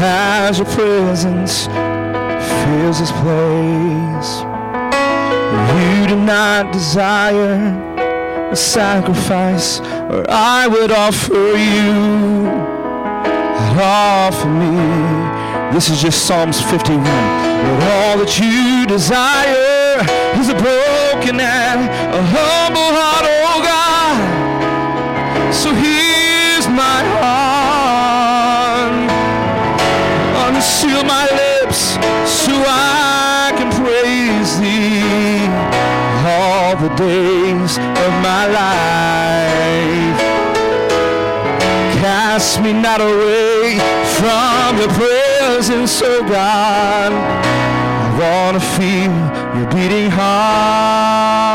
as 0.00 0.58
your 0.58 0.66
presence 0.68 1.66
fills 1.66 3.00
this 3.00 3.12
place. 3.12 4.30
You 5.76 6.06
do 6.06 6.16
not 6.16 6.72
desire 6.72 7.84
a 8.50 8.56
sacrifice, 8.56 9.80
or 9.80 10.24
I 10.30 10.66
would 10.68 10.90
offer 10.90 11.34
you, 11.56 12.46
offer 13.78 14.48
me. 14.48 15.74
This 15.74 15.90
is 15.90 16.00
just 16.00 16.26
Psalms 16.26 16.60
51. 16.60 17.02
But 17.02 17.82
all 17.82 18.18
that 18.18 18.38
you 18.38 18.86
desire 18.86 19.65
is 20.40 20.48
a 20.48 20.54
broken 20.54 21.40
and 21.40 21.80
a 22.14 22.22
humble 22.34 22.92
heart, 22.98 23.26
oh 23.26 23.60
God. 23.62 24.16
So 25.54 25.72
here's 25.74 26.66
my 26.68 27.00
heart. 27.18 28.92
Unseal 30.48 31.04
my 31.04 31.26
lips 31.42 31.98
so 32.24 32.52
I 32.66 33.52
can 33.56 33.70
praise 33.82 34.60
thee 34.60 35.46
all 36.26 36.76
the 36.76 36.92
days 36.96 37.78
of 37.78 38.12
my 38.22 38.46
life. 38.46 40.20
Cast 42.00 42.60
me 42.60 42.72
not 42.72 43.00
away 43.00 43.78
from 44.18 44.78
your 44.78 44.92
presence, 44.94 46.00
oh 46.02 46.22
God. 46.22 47.12
I 47.12 48.18
want 48.18 48.54
to 48.60 48.64
feel 48.76 49.35
beating 49.88 50.10
heart. 50.10 51.46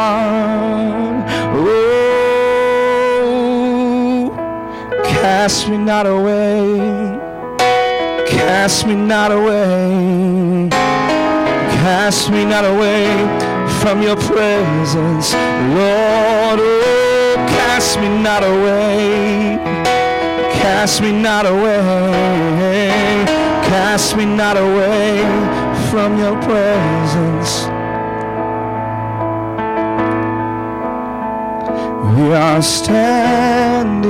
Oh, 1.53 2.71
cast 5.03 5.67
me 5.67 5.77
not 5.77 6.05
away. 6.05 7.19
Cast 8.27 8.87
me 8.87 8.95
not 8.95 9.31
away. 9.31 10.69
Cast 11.81 12.31
me 12.31 12.45
not 12.45 12.63
away 12.63 13.05
from 13.81 14.01
your 14.01 14.15
presence, 14.15 15.33
Lord. 15.75 16.59
Oh, 16.61 17.35
cast 17.49 17.99
me 17.99 18.07
not 18.07 18.43
away. 18.43 19.59
Cast 20.61 21.01
me 21.01 21.11
not 21.11 21.45
away. 21.45 23.25
Cast 23.71 24.15
me 24.15 24.25
not 24.25 24.55
away 24.55 25.21
from 25.89 26.17
your 26.17 26.39
presence. 26.41 27.80
We 32.13 32.33
are 32.33 32.61
standing 32.61 34.03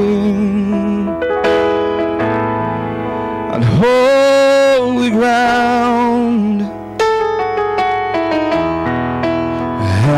on 3.54 3.62
holy 3.62 5.12
ground. 5.12 6.64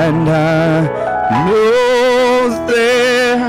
And 0.06 0.30
I 0.30 1.46
know 1.46 2.66
there, 2.68 3.40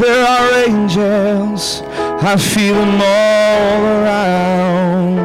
there 0.00 0.24
are 0.26 0.64
angels. 0.68 1.82
I 2.22 2.36
feel 2.36 2.74
them 2.74 3.00
all 3.00 3.84
around. 3.96 5.21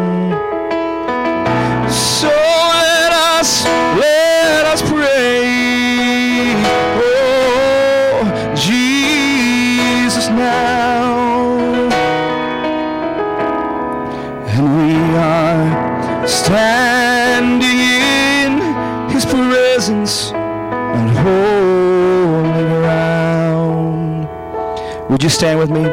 You 25.28 25.32
stand 25.32 25.59
with 25.59 25.69
me? 25.69 25.84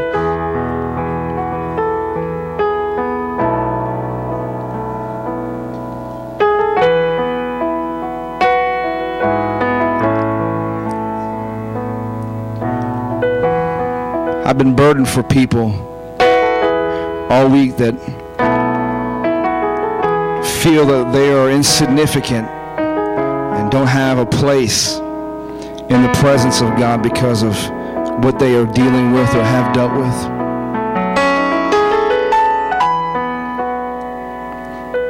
I've 14.46 14.56
been 14.56 14.76
burdened 14.76 15.08
for 15.08 15.24
people 15.24 15.72
all 17.28 17.48
week 17.48 17.76
that 17.78 17.94
feel 20.62 20.86
that 20.86 21.10
they 21.12 21.32
are 21.32 21.50
insignificant 21.50 22.46
and 22.46 23.68
don't 23.72 23.88
have 23.88 24.18
a 24.18 24.26
place 24.26 24.98
in 24.98 26.02
the 26.02 26.12
presence 26.20 26.60
of 26.60 26.68
God 26.78 27.02
because 27.02 27.42
of 27.42 27.83
what 28.22 28.38
they 28.38 28.54
are 28.54 28.66
dealing 28.66 29.12
with 29.12 29.34
or 29.34 29.42
have 29.42 29.74
dealt 29.74 29.92
with. 29.92 30.34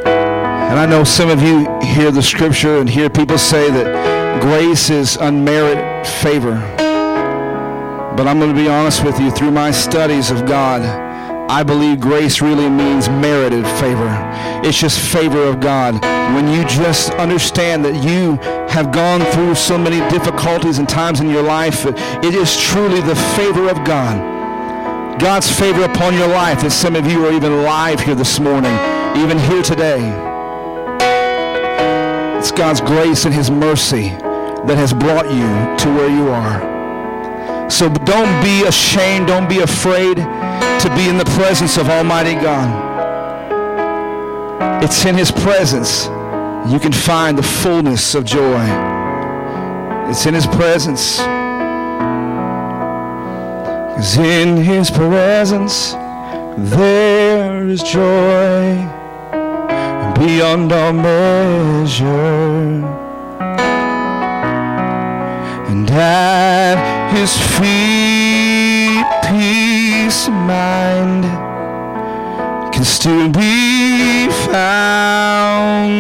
And 0.07 0.79
I 0.79 0.87
know 0.87 1.05
some 1.05 1.31
of 1.31 1.41
you 1.41 1.69
hear 1.81 2.11
the 2.11 2.23
scripture 2.23 2.79
and 2.79 2.89
hear 2.89 3.09
people 3.09 3.39
say 3.39 3.71
that 3.71 4.41
grace 4.43 4.91
is 4.91 5.17
unmerited 5.17 6.07
favor. 6.07 6.57
But 8.17 8.27
I'm 8.27 8.39
going 8.39 8.55
to 8.55 8.61
be 8.61 8.69
honest 8.69 9.05
with 9.05 9.19
you, 9.21 9.31
through 9.31 9.51
my 9.51 9.71
studies 9.71 10.31
of 10.31 10.47
God, 10.47 10.83
I 11.51 11.63
believe 11.63 12.01
grace 12.01 12.41
really 12.41 12.69
means 12.69 13.09
merited 13.09 13.65
favor. 13.79 14.11
It's 14.67 14.81
just 14.81 14.99
favor 14.99 15.43
of 15.43 15.61
God. 15.61 15.95
When 16.35 16.49
you 16.49 16.65
just 16.65 17.11
understand 17.13 17.85
that 17.85 18.03
you 18.03 18.39
have 18.75 18.91
gone 18.91 19.21
through 19.33 19.55
so 19.55 19.79
many 19.79 20.01
difficulties 20.11 20.79
and 20.79 20.89
times 20.89 21.21
in 21.21 21.31
your 21.31 21.45
life, 21.45 21.87
it 21.87 22.35
is 22.35 22.61
truly 22.61 23.01
the 23.01 23.15
favor 23.37 23.71
of 23.71 23.85
God. 23.85 25.21
God's 25.21 25.49
favor 25.49 25.85
upon 25.85 26.15
your 26.15 26.27
life 26.27 26.61
that 26.63 26.73
some 26.73 26.97
of 26.97 27.07
you 27.07 27.25
are 27.25 27.33
even 27.33 27.53
alive 27.53 28.01
here 28.01 28.17
this 28.17 28.41
morning, 28.41 28.77
even 29.17 29.39
here 29.39 29.63
today. 29.63 30.03
It's 32.37 32.51
God's 32.51 32.81
grace 32.81 33.25
and 33.27 33.33
his 33.33 33.49
mercy 33.49 34.09
that 34.67 34.77
has 34.77 34.93
brought 34.93 35.27
you 35.27 35.47
to 35.79 35.95
where 35.95 36.11
you 36.11 36.31
are. 36.31 37.71
So 37.71 37.89
don't 37.89 38.43
be 38.43 38.65
ashamed, 38.67 39.29
don't 39.29 39.49
be 39.49 39.61
afraid 39.61 40.17
to 40.17 40.93
be 40.97 41.09
in 41.09 41.17
the 41.17 41.31
presence 41.37 41.77
of 41.77 41.89
Almighty 41.89 42.35
God. 42.35 42.83
It's 44.83 45.05
in 45.07 45.15
His 45.15 45.31
presence 45.31 46.09
you 46.67 46.79
can 46.79 46.93
find 46.93 47.37
the 47.37 47.43
fullness 47.43 48.15
of 48.15 48.25
joy. 48.25 48.65
It's 50.09 50.25
in 50.27 50.35
His 50.35 50.47
presence. 50.47 51.19
Because 53.91 54.17
in 54.17 54.57
His 54.57 54.91
presence 54.91 55.93
there 56.57 57.69
is 57.69 57.83
joy 57.83 58.77
beyond 60.19 60.73
all 60.73 60.93
measure. 60.93 62.05
And 65.69 65.91
at 65.91 67.13
His 67.15 67.37
feet 67.59 69.05
peace 69.29 70.29
of 70.29 70.35
mind 70.35 71.54
can 72.75 72.85
still 72.85 73.29
be 73.29 74.29
found. 74.47 75.95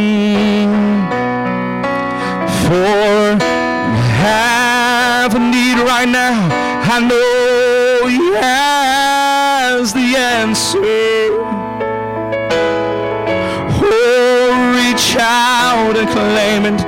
For 2.66 3.38
you 3.92 4.02
have 4.26 5.36
a 5.36 5.38
need 5.38 5.78
right 5.78 6.08
now. 6.08 6.48
I 6.94 6.98
know 7.10 8.08
He 8.08 8.18
has 8.42 9.92
the 9.92 10.16
answer. 10.16 10.80
Oh, 13.86 14.50
reach 14.74 15.16
out 15.16 15.94
and 15.96 16.08
claim 16.16 16.62
it. 16.74 16.80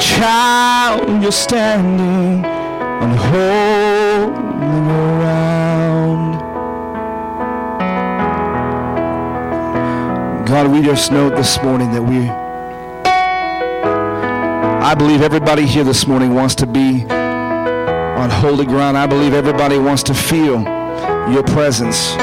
Child, 0.00 1.22
you're 1.22 1.32
standing 1.32 2.44
on 2.46 3.10
holding 3.14 3.85
God, 10.46 10.70
we 10.70 10.80
just 10.80 11.10
know 11.10 11.28
this 11.28 11.60
morning 11.60 11.90
that 11.90 12.00
we, 12.00 12.28
I 14.80 14.94
believe 14.94 15.20
everybody 15.20 15.66
here 15.66 15.82
this 15.82 16.06
morning 16.06 16.34
wants 16.34 16.54
to 16.56 16.68
be 16.68 17.02
on 17.02 18.30
holy 18.30 18.64
ground. 18.64 18.96
I 18.96 19.08
believe 19.08 19.34
everybody 19.34 19.76
wants 19.76 20.04
to 20.04 20.14
feel 20.14 20.62
your 21.32 21.42
presence. 21.42 22.14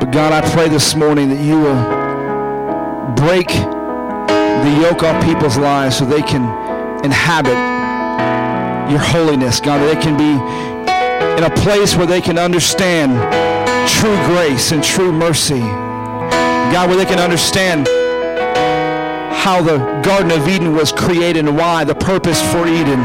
But 0.00 0.10
God, 0.10 0.32
I 0.32 0.40
pray 0.52 0.70
this 0.70 0.94
morning 0.94 1.28
that 1.28 1.44
you 1.44 1.60
will 1.60 1.84
break 3.14 3.48
the 3.48 4.70
yoke 4.80 5.02
off 5.02 5.22
people's 5.22 5.58
lives 5.58 5.98
so 5.98 6.06
they 6.06 6.22
can 6.22 6.44
inhabit 7.04 7.58
your 8.90 9.00
holiness, 9.00 9.60
God, 9.60 9.82
that 9.82 9.94
they 9.94 10.00
can 10.00 10.16
be 10.16 10.32
in 11.36 11.44
a 11.44 11.54
place 11.56 11.94
where 11.94 12.06
they 12.06 12.22
can 12.22 12.38
understand 12.38 13.12
true 13.88 14.16
grace 14.26 14.72
and 14.72 14.82
true 14.82 15.12
mercy. 15.12 15.60
God, 15.60 16.88
where 16.88 16.96
they 16.96 17.04
can 17.04 17.18
understand 17.18 17.86
how 19.36 19.60
the 19.62 19.78
Garden 20.02 20.30
of 20.30 20.48
Eden 20.48 20.74
was 20.74 20.90
created 20.92 21.46
and 21.46 21.56
why, 21.56 21.84
the 21.84 21.94
purpose 21.94 22.40
for 22.52 22.66
Eden. 22.66 23.00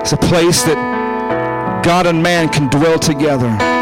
It's 0.00 0.12
a 0.12 0.16
place 0.16 0.62
that 0.62 1.82
God 1.84 2.06
and 2.06 2.22
man 2.22 2.48
can 2.48 2.68
dwell 2.68 2.98
together. 2.98 3.75